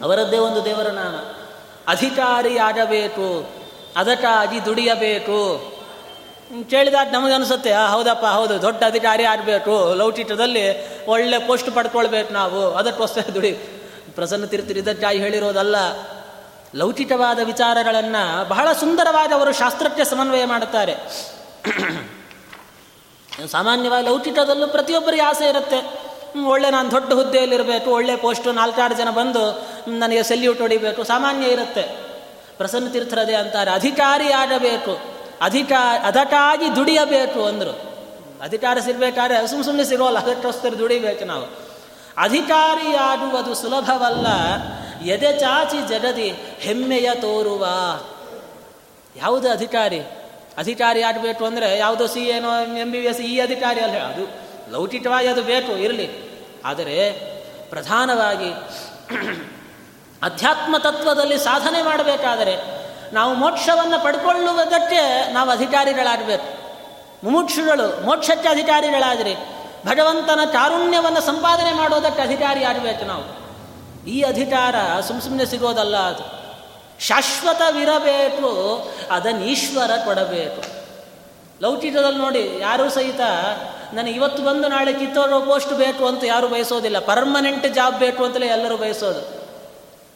ಅವರದ್ದೇ 0.00 0.38
ಒಂದು 0.38 0.60
ದೇವರ 0.64 0.88
ನಾಮ. 0.90 1.16
ಅಧಿಕಾರಿ 1.88 2.58
ಆಗಬೇಕು 2.58 3.26
ಅದಕ್ಕಾಗಿ 3.96 4.64
ದುಡಿಯಬೇಕು. 4.64 5.38
ಕೇಳಿದಾಗ 6.70 7.06
ನಮಗೆ 7.12 7.34
ಅನಿಸುತ್ತೆ 7.34 7.72
ಹೌದಪ್ಪ, 7.74 8.24
ಹೌದು, 8.26 8.62
ದೊಡ್ಡ 8.62 8.82
ಅಧಿಕಾರಿ 8.86 9.24
ಆಗಬೇಕು 9.24 9.74
ಲೌಚಿಟದಲ್ಲಿ 9.94 10.64
ಒಳ್ಳೆ 11.06 11.38
ಪೋಸ್ಟ್ 11.46 11.70
ಪಡ್ಕೊಳ್ಬೇಕು 11.74 12.32
ನಾವು, 12.32 12.60
ಅದಕ್ಕೋಸ್ಕರ 12.74 13.26
ದುಡಿ. 13.34 13.52
ಪ್ರಸನ್ನ 14.14 14.44
ತೀರ್ಥರು 14.44 14.78
ಇದಕ್ಕಾಗಿ 14.78 15.18
ಹೇಳಿರೋದಲ್ಲ 15.18 15.76
ಲೌಚಿಕವಾದ 16.74 17.38
ವಿಚಾರಗಳನ್ನು 17.44 18.48
ಬಹಳ 18.48 18.68
ಸುಂದರವಾಗಿ 18.72 19.34
ಅವರು 19.34 19.52
ಶಾಸ್ತ್ರಕ್ಕೆ 19.52 20.04
ಸಮನ್ವಯ 20.04 20.44
ಮಾಡುತ್ತಾರೆ. 20.44 20.94
ಸಾಮಾನ್ಯವಾಗಿ 23.50 24.06
ಲೌಕಿಕದಲ್ಲೂ 24.06 24.68
ಪ್ರತಿಯೊಬ್ಬರಿಗೆ 24.68 25.22
ಆಸೆ 25.22 25.48
ಇರುತ್ತೆ. 25.48 26.02
ಒಳ್ಳೆ 26.46 26.70
ನಾನು 26.70 26.90
ದೊಡ್ಡ 26.90 27.12
ಹುದ್ದೆಯಲ್ಲಿರಬೇಕು, 27.12 27.90
ಒಳ್ಳೆ 27.90 28.16
ಪೋಸ್ಟು, 28.16 28.52
ನಾಲ್ಕಾರು 28.52 28.94
ಜನ 28.94 29.10
ಬಂದು 29.10 29.68
ನನಗೆ 29.90 30.22
ಸೆಲ್ಯೂಟ್ 30.22 30.60
ಹೊಡಿಬೇಕು, 30.60 31.04
ಸಾಮಾನ್ಯ 31.04 31.46
ಇರುತ್ತೆ. 31.46 31.82
ಪ್ರಸನ್ನ 32.56 32.88
ತೀರ್ಥರದೇ 32.88 33.34
ಅಂತಾರೆ, 33.34 33.70
ಅಧಿಕಾರಿ 33.70 34.32
ಆಗಬೇಕು, 34.32 35.00
ಅಧಿಕಾ, 35.40 35.98
ಅದಕ್ಕಾಗಿ 35.98 36.76
ದುಡಿಯಬೇಕು 36.76 37.44
ಅಂದರು. 37.44 37.92
ಅಧಿಕಾರ 38.42 38.78
ಸಿಗಬೇಕಾದ್ರೆ 38.78 39.46
ಸುಮ್ಮ 39.46 39.64
ಸುಮ್ಮನೆ 39.64 39.84
ಸಿಗೋಲ್ಲ, 39.84 40.18
ಅದಕ್ಕೋಸ್ಕರ 40.18 40.68
ದುಡಿಬೇಕು 40.68 41.24
ನಾವು. 41.24 41.44
ಅಧಿಕಾರಿಯಾಗುವುದು 42.18 43.54
ಸುಲಭವಲ್ಲ, 43.54 44.26
ಎದೆ 45.06 45.40
ಚಾಚಿ 45.40 45.88
ಜಗದಿ 45.88 46.34
ಹೆಮ್ಮೆಯ 46.58 47.10
ತೋರುವ. 47.14 47.66
ಯಾವುದು 49.16 49.50
ಅಧಿಕಾರಿ? 49.50 50.00
ಅಧಿಕಾರಿ 50.58 51.02
ಆಗಬೇಕು 51.02 51.44
ಅಂದರೆ 51.44 51.78
ಯಾವುದೋ 51.78 52.06
ಸಿ 52.06 52.20
ಏನೋ 52.20 52.58
ಎಂ 52.58 52.92
ಬಿ 52.92 53.00
ಬಿ 53.00 53.06
ಎಸ್ 53.06 53.20
ಈ 53.20 53.40
ಅಧಿಕಾರಿ 53.40 53.80
ಅಲ್ಲ. 53.80 53.96
ಅದು 53.96 54.28
ಲೌಕಿಕವಾಗಿ 54.72 55.28
ಅದು 55.28 55.42
ಬೇಕು, 55.42 55.76
ಇರಲಿ. 55.76 56.32
ಆದರೆ 56.64 57.12
ಪ್ರಧಾನವಾಗಿ 57.70 58.50
ಅಧ್ಯಾತ್ಮ 60.22 60.76
ತತ್ವದಲ್ಲಿ 60.78 61.38
ಸಾಧನೆ 61.38 61.82
ಮಾಡಬೇಕಾದರೆ 61.82 62.82
ನಾವು 63.12 63.34
ಮೋಕ್ಷವನ್ನು 63.34 64.04
ಪಡ್ಕೊಳ್ಳುವುದಕ್ಕೆ 64.04 65.32
ನಾವು 65.32 65.50
ಅಧಿಕಾರಿಗಳಾಗಬೇಕು. 65.50 66.62
ಮುಮುಕ್ಷುಗಳು, 67.24 68.04
ಮೋಕ್ಷಕ್ಕೆ 68.04 68.48
ಅಧಿಕಾರಿಗಳಾದರೆ. 68.48 69.34
ಭಗವಂತನ 69.86 70.40
ಕಾರುಣ್ಯವನ್ನು 70.52 71.20
ಸಂಪಾದನೆ 71.20 71.72
ಮಾಡೋದಕ್ಕೆ 71.72 72.22
ಅಧಿಕಾರಿ 72.22 72.64
ಆಗಬೇಕು 72.64 73.04
ನಾವು. 73.04 73.42
ಈ 74.06 74.22
ಅಧಿಕಾರ 74.22 74.74
ಸುಮ್ 75.00 75.20
ಸುಮ್ಮನೆ 75.20 75.46
ಸಿಗೋದಲ್ಲ 75.46 75.96
ಅದು. 75.96 76.41
ಶಾಶ್ವತವಿರಬೇಕು 77.02 78.50
ಅದನ್ನು 79.10 79.44
ಈಶ್ವರ 79.44 79.90
ಕೊಡಬೇಕು 80.04 80.82
ಲೌಕಿಕದಲ್ಲಿ 81.62 82.18
ನೋಡಿ, 82.18 82.60
ಯಾರೂ 82.60 82.88
ಸಹಿತ 82.88 83.20
ನನಗೆ 83.92 84.10
ಇವತ್ತು 84.10 84.42
ಬಂದು 84.42 84.68
ನಾಳೆ 84.68 84.92
ಕಿತ್ತೋರು 84.92 85.40
ಪೋಸ್ಟ್ 85.40 85.72
ಬೇಕು 85.72 86.06
ಅಂತ 86.06 86.24
ಯಾರು 86.24 86.48
ಬಯಸೋದಿಲ್ಲ. 86.48 86.98
ಪರ್ಮನೆಂಟ್ 86.98 87.74
ಜಾಬ್ 87.74 87.98
ಬೇಕು 87.98 88.24
ಅಂತಲೇ 88.24 88.46
ಎಲ್ಲರೂ 88.46 88.76
ಬಯಸೋದು. 88.76 89.42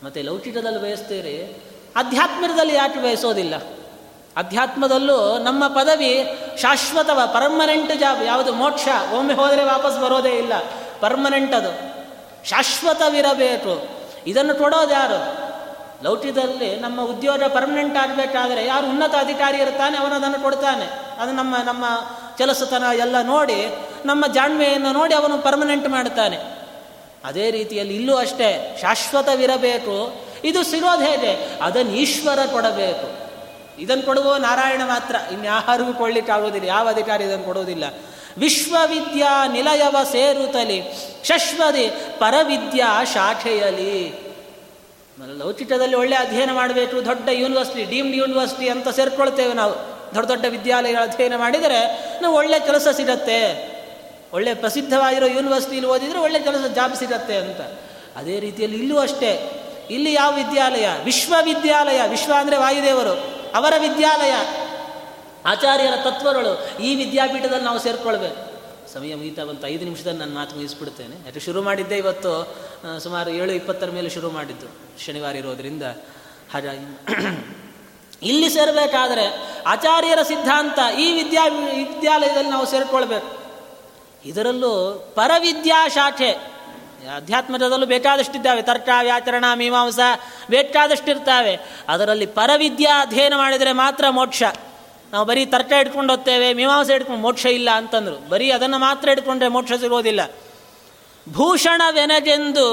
ಮತ್ತು 0.05 0.23
ಲೌಕಿಕದಲ್ಲಿ 0.23 0.83
ಬಯಸ್ತೀರಿ, 0.83 1.63
ಅಧ್ಯಾತ್ಮದಲ್ಲಿ 1.97 2.75
ಯಾಕೆ 2.75 3.03
ಬಯಸೋದಿಲ್ಲ? 3.03 3.55
ಅಧ್ಯಾತ್ಮದಲ್ಲೂ 4.37 5.39
ನಮ್ಮ 5.39 5.69
ಪದವಿ 5.69 6.39
ಶಾಶ್ವತವ, 6.63 7.21
ಪರ್ಮನೆಂಟ್ 7.27 8.01
ಜಾಬ್, 8.01 8.25
ಯಾವುದು 8.25 8.53
ಮೋಕ್ಷ. 8.53 8.89
ಒಮ್ಮೆ 9.19 9.35
ಹೋದರೆ 9.35 9.65
ವಾಪಸ್ 9.65 10.01
ಬರೋದೇ 10.01 10.31
ಇಲ್ಲ. 10.31 10.53
ಪರ್ಮನೆಂಟ್ 11.01 11.55
ಅದು. 11.55 11.97
ಶಾಶ್ವತವಿರಬೇಕು. 12.49 13.89
ಇದನ್ನು 14.27 14.55
ಕೊಡೋದು 14.55 14.91
ಯಾರು? 14.91 15.36
ಲೌಕಿಕದಲ್ಲಿ 16.03 16.77
ನಮ್ಮ 16.77 17.03
ಉದ್ಯೋಗ 17.03 17.43
ಪರ್ಮನೆಂಟ್ 17.43 17.97
ಆಗಬೇಕಾದ್ರೆ 17.97 18.67
ಯಾರು 18.67 18.87
ಉನ್ನತ 18.87 19.15
ಅಧಿಕಾರಿ 19.15 19.59
ಇರ್ತಾನೆ 19.59 19.99
ಅವನು 19.99 20.15
ಅದನ್ನು 20.15 20.43
ಕೊಡ್ತಾನೆ. 20.43 20.85
ಅದು 21.21 21.33
ನಮ್ಮ 21.33 21.57
ನಮ್ಮ 21.65 21.85
ಕೆಲಸತನ 22.39 22.83
ಎಲ್ಲ 22.99 23.23
ನೋಡಿ, 23.23 23.75
ನಮ್ಮ 24.07 24.27
ಜಾಣ್ಮೆಯನ್ನು 24.27 24.93
ನೋಡಿ 24.93 25.15
ಅವನು 25.15 25.39
ಪರ್ಮನೆಂಟ್ 25.39 25.89
ಮಾಡ್ತಾನೆ. 25.89 26.37
ಅದೇ 27.25 27.51
ರೀತಿಯಲ್ಲಿ 27.51 27.95
ಇಲ್ಲೂ 27.95 28.17
ಅಷ್ಟೇ, 28.17 28.79
ಶಾಶ್ವತವಿರಬೇಕು. 28.81 30.27
ಇದು 30.45 30.63
ಸಿಗೋದು 30.63 31.05
ಹೇಗೆ? 31.05 31.59
ಅದನ್ನು 31.63 31.93
ಈಶ್ವರ 31.93 32.39
ಕೊಡಬೇಕು. 32.53 33.27
ಇದನ್ನು 33.81 34.03
ಕೊಡುವ 34.03 34.37
ನಾರಾಯಣ 34.37 34.83
ಮಾತ್ರ. 34.85 35.17
ಇನ್ಯಾರಿಗೂ 35.33 35.93
ಕೊಡ್ಲಿಕ್ಕಾಗೋದಿಲ್ಲ, 35.93 36.69
ಯಾವ 36.69 36.89
ಅಧಿಕಾರಿ 36.89 37.25
ಇದನ್ನು 37.25 37.45
ಕೊಡೋದಿಲ್ಲ. 37.45 37.85
ವಿಶ್ವವಿದ್ಯಾ 38.39 39.47
ನಿಲಯವ 39.47 39.97
ಸೇರುತ್ತಲಿ 40.13 40.83
ಶಶ್ವದಿ 41.25 41.91
ಪರವಿದ್ಯಾ 42.19 43.05
ಶಾಖೆಯಲಿ 43.05 44.26
ಲೌಚಿಕದಲ್ಲಿ 45.25 45.97
ಒಳ್ಳೆ 45.97 46.17
ಅಧ್ಯಯನ 46.17 46.53
ಮಾಡಬೇಕು, 46.53 47.05
ದೊಡ್ಡ 47.05 47.29
ಯೂನಿವರ್ಸಿಟಿ, 47.29 47.85
ಡೀಮ್ಡ್ 47.85 48.17
ಯೂನಿವರ್ಸಿಟಿ 48.17 48.69
ಅಂತ 48.69 48.89
ಸೇರ್ಕೊಳ್ತೇವೆ 48.89 49.53
ನಾವು. 49.55 49.97
ದೊಡ್ಡ 50.15 50.29
ದೊಡ್ಡ 50.29 50.45
ವಿದ್ಯಾಲಯಗಳ 50.49 50.99
ಅಧ್ಯಯನ 51.03 51.37
ಮಾಡಿದರೆ 51.37 52.11
ನಾವು 52.23 52.37
ಒಳ್ಳೆ 52.37 52.61
ಕೆಲಸ 52.61 52.87
ಸಿಗತ್ತೆ. 52.97 53.77
ಒಳ್ಳೆ 54.33 54.55
ಪ್ರಸಿದ್ಧವಾಗಿರೋ 54.55 55.27
ಯೂನಿವರ್ಸಿಟಿಲಿ 55.27 55.87
ಓದಿದರೆ 55.87 56.19
ಒಳ್ಳೆ 56.19 56.39
ಕೆಲಸ 56.39 56.67
ಜಾಬ್ 56.67 56.97
ಸಿಗತ್ತೆ 56.97 57.37
ಅಂತ. 57.37 57.61
ಅದೇ 58.17 58.41
ರೀತಿಯಲ್ಲಿ 58.41 58.79
ಇಲ್ಲೂ 58.79 58.99
ಅಷ್ಟೇ. 58.99 59.63
ಇಲ್ಲಿ 59.91 60.13
ಯಾವ 60.13 60.35
ವಿದ್ಯಾಲಯ? 60.35 60.89
ವಿಶ್ವವಿದ್ಯಾಲಯ. 61.05 62.01
ವಿಶ್ವ 62.09 62.33
ಅಂದರೆ 62.39 62.57
ವಾಯುದೇವರು. 62.57 63.13
ಅವರ 63.55 63.75
ವಿದ್ಯಾಲಯ. 63.79 64.33
ಆಚಾರ್ಯರ 65.47 65.97
ತತ್ವಗಳು 65.97 66.83
ಈ 66.83 66.95
ವಿದ್ಯಾಪೀಠದಲ್ಲಿ 66.95 67.65
ನಾವು 67.65 67.79
ಸೇರ್ಕೊಳ್ಬೇಕು. 67.79 68.46
ಸಮಯ 68.97 69.15
ಮುಗಿತಾ 69.15 69.45
ಬಂತು 69.45 69.67
ಐದು 69.67 69.85
ನಿಮಿಷದಲ್ಲಿ 69.85 70.19
ನಾನು 70.19 70.35
ಮಾತು 70.35 70.57
ಮುಗಿಸ್ಬಿಡ್ತೇನೆ. 70.57 71.17
ಯಾಕೆ 71.27 71.41
ಶುರು 71.41 71.63
ಮಾಡಿದ್ದೆ 71.63 71.97
ಇವತ್ತು 71.97 72.33
ಸುಮಾರು 73.01 73.31
ಏಳು 73.31 73.53
ಇಪ್ಪತ್ತರ 73.53 73.91
ಮೇಲೆ 73.91 74.11
ಶುರು 74.11 74.31
ಮಾಡಿದ್ದು, 74.31 74.67
ಶನಿವಾರ 75.05 75.37
ಇರೋದರಿಂದ. 75.37 75.83
ಹಾಗಾಗಿ 76.53 76.85
ಇಲ್ಲಿ 78.23 78.49
ಸೇರಬೇಕಾದ್ರೆ 78.49 79.25
ಆಚಾರ್ಯರ 79.67 80.23
ಸಿದ್ಧಾಂತ 80.23 80.79
ಈ 80.99 81.23
ವಿದ್ಯಾ, 81.23 81.45
ವಿದ್ಯಾಲಯದಲ್ಲಿ 81.47 82.51
ನಾವು 82.51 82.67
ಸೇರಿಕೊಳ್ಬೇಕು. 82.67 83.31
ಇದರಲ್ಲೂ 84.25 84.73
ಪರವಿದ್ಯಾ 85.15 85.89
ಶಾಖೆ, 85.89 86.31
ಅಧ್ಯಾತ್ಮದಲ್ಲೂ 87.17 87.87
ಬೇಕಾದಷ್ಟಿದ್ದಾವೆ. 87.87 88.63
ತರ್ಕ, 88.63 88.89
ವ್ಯಾಕರಣ, 89.03 89.45
ಮೀಮಾಂಸ 89.55 89.99
ಬೇಕಾದಷ್ಟಿರ್ತಾವೆ. 90.51 91.59
ಅದರಲ್ಲಿ 91.89 92.27
ಪರವಿದ್ಯಾ 92.27 93.03
ಅಧ್ಯಯನ 93.03 93.33
ಮಾಡಿದರೆ 93.37 93.73
ಮಾತ್ರ 93.73 94.05
ಮೋಕ್ಷ. 94.11 94.43
ನಾವು 95.13 95.25
ಬರೀ 95.27 95.47
ತರ್ಕ 95.47 95.73
ಇಟ್ಕೊಂಡು 95.73 96.13
ಹೋಗ್ತೇವೆ, 96.13 96.55
ಮೀಮಾಂಸೆ 96.55 96.95
ಇಟ್ಕೊಂಡು 96.95 97.23
ಮೋಕ್ಷ 97.23 97.47
ಇಲ್ಲ 97.47 97.71
ಅಂತಂದರು. 97.71 98.29
ಬರೀ 98.29 98.51
ಅದನ್ನು 98.51 98.79
ಮಾತ್ರ 98.79 99.09
ಇಟ್ಕೊಂಡ್ರೆ 99.09 99.49
ಮೋಕ್ಷ 99.49 99.73
ಸಿಗೋದಿಲ್ಲ. 99.73 100.21
ಭೂಷಣವೆನಗೆಂದು 101.33 102.67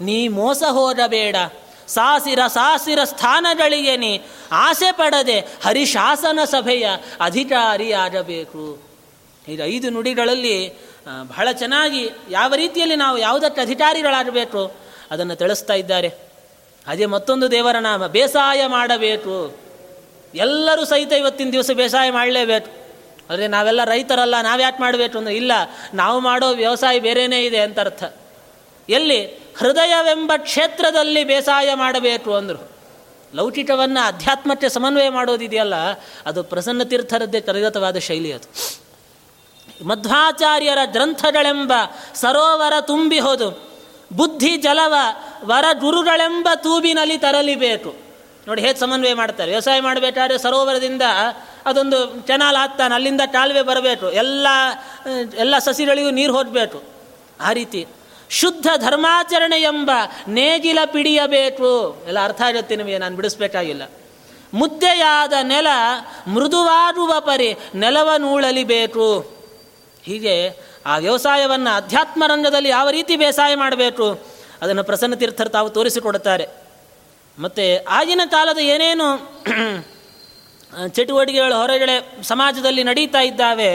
ನೀ 0.00 0.28
ಮೋಸ 0.28 0.62
ಹೋಗಬೇಡ. 0.68 1.36
ಸಾಸಿರ 1.88 2.38
ಸಾಸಿರ 2.46 3.04
ಸ್ಥಾನಗಳಿಗೆ 3.04 3.96
ನೀ 3.96 4.18
ಆಸೆ 4.52 4.92
ಪಡದೆ 4.92 5.38
ಹರಿಶಾಸನ 5.40 6.38
ಸಭೆಯ 6.44 6.88
ಅಧಿಕಾರಿಯಾಗಬೇಕು. 7.20 8.82
ಈಗ 9.48 9.60
ಐದು 9.64 9.90
ನುಡಿಗಳಲ್ಲಿ 9.90 10.56
ಬಹಳ 11.22 11.52
ಚೆನ್ನಾಗಿ 11.52 12.10
ಯಾವ 12.30 12.54
ರೀತಿಯಲ್ಲಿ 12.54 12.96
ನಾವು 12.96 13.18
ಯಾವುದಕ್ಕೆ 13.18 13.60
ಅಧಿಕಾರಿಗಳಾಗಬೇಕು 13.60 14.72
ಅದನ್ನು 15.10 15.36
ತಿಳಿಸ್ತಾ 15.36 15.74
ಇದ್ದಾರೆ. 15.74 16.08
ಅದೇ 16.86 17.06
ಮತ್ತೊಂದು 17.06 17.50
ದೇವರ 17.50 17.76
ನಾಮ, 17.78 18.06
ಬೇಸಾಯ 18.06 18.66
ಮಾಡಬೇಕು. 18.66 19.69
ಎಲ್ಲರೂ 20.34 20.84
ಸಹಿತ 20.84 21.12
ಇವತ್ತಿನ 21.12 21.50
ದಿವಸ 21.50 21.70
ಬೇಸಾಯ 21.70 22.10
ಮಾಡಲೇಬೇಕು. 22.10 22.70
ಆದರೆ 23.30 23.46
ನಾವೆಲ್ಲ 23.46 23.84
ರೈತರಲ್ಲ 23.84 24.40
ನಾವ್ಯಾಕೆ 24.40 24.82
ಮಾಡಬೇಕು 24.82 25.18
ಅಂದರೆ 25.18 25.34
ಇಲ್ಲ, 25.34 25.52
ನಾವು 25.94 26.20
ಮಾಡೋ 26.20 26.48
ವ್ಯವಸಾಯ 26.54 26.98
ಬೇರೆಯೇ 27.00 27.40
ಇದೆ 27.46 27.58
ಅಂತ 27.58 27.78
ಅರ್ಥ 27.78 28.02
ಎಲ್ಲಿ? 28.88 29.20
ಹೃದಯವೆಂಬ 29.58 30.32
ಕ್ಷೇತ್ರದಲ್ಲಿ 30.36 31.24
ಬೇಸಾಯ 31.24 31.74
ಮಾಡಬೇಕು 31.74 32.34
ಅಂದರು. 32.34 32.60
ಲೌಕಿಕವನ್ನು 33.34 34.06
ಅಧ್ಯಾತ್ಮಕ್ಕೆ 34.06 34.68
ಸಮನ್ವಯ 34.68 35.08
ಮಾಡೋದಿದೆಯಲ್ಲ, 35.08 35.74
ಅದು 36.26 36.42
ಪ್ರಸನ್ನ 36.42 36.82
ತೀರ್ಥರದ್ದೇ 36.82 37.40
ಕರಗತವಾದ 37.40 37.98
ಶೈಲಿ 37.98 38.32
ಅದು. 38.32 38.48
ಮಧ್ವಾಚಾರ್ಯರ 39.84 40.78
ಗ್ರಂಥಗಳೆಂಬ 40.84 41.72
ಸರೋವರ 42.14 42.72
ತುಂಬಿ 42.80 43.18
ಹೋದು, 43.18 43.48
ಬುದ್ಧಿ 44.12 44.56
ಜಲವ 44.56 44.94
ವರ 45.44 45.64
ಗುರುಗಳೆಂಬ 45.78 46.48
ತೂಬಿನಲ್ಲಿ 46.54 47.18
ತರಲಿಬೇಕು. 47.18 48.09
ನೋಡಿ 48.48 48.62
ಹೇಗೆ 48.62 48.78
ಸಮನ್ವಯ 48.80 49.14
ಮಾಡ್ತಾರೆ. 49.14 49.50
ವ್ಯವಸಾಯ 49.50 49.80
ಮಾಡಬೇಕಾದ್ರೆ 49.80 50.38
ಸರೋವರದಿಂದ 50.38 51.02
ಅದೊಂದು 51.66 52.20
ಚೆನಾಲ್ 52.20 52.56
ಹಾಕ್ತಾನೆ 52.56 52.94
ಅಲ್ಲಿಂದ 52.94 53.20
ಕಾಲುವೆ 53.26 53.62
ಬರಬೇಕು. 53.62 54.10
ಎಲ್ಲ 54.10 54.46
ಎಲ್ಲ 55.38 55.58
ಸಸಿಗಳಿಗೂ 55.58 56.10
ನೀರು 56.10 56.36
ಹೋಗಬೇಕು. 56.36 56.82
ಆ 57.40 57.52
ರೀತಿ. 57.52 57.86
ಶುದ್ಧ 58.30 58.66
ಧರ್ಮಾಚರಣೆ 58.76 59.56
ಎಂಬ 59.60 59.90
ನೇಗಿಲ 60.28 60.78
ಪಿಡಿಯಬೇಕು. 60.84 62.04
ಎಲ್ಲ 62.06 62.24
ಅರ್ಥ 62.24 62.42
ಆಗುತ್ತೆ 62.42 62.76
ನಿಮಗೆ, 62.76 62.98
ನಾನು 62.98 63.16
ಬಿಡಿಸ್ಬೇಕಾಗಿಲ್ಲ. 63.16 63.82
ಮುದ್ದೆಯಾದ 64.54 65.32
ನೆಲ 65.42 65.66
ಮೃದುವಾರುವ 66.26 67.12
ಪರಿ 67.20 67.56
ನೆಲವನ್ನೂಳಲಿಬೇಕು 67.74 69.18
ಹೀಗೆ 70.02 70.50
ಆ 70.86 70.96
ವ್ಯವಸಾಯವನ್ನು 70.96 71.76
ಅಧ್ಯಾತ್ಮ 71.76 72.24
ರಂಗದಲ್ಲಿ 72.26 72.68
ಯಾವ 72.68 72.90
ರೀತಿ 72.90 73.16
ಬೇಸಾಯ 73.16 73.54
ಮಾಡಬೇಕು, 73.54 74.20
ಅದನ್ನು 74.62 74.84
ಪ್ರಸನ್ನ 74.84 75.14
ತೀರ್ಥರು 75.14 75.48
ತಾವು 75.48 75.70
ತೋರಿಸಿಕೊಡುತ್ತಾರೆ. 75.70 76.59
ಮತ್ತು 77.40 77.64
ಆಗಿನ 77.88 78.22
ಕಾಲದ 78.26 78.58
ಏನೇನು 78.58 79.06
ಚಟುವಟಿಕೆಗಳು 80.88 81.54
ಹೊರಗಡೆ 81.60 82.22
ಸಮಾಜದಲ್ಲಿ 82.22 82.82
ನಡೀತಾ 82.82 83.20
ಇದ್ದಾವೆ 83.20 83.70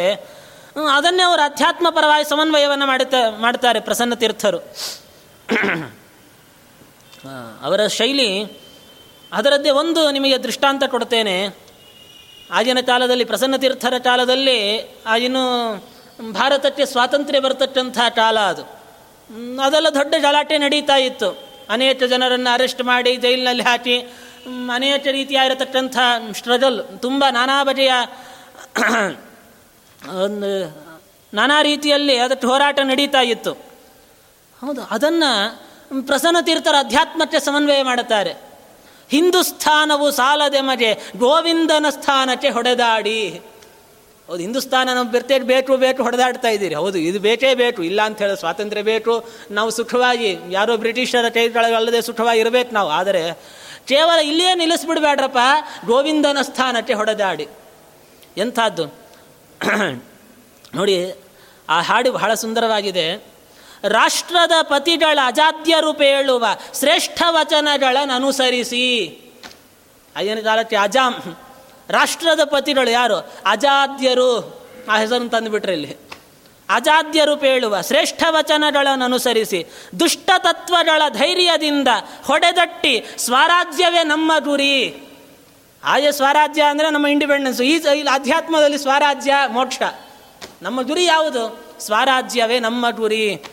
ಅದನ್ನೇ 0.96 1.24
ಅವರು 1.24 1.42
ಅಧ್ಯಾತ್ಮ 1.42 1.88
ಪರವಾಗಿ 1.90 2.30
ಸಮನ್ವಯವನ್ನು 2.30 2.86
ಮಾಡುತ್ತಾ 2.86 3.20
ಮಾಡ್ತಾರೆ 3.40 3.80
ಪ್ರಸನ್ನ 3.80 4.14
ತೀರ್ಥರು. 4.14 4.60
ಅವರ 7.62 7.82
ಶೈಲಿ, 7.88 8.30
ಅದರದ್ದೇ 9.32 9.70
ಒಂದು 9.70 10.12
ನಿಮಗೆ 10.12 10.38
ದೃಷ್ಟಾಂತ 10.38 10.84
ಕೊಡ್ತೇನೆ. 10.84 11.36
ಆಗಿನ 12.52 12.82
ಕಾಲದಲ್ಲಿ, 12.82 13.26
ಪ್ರಸನ್ನ 13.26 13.56
ತೀರ್ಥರ 13.56 13.98
ಕಾಲದಲ್ಲಿ 14.04 14.60
ಆಗಿನ 15.08 15.38
ಭಾರತಕ್ಕೆ 16.32 16.86
ಸ್ವಾತಂತ್ರ್ಯ 16.86 17.40
ಬರ್ತಕ್ಕಂಥ 17.40 17.98
ಕಾಲ 18.10 18.38
ಅದು. 18.40 18.64
ಅದೆಲ್ಲ 19.64 19.90
ದೊಡ್ಡ 19.90 20.14
ಗಲಾಟೆ 20.18 20.58
ನಡೀತಾ 20.58 20.96
ಇತ್ತು. 20.96 21.55
ಅನೇಕ 21.70 22.04
ಜನರನ್ನು 22.04 22.54
ಅರೆಸ್ಟ್ 22.54 22.84
ಮಾಡಿ 22.84 23.16
ಜೈಲಿನಲ್ಲಿ 23.16 23.64
ಹಾಕಿ 23.64 24.00
ಅನೇಕ 24.74 25.08
ರೀತಿಯಾಗಿರತಕ್ಕಂಥ 25.08 25.98
ಸ್ಟ್ರಗಲ್ 26.34 26.82
ತುಂಬ 27.02 27.26
ನಾನಾ 27.32 27.64
ಬಗೆಯ 27.64 27.94
ಒಂದು 30.24 30.50
ನಾನಾ 31.34 31.62
ರೀತಿಯಲ್ಲಿ 31.62 32.18
ಅದಕ್ಕೆ 32.18 32.48
ಹೋರಾಟ 32.48 32.80
ನಡೀತಾ 32.84 33.22
ಇತ್ತು. 33.22 33.54
ಹೌದು, 34.62 34.82
ಅದನ್ನು 34.84 35.32
ಪ್ರಸನ್ನ 36.08 36.38
ತೀರ್ಥರ 36.42 36.76
ಅಧ್ಯಾತ್ಮಕ್ಕೆ 36.80 37.40
ಸಮನ್ವಯ 37.40 37.84
ಮಾಡುತ್ತಾರೆ. 37.84 38.34
ಹಿಂದೂಸ್ಥಾನವು 39.10 40.12
ಸಾಲದೆ 40.12 40.62
ಮಜೆ 40.62 40.94
ಗೋವಿಂದನ 41.18 41.86
ಸ್ಥಾನಕ್ಕೆ 41.90 42.50
ಹೊಡೆದಾಡಿ. 42.50 43.42
ಹೌದು, 44.28 44.40
ಹಿಂದೂಸ್ತಾನ 44.40 44.90
ನಮ್ಮ 44.94 45.12
ಬೆರ್ತೆ 45.12 45.40
ಬೇಕು 45.40 45.78
ಬೇಕು 45.78 46.04
ಹೊಡೆದಾಡ್ತಾ 46.04 46.48
ಇದ್ದೀರಿ. 46.48 46.76
ಹೌದು, 46.76 46.98
ಇದು 46.98 47.20
ಬೇಕೇ 47.20 47.54
ಬೇಕು 47.56 47.84
ಇಲ್ಲ 47.84 48.02
ಅಂತ 48.02 48.18
ಹೇಳಿ 48.22 48.40
ಸ್ವಾತಂತ್ರ್ಯ 48.40 48.82
ಬೇಕು 48.82 49.14
ನಾವು 49.52 49.70
ಸುಖವಾಗಿ, 49.70 50.32
ಯಾರೋ 50.52 50.78
ಬ್ರಿಟಿಷರ 50.78 51.30
ಕೈಗಳಲ್ಲದೆ 51.30 52.02
ಸುಖವಾಗಿ 52.02 52.40
ಇರಬೇಕು 52.40 52.74
ನಾವು. 52.74 52.90
ಆದರೆ 52.90 53.22
ಕೇವಲ 53.92 54.20
ಇಲ್ಲಿಯೇ 54.20 54.56
ನಿಲ್ಲಿಸ್ಬಿಡ್ಬೇಡ್ರಪ್ಪ, 54.56 55.38
ಗೋವಿಂದನ 55.86 56.42
ಸ್ಥಾನಕ್ಕೆ 56.42 56.94
ಹೊಡೆದಾಡಿ. 56.94 57.48
ಎಂಥದ್ದು? 58.38 58.86
ನೋಡಿ, 60.76 60.98
ಆ 61.70 61.82
ಹಾಡು 61.82 62.12
ಬಹಳ 62.12 62.34
ಸುಂದರವಾಗಿದೆ. 62.34 63.08
ರಾಷ್ಟ್ರದ 63.84 64.56
ಪತಿಗಳ 64.62 65.20
ಅಜಾತ್ಯ 65.26 65.76
ರೂಪ 65.82 66.02
ಹೇಳುವ 66.02 66.46
ಶ್ರೇಷ್ಠ 66.80 67.22
ವಚನಗಳನ್ನು 67.28 68.14
ಅನುಸರಿಸಿ 68.14 68.86
ಆಗಿನ 70.18 70.40
ಕಾಲಕ್ಕೆ 70.40 70.76
ಅಜಾಮ್. 70.76 71.45
ರಾಷ್ಟ್ರದ 71.90 72.44
ಪತಿಗಳು 72.44 72.92
ಯಾರು? 72.92 73.34
ಅಜಾದ್ಯರು. 73.46 74.62
ಆ 74.90 74.98
ಹೆಸರನ್ನು 74.98 75.30
ತಂದುಬಿಟ್ರೆ 75.30 75.74
ಇಲ್ಲಿ. 75.74 75.98
ಅಜಾದ್ಯರು 76.70 77.38
ಪೇಳುವ 77.38 77.82
ಶ್ರೇಷ್ಠ 77.82 78.24
ವಚನಗಳನ್ನು 78.30 79.06
ಅನುಸರಿಸಿ, 79.06 79.66
ದುಷ್ಟ 80.00 80.32
ತತ್ವಗಳ 80.38 81.02
ಧೈರ್ಯದಿಂದ 81.10 81.88
ಹೊಡೆದಟ್ಟಿ 82.24 83.06
ಸ್ವರಾಜ್ಯವೇ 83.18 84.04
ನಮ್ಮ 84.04 84.32
ಗುರಿ. 84.40 85.04
ಆಯ 85.84 86.12
ಸ್ವರಾಜ್ಯ 86.12 86.62
ಅಂದರೆ 86.62 86.92
ನಮ್ಮ 86.92 87.08
ಇಂಡಿಪೆಂಡೆನ್ಸ್ 87.08 87.62
ಈ 87.62 87.80
ಅಧ್ಯಾತ್ಮದಲ್ಲಿ 88.14 88.78
ಸ್ವರಾಜ್ಯ, 88.78 89.34
ಮೋಕ್ಷ. 89.48 89.82
ನಮ್ಮ 90.62 90.82
ಗುರಿ 90.82 91.06
ಯಾವುದು? 91.06 91.66
ಸ್ವರಾಜ್ಯವೇ 91.80 92.60
ನಮ್ಮ 92.60 92.90
ಗುರಿ. 92.90 93.44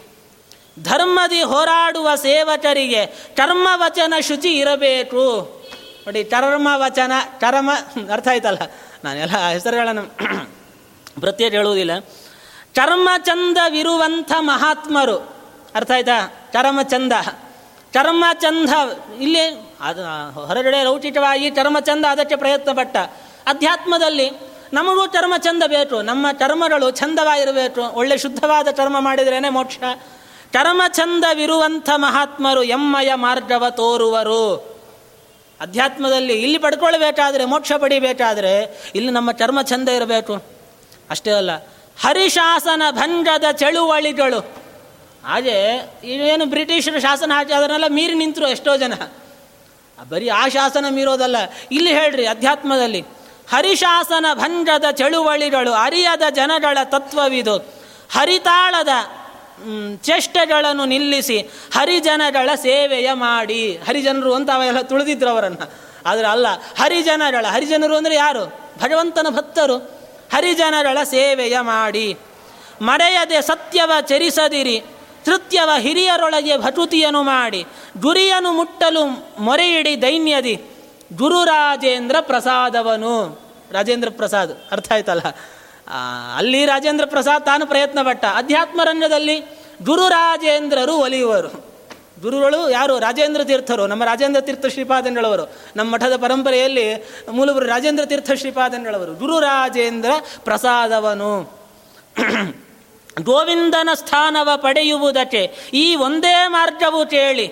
ಧರ್ಮದಿ 0.83 1.43
ಹೋರಾಡುವ 1.43 2.15
ಸೇವಕರಿಗೆ 2.15 3.07
ಕರ್ಮವಚನ 3.07 4.15
ಶುಚಿ 4.21 4.59
ಇರಬೇಕು. 4.59 5.62
ನೋಡಿ 6.07 6.25
ಚರ್ಮ 6.25 6.69
ವಚನ 6.75 7.13
ಚರಮ 7.41 7.71
ಅರ್ಥ 8.13 8.29
ಆಯ್ತಲ್ಲ? 8.29 8.59
ನಾನೆಲ್ಲ 9.05 9.49
ಹೆಸರುಗಳನ್ನು 9.49 10.03
ಪ್ರತ್ಯೇಕ 11.21 11.53
ಹೇಳುವುದಿಲ್ಲ. 11.53 11.99
ಚರ್ಮ 12.75 13.09
ಚಂದವಿರುವಂಥ 13.19 14.33
ಮಹಾತ್ಮರು. 14.39 15.17
ಅರ್ಥ 15.75 15.91
ಆಯ್ತಾ? 15.91 16.49
ಚರಮ 16.53 16.81
ಚಂದ. 16.83 17.13
ಚರ್ಮ 17.93 18.25
ಚಂದ, 18.35 18.69
ಇಲ್ಲಿ 19.21 19.47
ಅದು 19.81 20.31
ಹೊರಗಡೆ 20.47 20.85
ಲೌಕಿಕವಾಗಿ 20.85 21.51
ಚರ್ಮ 21.51 21.81
ಚಂದ 21.81 22.05
ಅದಕ್ಕೆ 22.05 22.37
ಪ್ರಯತ್ನ 22.37 22.73
ಪಟ್ಟ 22.73 22.97
ಅಧ್ಯಾತ್ಮದಲ್ಲಿ 23.47 24.31
ನಮಗೂ 24.73 25.07
ಚರ್ಮ 25.07 25.37
ಚಂದ 25.37 25.63
ಬೇಕು. 25.67 26.03
ನಮ್ಮ 26.03 26.33
ಚರ್ಮಗಳು 26.33 26.91
ಚಂದವಾಗಿರಬೇಕು. 26.91 27.81
ಒಳ್ಳೆ 27.81 28.19
ಶುದ್ಧವಾದ 28.19 28.69
ಚರ್ಮ 28.69 29.01
ಮಾಡಿದ್ರೇ 29.01 29.49
ಮೋಕ್ಷ. 29.49 29.79
ಚರ್ಮ 30.53 30.83
ಚಂದವಿರುವಂಥ 30.89 31.91
ಮಹಾತ್ಮರು 31.95 32.63
ಎಮ್ಮಯ 32.63 33.15
ಮಾರ್ಗವ 33.15 33.71
ತೋರುವರು. 33.71 34.72
ಅಧ್ಯಾತ್ಮದಲ್ಲಿ 35.63 36.35
ಇಲ್ಲಿ 36.43 36.59
ಪಡ್ಕೊಳ್ಬೇಕಾದ್ರೆ, 36.59 37.45
ಮೋಕ್ಷ 37.45 37.73
ಪಡಿಬೇಕಾದ್ರೆ 37.73 38.53
ಇಲ್ಲಿ 38.95 39.11
ನಮ್ಮ 39.11 39.33
ಚರ್ಮ 39.33 39.63
ಚಂದ 39.63 39.89
ಇರಬೇಕು. 39.89 40.35
ಅಷ್ಟೇ 41.11 41.31
ಅಲ್ಲ, 41.31 41.51
ಹರಿಶಾಸನ 42.01 42.83
ಭಂಗದ 42.91 43.45
ಚಳುವಳಿಗಳು. 43.53 44.41
ಹಾಗೆ 45.27 45.57
ಏನು 46.05 46.45
ಬ್ರಿಟಿಷರು 46.47 47.01
ಶಾಸನ 47.01 47.33
ಹಾಕಿ 47.35 47.53
ಅದನ್ನೆಲ್ಲ 47.53 47.85
ಮೀರಿ 47.89 48.15
ನಿಂತರು 48.15 48.49
ಎಷ್ಟೋ 48.49 48.77
ಜನ. 48.77 48.95
ಬರೀ 50.09 50.29
ಆ 50.29 50.49
ಶಾಸನ 50.49 50.87
ಮೀರೋದಲ್ಲ. 50.91 51.37
ಇಲ್ಲಿ 51.73 51.93
ಹೇಳ್ರಿ 51.93 52.27
ಅಧ್ಯಾತ್ಮದಲ್ಲಿ, 52.27 53.01
ಹರಿಶಾಸನ 53.51 54.27
ಭಂಗದ 54.35 54.85
ಚಳುವಳಿಗಳು, 54.91 55.73
ಅರಿಯದ 55.73 56.23
ಜನಗಳ 56.31 56.79
ತತ್ವವಿದು. 56.85 57.57
ಹರಿತಾಳದ 58.13 58.89
ಚೇಷ್ಟೆಗಳನ್ನು 60.03 60.85
ನಿಲ್ಲಿಸಿ 60.85 61.39
ಹರಿಜನಗಳ 61.75 62.51
ಸೇವೆಯ 62.55 63.13
ಮಾಡಿ. 63.13 63.77
ಹರಿಜನರು 63.77 64.35
ಅಂತ 64.35 64.51
ಅವೆಲ್ಲ 64.51 64.81
ತುಳಿದಿದ್ರು 64.81 65.31
ಅವರನ್ನು. 65.31 65.67
ಆದರೆ 66.07 66.27
ಅಲ್ಲ, 66.27 66.47
ಹರಿಜನಗಳ, 66.79 67.47
ಹರಿಜನರು 67.47 67.97
ಅಂದರೆ 67.97 68.15
ಯಾರು? 68.15 68.45
ಭಗವಂತನ 68.79 69.27
ಭಕ್ತರು. 69.31 69.77
ಹರಿಜನಗಳ 70.33 70.99
ಸೇವೆಯ 71.05 71.61
ಮಾಡಿ. 71.61 72.17
ಮರೆಯದೆ 72.83 73.43
ಸತ್ಯವ 73.43 73.93
ಚರಿಸದಿರಿ. 74.01 74.77
ತೃತ್ಯವ 75.25 75.71
ಹಿರಿಯರೊಳಗೆ 75.79 76.57
ಭಟುತಿಯನ್ನು 76.57 77.23
ಮಾಡಿ. 77.23 77.65
ಗುರಿಯನ್ನು 78.01 78.53
ಮುಟ್ಟಲು 78.53 79.05
ಮೊರೆಯಿಡಿ 79.39 80.03
ದೈನ್ಯದಿ. 80.03 80.55
ಗುರುರಾಜೇಂದ್ರ 81.13 82.17
ಪ್ರಸಾದವನು. 82.21 83.15
ರಾಜೇಂದ್ರ 83.73 84.11
ಪ್ರಸಾದ್, 84.11 84.53
ಅರ್ಥ 84.73 84.93
ಆಯ್ತಲ್ಲ? 84.93 85.21
ಅಲ್ಲಿ 86.37 86.67
ರಾಜೇಂದ್ರ 86.67 87.05
ಪ್ರಸಾದ್ 87.05 87.45
ತಾನು 87.45 87.67
ಪ್ರಯತ್ನ 87.67 88.03
ಪಟ್ಟ 88.03 88.25
ಅಧ್ಯಾತ್ಮ 88.25 88.81
ರಂಗದಲ್ಲಿ 88.85 89.41
ಗುರುರಾಜೇಂದ್ರರು 89.83 90.95
ಒಲಿಯುವರು. 90.95 91.73
ಗುರುಗಳು 92.23 92.71
ಯಾರು? 92.71 92.99
ರಾಜೇಂದ್ರ 92.99 93.45
ತೀರ್ಥರು. 93.45 93.87
ನಮ್ಮ 93.87 94.05
ರಾಜೇಂದ್ರ 94.05 94.41
ತೀರ್ಥ 94.41 94.67
ಶ್ರೀಪಾದಂಗಳವರು 94.67 95.53
ನಮ್ಮ 95.77 95.95
ಮಠದ 95.95 96.17
ಪರಂಪರೆಯಲ್ಲಿ 96.17 97.09
ಮೂಲವರು 97.33 97.67
ರಾಜೇಂದ್ರ 97.67 98.05
ತೀರ್ಥ 98.05 98.31
ಶ್ರೀಪಾದಂಗಳವರು 98.33 99.15
ಗುರುರಾಜೇಂದ್ರ 99.15 100.11
ಪ್ರಸಾದವನು. 100.39 101.43
ಗೋವಿಂದನ 103.23 103.89
ಸ್ಥಾನವ 103.95 104.51
ಪಡೆಯುವುದಕ್ಕೆ 104.57 105.71
ಈ 105.75 105.95
ಒಂದೇ 105.95 106.45
ಮಾರ್ಗವು 106.47 107.07
ಕೇಳಿ. 107.07 107.49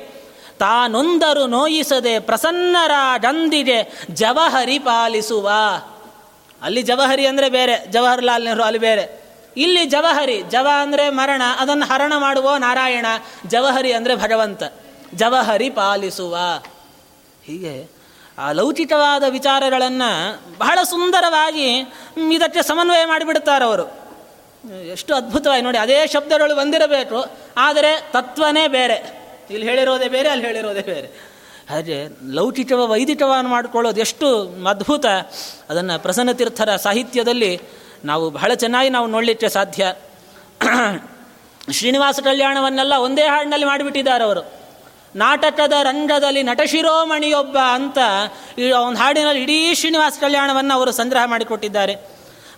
ತಾನೊಂದರು 0.58 1.46
ನೋಯಿಸದೆ 1.46 2.18
ಪ್ರಸನ್ನರ 2.18 2.90
ಗಂದಿಗೆ 3.18 4.06
ಜವಹರಿ 4.10 4.78
ಪಾಲಿಸುವ. 4.78 5.50
ಅಲ್ಲಿ 6.62 6.82
ಜವಹರಿ 6.82 7.26
ಅಂದರೆ 7.26 7.48
ಬೇರೆ 7.48 7.76
ಜವಾಹರ್ಲಾಲ್ 7.90 8.44
ನೆಹರು 8.44 8.62
ಅಲ್ಲಿ 8.62 8.78
ಬೇರೆ. 8.78 9.04
ಇಲ್ಲಿ 9.56 9.84
ಜವಹರಿ, 9.84 10.42
ಜವ 10.42 10.68
ಅಂದರೆ 10.80 11.10
ಮರಣ, 11.10 11.42
ಅದನ್ನು 11.58 11.86
ಹರಣ 11.86 12.12
ಮಾಡುವ 12.16 12.56
ನಾರಾಯಣ, 12.56 13.06
ಜವಹರಿ 13.46 13.92
ಅಂದರೆ 13.92 14.14
ಭಗವಂತ. 14.14 14.62
ಜವಹರಿ 15.14 15.70
ಪಾಲಿಸುವ. 15.70 16.36
ಹೀಗೆ 17.44 17.74
ಆ 18.38 18.52
ಲೌಕಿಕವಾದ 18.52 19.24
ವಿಚಾರಗಳನ್ನು 19.28 20.10
ಬಹಳ 20.58 20.78
ಸುಂದರವಾಗಿ 20.82 21.68
ಇದಕ್ಕೆ 22.34 22.62
ಸಮನ್ವಯ 22.62 23.04
ಮಾಡಿಬಿಡ್ತಾರೆ 23.04 23.64
ಅವರು. 23.64 23.86
ಎಷ್ಟು 24.92 25.14
ಅದ್ಭುತವಾಗಿ 25.14 25.62
ನೋಡಿ, 25.62 25.78
ಅದೇ 25.78 26.06
ಶಬ್ದಗಳು 26.06 26.54
ಬಂದಿರಬೇಕು, 26.56 27.18
ಆದರೆ 27.56 27.90
ತತ್ವನೇ 28.12 28.68
ಬೇರೆ. 28.68 28.98
ಇಲ್ಲಿ 29.50 29.66
ಹೇಳಿರೋದೇ 29.68 30.08
ಬೇರೆ, 30.08 30.28
ಅಲ್ಲಿ 30.28 30.46
ಹೇಳಿರೋದೇ 30.46 30.80
ಬೇರೆ. 30.80 31.29
ಹಾಗೆ 31.70 32.06
ಲೌಕಿಕವ 32.32 32.86
ವೈದಿಕವನ್ನು 32.86 33.50
ಮಾಡಿಕೊಳ್ಳೋದು 33.50 34.00
ಎಷ್ಟು 34.00 34.54
ಅದ್ಭುತ. 34.68 35.06
ಅದನ್ನು 35.70 36.02
ಪ್ರಸನ್ನತೀರ್ಥರ 36.02 36.76
ಸಾಹಿತ್ಯದಲ್ಲಿ 36.76 37.60
ನಾವು 38.04 38.30
ಬಹಳ 38.30 38.54
ಚೆನ್ನಾಗಿ 38.54 38.90
ನಾವು 38.90 39.06
ನೋಡಲಿಕ್ಕೆ 39.06 39.48
ಸಾಧ್ಯ. 39.48 39.94
ಶ್ರೀನಿವಾಸ 41.70 42.20
ಕಲ್ಯಾಣವನ್ನೆಲ್ಲ 42.24 42.92
ಒಂದೇ 42.94 43.22
ಹಾಡಿನಲ್ಲಿ 43.22 43.66
ಮಾಡಿಬಿಟ್ಟಿದ್ದಾರೆ 43.66 44.24
ಅವರು. 44.24 44.52
ನಾಟಕದ 45.16 45.72
ರಂಗದಲ್ಲಿ 45.82 46.42
ನಟಶಿರೋಮಣಿಯೊಬ್ಬ 46.42 47.58
ಅಂತ 47.58 47.98
ಈ 48.58 48.70
ಒಂದು 48.70 48.98
ಹಾಡಿನಲ್ಲಿ 48.98 49.42
ಇಡೀ 49.42 49.74
ಶ್ರೀನಿವಾಸ 49.74 50.18
ಕಲ್ಯಾಣವನ್ನು 50.20 50.74
ಅವರು 50.74 50.92
ಸಂಗ್ರಹ 50.92 51.22
ಮಾಡಿಕೊಟ್ಟಿದ್ದಾರೆ. 51.26 51.96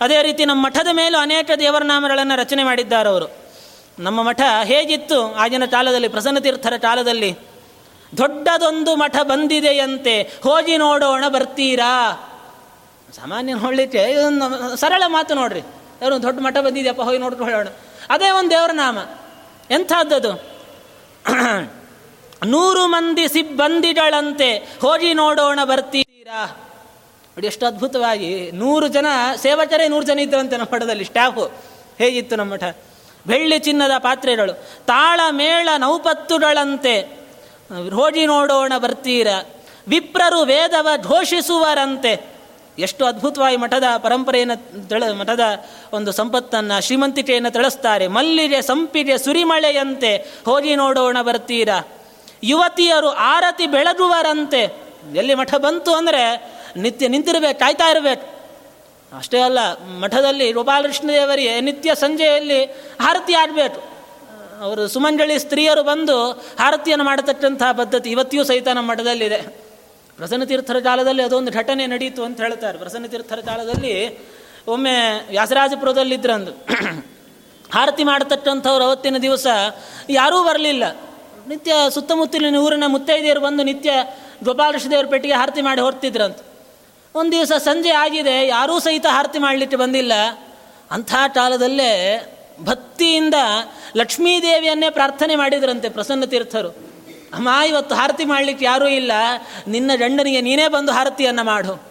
ಅದೇ 0.01 0.23
ರೀತಿ 0.23 0.45
ನಮ್ಮ 0.45 0.67
ಮಠದ 0.67 0.87
ಮೇಲೂ 0.93 1.19
ಅನೇಕ 1.19 1.51
ದೇವರ 1.59 1.83
ನಾಮಗಳನ್ನು 1.83 2.39
ರಚನೆ 2.39 2.65
ಮಾಡಿದ್ದಾರೆ 2.65 3.09
ಅವರು. 3.09 3.27
ನಮ್ಮ 3.99 4.23
ಮಠ 4.23 4.41
ಹೇಗಿತ್ತು 4.65 5.35
ಆಗಿನ 5.35 5.65
ಕಾಲದಲ್ಲಿ 5.65 6.09
ಪ್ರಸನ್ನ 6.09 6.39
ತೀರ್ಥರ 6.39 6.73
ಕಾಲದಲ್ಲಿ? 6.79 7.52
ದೊಡ್ಡದೊಂದು 8.17 8.97
ಮಠ 8.97 9.17
ಬಂದಿದೆಯಂತೆ. 9.23 10.23
ಹೋಗಿ 10.23 10.77
ನೋಡೋಣ 10.77 11.29
ಬರ್ತೀರಾ? 11.29 12.13
ಸಾಮಾನ್ಯ 13.17 13.55
ನೋಡಲಿಕ್ಕೆ 13.55 13.99
ಇದೊಂದು 13.99 14.77
ಸರಳ 14.77 15.03
ಮಾತು 15.07 15.35
ನೋಡ್ರಿ. 15.35 15.61
ಯಾರು 16.03 16.23
ದೊಡ್ಡ 16.23 16.41
ಮಠ 16.41 16.57
ಬಂದಿದೆಯಪ್ಪ, 16.59 17.03
ಹೋಗಿ 17.03 17.19
ನೋಡ್ಕೊಂಡು 17.19 17.53
ಹೇಳೋಣ 17.53 17.69
ಅದೇ 18.11 18.31
ಒಂದು 18.31 18.51
ದೇವರ 18.51 18.71
ನಾಮ. 18.73 18.99
ಎಂಥದ್ದದು? 19.71 20.53
ನೂರು 22.47 22.87
ಮಂದಿ 22.87 23.29
ಸಿಬ್ಬಂದಿಗಳಂತೆ 23.29 24.59
ಹೋಗಿ 24.59 25.15
ನೋಡೋಣ 25.15 25.61
ಬರ್ತೀರಾ? 25.65 26.47
ನೋಡಿ, 27.29 27.47
ಎಷ್ಟು 27.47 27.67
ಅದ್ಭುತವಾಗಿ 27.67 28.51
ನೂರು 28.53 28.89
ಜನ 28.89 29.07
ಸೇವಕರೇ 29.37 29.89
ನೂರು 29.89 30.07
ಜನ 30.07 30.19
ಇದ್ದರಂತೆ 30.19 30.57
ನಮ್ಮ 30.57 30.75
ಮಠದಲ್ಲಿ. 30.75 31.05
ಸ್ಟಾಫು 31.05 31.53
ಹೇಗಿತ್ತು 31.99 32.37
ನಮ್ಮ 32.37 32.53
ಮಠ? 32.53 32.65
ಬೆಳ್ಳಿ 33.27 33.59
ಚಿನ್ನದ 33.59 33.91
ಪಾತ್ರೆಗಳು 33.99 34.53
ತಾಳ 34.87 35.21
ಮೇಳ 35.31 35.69
ನೌಪತ್ತುಗಳಂತೆ. 35.79 37.22
ಹೋಗಿ 37.73 38.27
ನೋಡೋಣ 38.27 38.73
ಬರ್ತೀರ. 38.79 39.29
ವಿಪ್ರರು 39.89 40.41
ವೇದವ 40.41 40.89
ಘೋಷಿಸುವರಂತೆ. 41.03 42.33
ಎಷ್ಟು 42.79 43.05
ಅದ್ಭುತವಾಗಿ 43.05 43.57
ಮಠದ 43.57 43.85
ಪರಂಪರೆಯನ್ನು 43.99 44.89
ತಿಳ, 44.89 45.11
ಮಠದ 45.13 45.41
ಒಂದು 45.93 46.13
ಸಂಪತ್ತನ್ನು 46.13 46.83
ಶ್ರೀಮಂತಿಕೆಯನ್ನು 46.83 47.51
ತಿಳಿಸ್ತಾರೆ. 47.51 48.09
ಮಲ್ಲಿಗೆ 48.09 48.63
ಸಂಪಿಗೆ 48.63 49.19
ಸುರಿಮಳೆಯಂತೆ 49.19 50.17
ಹೋಗಿ 50.45 50.77
ನೋಡೋಣ 50.77 51.23
ಬರ್ತೀರ. 51.23 51.69
ಯುವತಿಯರು 52.45 53.09
ಆರತಿ 53.09 53.67
ಬೆಳಗುವರಂತೆ. 53.67 54.63
ಎಲ್ಲಿ 55.17 55.35
ಮಠ 55.35 55.55
ಬಂತು 55.55 55.95
ಅಂದರೆ 55.95 56.53
ನಿತ್ಯ 56.77 57.09
ನಿಂತಿರಬೇಕು, 57.09 57.59
ಕಾಯ್ತಾ 57.59 57.91
ಇರಬೇಕು. 57.91 58.27
ಅಷ್ಟೇ 59.17 59.39
ಅಲ್ಲ, 59.39 59.59
ಮಠದಲ್ಲಿ 59.99 60.53
ಗೋಪಾಲಕೃಷ್ಣದೇವರಿಗೆ 60.53 61.61
ನಿತ್ಯ 61.61 61.95
ಸಂಜೆಯಲ್ಲಿ 61.95 62.65
ಆರತಿ 63.01 63.35
ಆಡಬೇಕು 63.35 63.92
ಅವರು 64.63 64.89
ಸುಮಂಜಳಿ 64.89 65.39
ಸ್ತ್ರೀಯರು 65.39 65.83
ಬಂದು 65.83 66.17
ಆರತಿಯನ್ನು 66.59 67.05
ಮಾಡತಕ್ಕಂತಹ 67.05 67.71
ಪದ್ಧತಿ 67.73 68.09
ಇವತ್ತಿಯೂ 68.11 68.45
ಸಹಿತ 68.45 68.69
ನಮ್ಮ 68.69 68.91
ಮಠದಲ್ಲಿದೆ. 68.91 69.41
ಪ್ರಸನ್ನ 70.17 70.45
ತೀರ್ಥರ 70.45 70.79
ಕಾಲದಲ್ಲಿ 70.81 71.23
ಅದೊಂದು 71.23 71.53
ಘಟನೆ 71.53 71.87
ನಡೆಯಿತು 71.87 72.23
ಅಂತ 72.25 72.41
ಹೇಳ್ತಾರೆ. 72.41 72.79
ಪ್ರಸನ್ನ 72.79 73.07
ತೀರ್ಥರ 73.07 73.41
ಕಾಲದಲ್ಲಿ 73.41 73.95
ಒಮ್ಮೆ 74.67 74.97
ವ್ಯಾಸರಾಜಪುರದಲ್ಲಿದ್ದರಂದು 75.29 76.53
ಆರತಿ 77.75 78.05
ಮಾಡತಕ್ಕಂಥವ್ರು 78.05 78.85
ಅವತ್ತಿನ 78.85 79.17
ದಿವಸ 79.17 79.47
ಯಾರೂ 80.11 80.39
ಬರಲಿಲ್ಲ. 80.45 80.85
ನಿತ್ಯ 81.49 81.75
ಸುತ್ತಮುತ್ತಲಿನ 81.91 82.57
ಊರಿನ 82.57 82.85
ಮುತ್ತೈದೆಯರು 82.87 83.41
ಬಂದು 83.41 83.63
ನಿತ್ಯ 83.63 83.93
ಗೋಪಾಲಕೃಷ್ಣದೇವ್ರ 84.45 85.07
ಪೆಟ್ಟಿಗೆ 85.07 85.35
ಆರತಿ 85.35 85.63
ಮಾಡಿ 85.63 85.81
ಹೊರ್ತಿದ್ರಂತ. 85.81 86.39
ಒಂದು 87.15 87.33
ದಿವಸ 87.33 87.53
ಸಂಜೆ 87.59 87.91
ಆಗಿದೆ, 87.91 88.47
ಯಾರೂ 88.47 88.75
ಸಹಿತ 88.81 89.07
ಆರತಿ 89.13 89.39
ಮಾಡಲಿಕ್ಕೆ 89.39 89.77
ಬಂದಿಲ್ಲ. 89.77 90.13
ಅಂಥ 90.91 91.13
ಕಾಲದಲ್ಲೇ 91.35 91.91
ಭಕ್ತಿಯಿಂದ 92.61 93.35
ಲಕ್ಷ್ಮೀದೇವಿಯನ್ನೇ 93.97 94.91
ಪ್ರಾರ್ಥನೆ 94.91 95.37
ಮಾಡಿದ್ರಂತೆ 95.37 95.89
ಪ್ರಸನ್ನ 95.89 96.25
ತೀರ್ಥರು. 96.25 96.69
ಅಮ್ಮ, 97.35 97.49
ಇವತ್ತು 97.69 97.95
ಆರತಿ 97.95 98.25
ಮಾಡಲಿಕ್ಕೆ 98.25 98.65
ಯಾರೂ 98.65 98.87
ಇಲ್ಲ. 98.87 99.13
ನಿನ್ನ 99.67 99.91
ಗಂಡನಿಗೆ 99.97 100.41
ನೀನೇ 100.41 100.69
ಬಂದು 100.69 100.93
ಆರತಿಯನ್ನು 100.93 101.45
ಮಾಡು. 101.45 101.83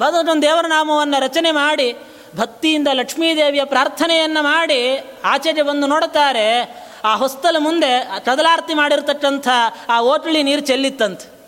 ಒಂದು 0.00 0.42
ದೇವರ 0.42 0.64
ನಾಮವನ್ನು 0.66 1.20
ರಚನೆ 1.20 1.50
ಮಾಡಿ, 1.50 1.96
ಭಕ್ತಿಯಿಂದ 2.36 2.88
ಲಕ್ಷ್ಮೀದೇವಿಯ 2.92 3.64
ಪ್ರಾರ್ಥನೆಯನ್ನು 3.64 4.42
ಮಾಡಿ 4.42 4.98
ಆಚೆಗೆ 5.24 5.62
ಬಂದು 5.62 5.86
ನೋಡುತ್ತಾರೆ. 5.86 6.76
ಆ 7.04 7.16
ಹೊಸ್ತಲ 7.16 7.56
ಮುಂದೆ 7.58 8.20
ಕದಲಾರತಿ 8.24 8.74
ಮಾಡಿರ್ತಕ್ಕಂಥ 8.74 9.48
ಆ 9.88 10.00
ಓಟಳಿ 10.00 10.42
ನೀರು 10.42 10.60
ಚೆಲ್ಲಿತ್ತಂತೆ. 10.60 11.38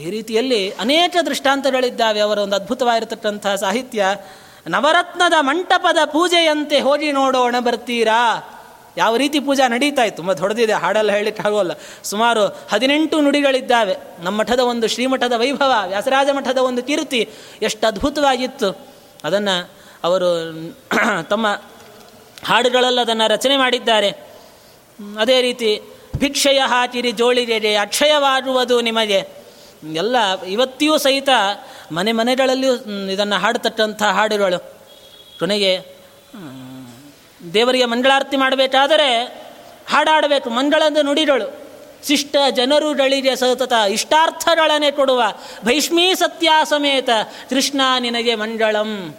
ಈ 0.00 0.10
ರೀತಿಯಲ್ಲಿ 0.10 0.70
ಅನೇಕ 0.70 1.16
ದೃಷ್ಟಾಂತಗಳಿದ್ದಾವೆ 1.26 2.20
ಅವರ 2.20 2.38
ಒಂದು 2.38 2.56
ಅದ್ಭುತವಾಗಿರತಕ್ಕಂಥ 2.56 3.46
ಸಾಹಿತ್ಯ. 3.46 4.06
ನವರತ್ನದ 4.68 5.32
ಮಂಟಪದ 5.40 5.96
ಪೂಜೆಯಂತೆ 6.04 6.80
ಹೋಗಿ 6.80 7.12
ನೋಡೋಣ 7.12 7.56
ಬರ್ತೀರಾ? 7.60 8.40
ಯಾವ 8.96 9.16
ರೀತಿ 9.16 9.40
ಪೂಜಾ 9.40 9.68
ನಡೀತಾ 9.68 10.02
ಇತ್ತು? 10.02 10.16
ತುಂಬ 10.16 10.32
ದೊಡ್ಡದಿದೆ 10.32 10.72
ಹಾಡಲ್ಲ 10.72 11.12
ಹೇಳಲಿಕ್ಕೆ 11.12 11.42
ಆಗೋಲ್ಲ. 11.42 11.70
ಸುಮಾರು 12.02 12.46
ಹದಿನೆಂಟು 12.46 13.20
ನುಡಿಗಳಿದ್ದಾವೆ. 13.20 13.96
ನಮ್ಮ 14.20 14.38
ಮಠದ 14.38 14.60
ಒಂದು 14.60 14.88
ಶ್ರೀಮಠದ 14.88 15.32
ವೈಭವ 15.36 15.72
ವ್ಯಾಸರಾಜ 15.86 16.28
ಮಠದ 16.32 16.58
ಒಂದು 16.58 16.82
ಕೀರ್ತಿ 16.82 17.28
ಎಷ್ಟು 17.62 17.86
ಅದ್ಭುತವಾಗಿತ್ತು. 17.86 18.86
ಅದನ್ನು 19.24 19.70
ಅವರು 20.04 20.52
ತಮ್ಮ 21.22 21.46
ಹಾಡುಗಳಲ್ಲಿ 22.44 23.00
ಅದನ್ನು 23.00 23.30
ರಚನೆ 23.30 23.56
ಮಾಡಿದ್ದಾರೆ. 23.56 24.10
ಅದೇ 25.20 25.40
ರೀತಿ, 25.40 25.82
ಭಿಕ್ಷೆಯ 26.16 26.62
ಹಾಕಿರಿ 26.66 27.12
ಜೋಳಿಗೆಗೆ, 27.12 27.76
ಅಕ್ಷಯವಾಗುವುದು 27.76 28.80
ನಿಮಗೆ. 28.80 29.39
ಎಲ್ಲ 29.82 30.42
ಇವತ್ತಿಯೂ 30.42 30.98
ಸಹಿತ 30.98 31.28
ಮನೆ 31.92 32.12
ಮನೆಗಳಲ್ಲಿಯೂ 32.12 32.74
ಇದನ್ನು 33.10 33.36
ಹಾಡತಕ್ಕಂಥ 33.36 34.02
ಹಾಡಿರುವಳು. 34.02 34.58
ಕೊನೆಗೆ 35.38 35.80
ದೇವರಿಗೆ 37.54 37.84
ಮಂಗಳಾರತಿ 37.84 38.36
ಮಾಡಬೇಕಾದರೆ 38.36 39.24
ಹಾಡಾಡಬೇಕು, 39.88 40.50
ಮಂಗಳಂದು 40.50 41.02
ನುಡಿರಳು 41.02 41.70
ಶಿಷ್ಟ 42.06 42.36
ಜನರುಗಳಿಗೆ 42.50 43.36
ಸತತ 43.36 43.72
ಇಷ್ಟಾರ್ಥಗಳನೆ 43.72 44.90
ಕೊಡುವ 44.90 45.22
ಭೈಷ್ಮೀ 45.64 46.14
ಸತ್ಯ 46.14 46.50
ಸಮೇತ 46.64 47.08
ಕೃಷ್ಣ 47.50 47.80
ನಿನಗೆ 47.98 48.34
ಮಂಗಳಂ. 48.34 49.16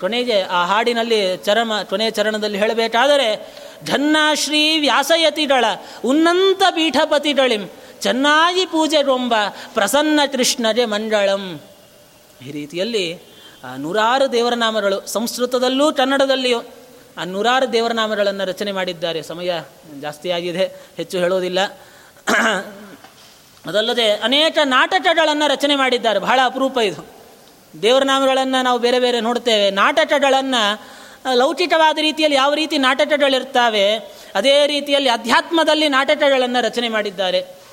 ಕೊನೆಗೆ 0.00 0.42
ಆ 0.42 0.64
ಹಾಡಿನಲ್ಲಿ 0.64 1.36
ಚರಮ, 1.36 1.72
ಕೊನೆಯ 1.84 2.10
ಚರಣದಲ್ಲಿ 2.10 2.58
ಹೇಳಬೇಕಾದರೆ, 2.58 3.54
ಧನ್ನಾಶ್ರೀ 3.84 4.80
ವ್ಯಾಸಯತಿಗಳ 4.80 5.64
ಉನ್ನಂತ 6.04 6.62
ಪೀಠಪತಿಗಳಿಂ. 6.70 7.68
ಚೆನ್ನಾಗಿ 8.00 8.66
ಪೂಜೆ 8.66 9.02
ರೊಂಬ 9.02 9.34
ಪ್ರಸನ್ನ 9.74 10.20
ಕೃಷ್ಣರೇ 10.32 10.84
ಮಂಡಳಂ. 10.84 11.60
ಈ 12.48 12.52
ರೀತಿಯಲ್ಲಿ 12.52 13.34
ನೂರಾರು 13.78 14.32
ದೇವರ 14.32 14.54
ನಾಮಗಳು 14.54 15.06
ಸಂಸ್ಕೃತದಲ್ಲೂ 15.06 15.92
ಕನ್ನಡದಲ್ಲಿಯೂ, 15.92 16.58
ಆ, 17.16 17.24
ನೂರಾರು 17.24 17.72
ದೇವರ 17.72 17.92
ನಾಮಗಳನ್ನು 17.92 18.44
ರಚನೆ 18.44 18.72
ಮಾಡಿದ್ದಾರೆ. 18.72 19.22
ಸಮಯ 19.22 19.50
ಜಾಸ್ತಿ 20.00 20.30
ಆಗಿದೆ 20.30 20.64
ಹೆಚ್ಚು 20.96 21.18
ಹೇಳೋದಿಲ್ಲ. 21.18 21.60
ಅದಲ್ಲದೆ 23.66 24.10
ಅನೇಕ 24.10 24.58
ನಾಟಕಗಳನ್ನು 24.64 25.50
ರಚನೆ 25.50 25.76
ಮಾಡಿದ್ದಾರೆ. 25.76 26.18
ಬಹಳ 26.18 26.40
ಅಪರೂಪ 26.44 26.78
ಇದು. 26.78 27.06
ದೇವರನಾಮಗಳನ್ನು 27.82 28.62
ನಾವು 28.62 28.78
ಬೇರೆ 28.78 29.00
ಬೇರೆ 29.00 29.20
ನೋಡ್ತೇವೆ. 29.20 29.70
ನಾಟಕಗಳನ್ನು 29.70 30.82
ಲೌಕಿಕವಾದ 31.34 31.98
ರೀತಿಯಲ್ಲಿ 31.98 32.36
ಯಾವ 32.36 32.54
ರೀತಿ 32.54 32.78
ನಾಟಕಗಳಿರ್ತಾವೆ, 32.78 33.96
ಅದೇ 34.34 34.66
ರೀತಿಯಲ್ಲಿ 34.66 35.10
ಅಧ್ಯಾತ್ಮದಲ್ಲಿ 35.10 35.88
ನಾಟಕಗಳನ್ನು 35.88 36.64
ರಚನೆ 36.64 36.88
ಮಾಡಿದ್ದಾರೆ. 36.88 37.63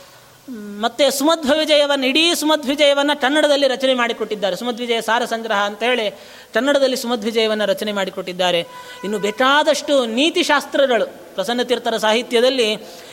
ಮತ್ತು 0.84 1.04
ಸುಮಧ್ವಿಜಯವನ್ನು 1.18 2.06
ಇಡೀ 2.08 2.24
ಸುಮಧ್ವಿಜಯವನ್ನು 2.36 3.16
ಕನ್ನಡದಲ್ಲಿ 3.22 3.68
ರಚನೆ 3.68 3.94
ಮಾಡಿಕೊಟ್ಟಿದ್ದಾರೆ. 3.94 4.56
ಸುಮಧ್ವಿಜಯ 4.56 5.02
ಸಾರ 5.02 5.26
ಸಂಗ್ರಹ 5.26 5.60
ಅಂತೇಳಿ 5.70 6.06
ಕನ್ನಡದಲ್ಲಿ 6.54 6.98
ಸುಮಧ್ವಿಜಯವನ್ನು 6.98 7.66
ರಚನೆ 7.66 7.92
ಮಾಡಿಕೊಟ್ಟಿದ್ದಾರೆ. 7.92 8.62
ಇನ್ನು 9.04 9.20
ಬೇಕಾದಷ್ಟು 9.20 10.06
ನೀತಿಶಾಸ್ತ್ರಗಳು 10.06 11.06
ಪ್ರಸನ್ನ 11.36 11.62
ತೀರ್ಥರ 11.62 11.98
ಸಾಹಿತ್ಯದಲ್ಲಿ 11.98 12.70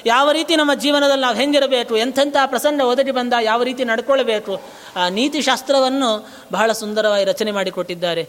ಯಾವ 0.07 0.31
ರೀತಿ 0.31 0.57
ನಮ್ಮ 0.57 0.75
ಜೀವನದಲ್ಲಿ 0.75 1.23
ನಾವು 1.23 1.37
ಹೆಂಗಿರಬೇಕು, 1.37 1.97
ಎಂಥೆಂಥ 1.97 2.37
ಪ್ರಸನ್ನ 2.47 2.83
ಒದಗಿ 2.83 3.11
ಬಂದ 3.11 3.35
ಯಾವ 3.43 3.63
ರೀತಿ 3.63 3.85
ನಡ್ಕೊಳ್ಬೇಕು, 3.85 4.55
ಆ 4.97 5.09
ನೀತಿಶಾಸ್ತ್ರವನ್ನು 5.09 6.11
ಬಹಳ 6.53 6.73
ಸುಂದರವಾಗಿ 6.73 7.25
ರಚನೆ 7.25 7.51
ಮಾಡಿಕೊಟ್ಟಿದ್ದಾರೆ. 7.51 8.23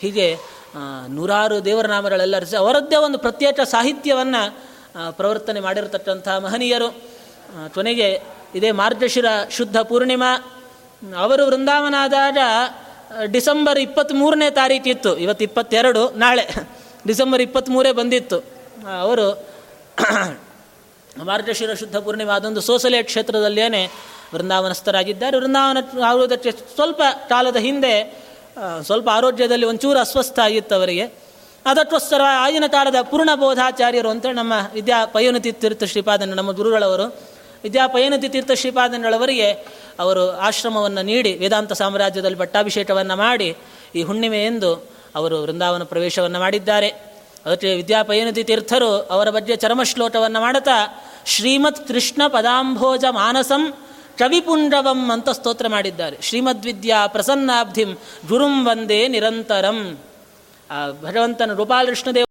ಹೀಗೆ 0.00 0.26
ನೂರಾರು 1.08 1.56
ದೇವರ 1.64 1.86
ನಾಮಗಳೆಲ್ಲ 1.86 2.38
ರಚನೆ 2.38 2.58
ಅವರದ್ದೇ 2.58 2.96
ಒಂದು 2.96 3.18
ಪ್ರತ್ಯೇಕ 3.18 3.60
ಸಾಹಿತ್ಯವನ್ನು 3.60 4.42
ಪ್ರವರ್ತನೆ 5.12 5.60
ಮಾಡಿರತಕ್ಕಂಥ 5.60 6.28
ಮಹನೀಯರು 6.28 6.90
ಕೊನೆಗೆ 7.74 8.39
ಇದೇ 8.54 8.70
ಮಾರ್ಗಶಿರ 8.70 9.28
ಶುದ್ಧ 9.50 9.78
ಪೂರ್ಣಿಮಾ. 9.78 10.30
ಅವರು 11.18 11.46
ವೃಂದಾವನಾದಾಗ 11.46 12.38
ಡಿಸೆಂಬರ್ 13.24 13.78
ಇಪ್ಪತ್ತ್ಮೂರನೇ 13.78 14.50
ತಾರೀಕಿತ್ತು. 14.50 15.16
ಇವತ್ತು 15.16 15.44
ಇಪ್ಪತ್ತೆರಡು, 15.44 16.02
ನಾಳೆ. 16.10 16.44
ಡಿಸೆಂಬರ್ 17.06 17.42
ಇಪ್ಪತ್ತ್ಮೂರೇ 17.42 17.92
ಬಂದಿತ್ತು. 17.92 18.38
ಅವರು 19.00 19.26
ಮಾರ್ಗಶಿರ 21.24 21.72
ಶುದ್ಧ 21.74 21.96
ಪೂರ್ಣಿಮಾ 21.96 22.32
ಅದೊಂದು 22.32 22.60
ಸೋಸಲೆ 22.60 23.02
ಕ್ಷೇತ್ರದಲ್ಲೇನೆ 23.02 23.82
ವೃಂದಾವನಸ್ಥರಾಗಿದ್ದಾರೆ. 24.34 25.36
ವೃಂದಾವನ 25.36 25.78
ಆಗುವುದಕ್ಕೆ 26.06 26.50
ಸ್ವಲ್ಪ 26.50 27.02
ಕಾಲದ 27.28 27.56
ಹಿಂದೆ 27.56 27.94
ಸ್ವಲ್ಪ 28.82 29.08
ಆರೋಗ್ಯದಲ್ಲಿ 29.12 29.66
ಒಂಚೂರು 29.66 29.98
ಅಸ್ವಸ್ಥ 29.98 30.38
ಆಗಿತ್ತು 30.38 30.74
ಅವರಿಗೆ. 30.74 31.04
ಅದಕ್ಕೋಸ್ಕರ 31.66 32.20
ಆಗಿನ 32.44 32.64
ಕಾಲದ 32.68 32.98
ಪೂರ್ಣ 33.02 33.30
ಬೋಧಾಚಾರ್ಯರು 33.34 34.10
ಅಂತೇಳಿ 34.10 34.34
ನಮ್ಮ 34.34 34.52
ವಿದ್ಯಾ 34.72 34.98
ಪಯೋನತಿ 35.04 35.52
ತೀರ್ಥ 35.52 35.84
ಶ್ರೀಪಾದನ, 35.84 36.34
ನಮ್ಮ 36.34 36.50
ಗುರುಗಳವರು 36.50 37.06
ವಿದ್ಯಾ 37.62 37.86
ಪಯನತಿ 37.86 38.28
ತೀರ್ಥ 38.28 38.50
ಶ್ರೀಪಾದನಳವರಿಗೆ 38.50 39.52
ಅವರು 39.98 40.30
ಆಶ್ರಮವನ್ನು 40.30 41.02
ನೀಡಿ 41.02 41.32
ವೇದಾಂತ 41.32 41.72
ಸಾಮ್ರಾಜ್ಯದಲ್ಲಿ 41.72 42.36
ಪಟ್ಟಾಭಿಷೇಕವನ್ನು 42.36 43.16
ಮಾಡಿ 43.16 43.56
ಈ 43.94 44.02
ಹುಣ್ಣಿಮೆ 44.02 44.46
ಎಂದು 44.46 44.90
ಅವರು 45.14 45.42
ವೃಂದಾವನ 45.42 45.82
ಪ್ರವೇಶವನ್ನು 45.82 46.38
ಮಾಡಿದ್ದಾರೆ. 46.38 46.88
ಅದಕ್ಕೆ 47.46 47.74
ವಿದ್ಯಾಪಯನತಿ 47.74 48.44
ತೀರ್ಥರು 48.44 48.90
ಅವರ 48.90 49.30
ಬಗ್ಗೆ 49.30 49.56
ಚರ್ಮಶ್ಲೋಕವನ್ನು 49.56 50.40
ಮಾಡುತ್ತಾ 50.40 51.04
ಶ್ರೀಮತ್ 51.26 51.88
ಕೃಷ್ಣ 51.88 52.22
ಪದಾಂಭೋಜ 52.28 53.04
ಮಾನಸಂ 53.10 53.72
ಕವಿಪುಂಡವಂ 54.18 55.10
ಅಂತ 55.10 55.30
ಸ್ತೋತ್ರ 55.30 55.68
ಮಾಡಿದ್ದಾರೆ. 55.68 56.16
ಶ್ರೀಮದ್ವಿದ್ಯಾ 56.22 57.06
ಪ್ರಸನ್ನಾಬ್ಧಿಂ 57.06 57.98
ಗುರುಂ 58.28 58.66
ವಂದೇ 58.66 59.08
ನಿರಂತರಂ. 59.08 59.98
ಭಗವಂತನ 61.02 61.52
ಗೋಪಾಲಕೃಷ್ಣದೇವ 61.52 62.26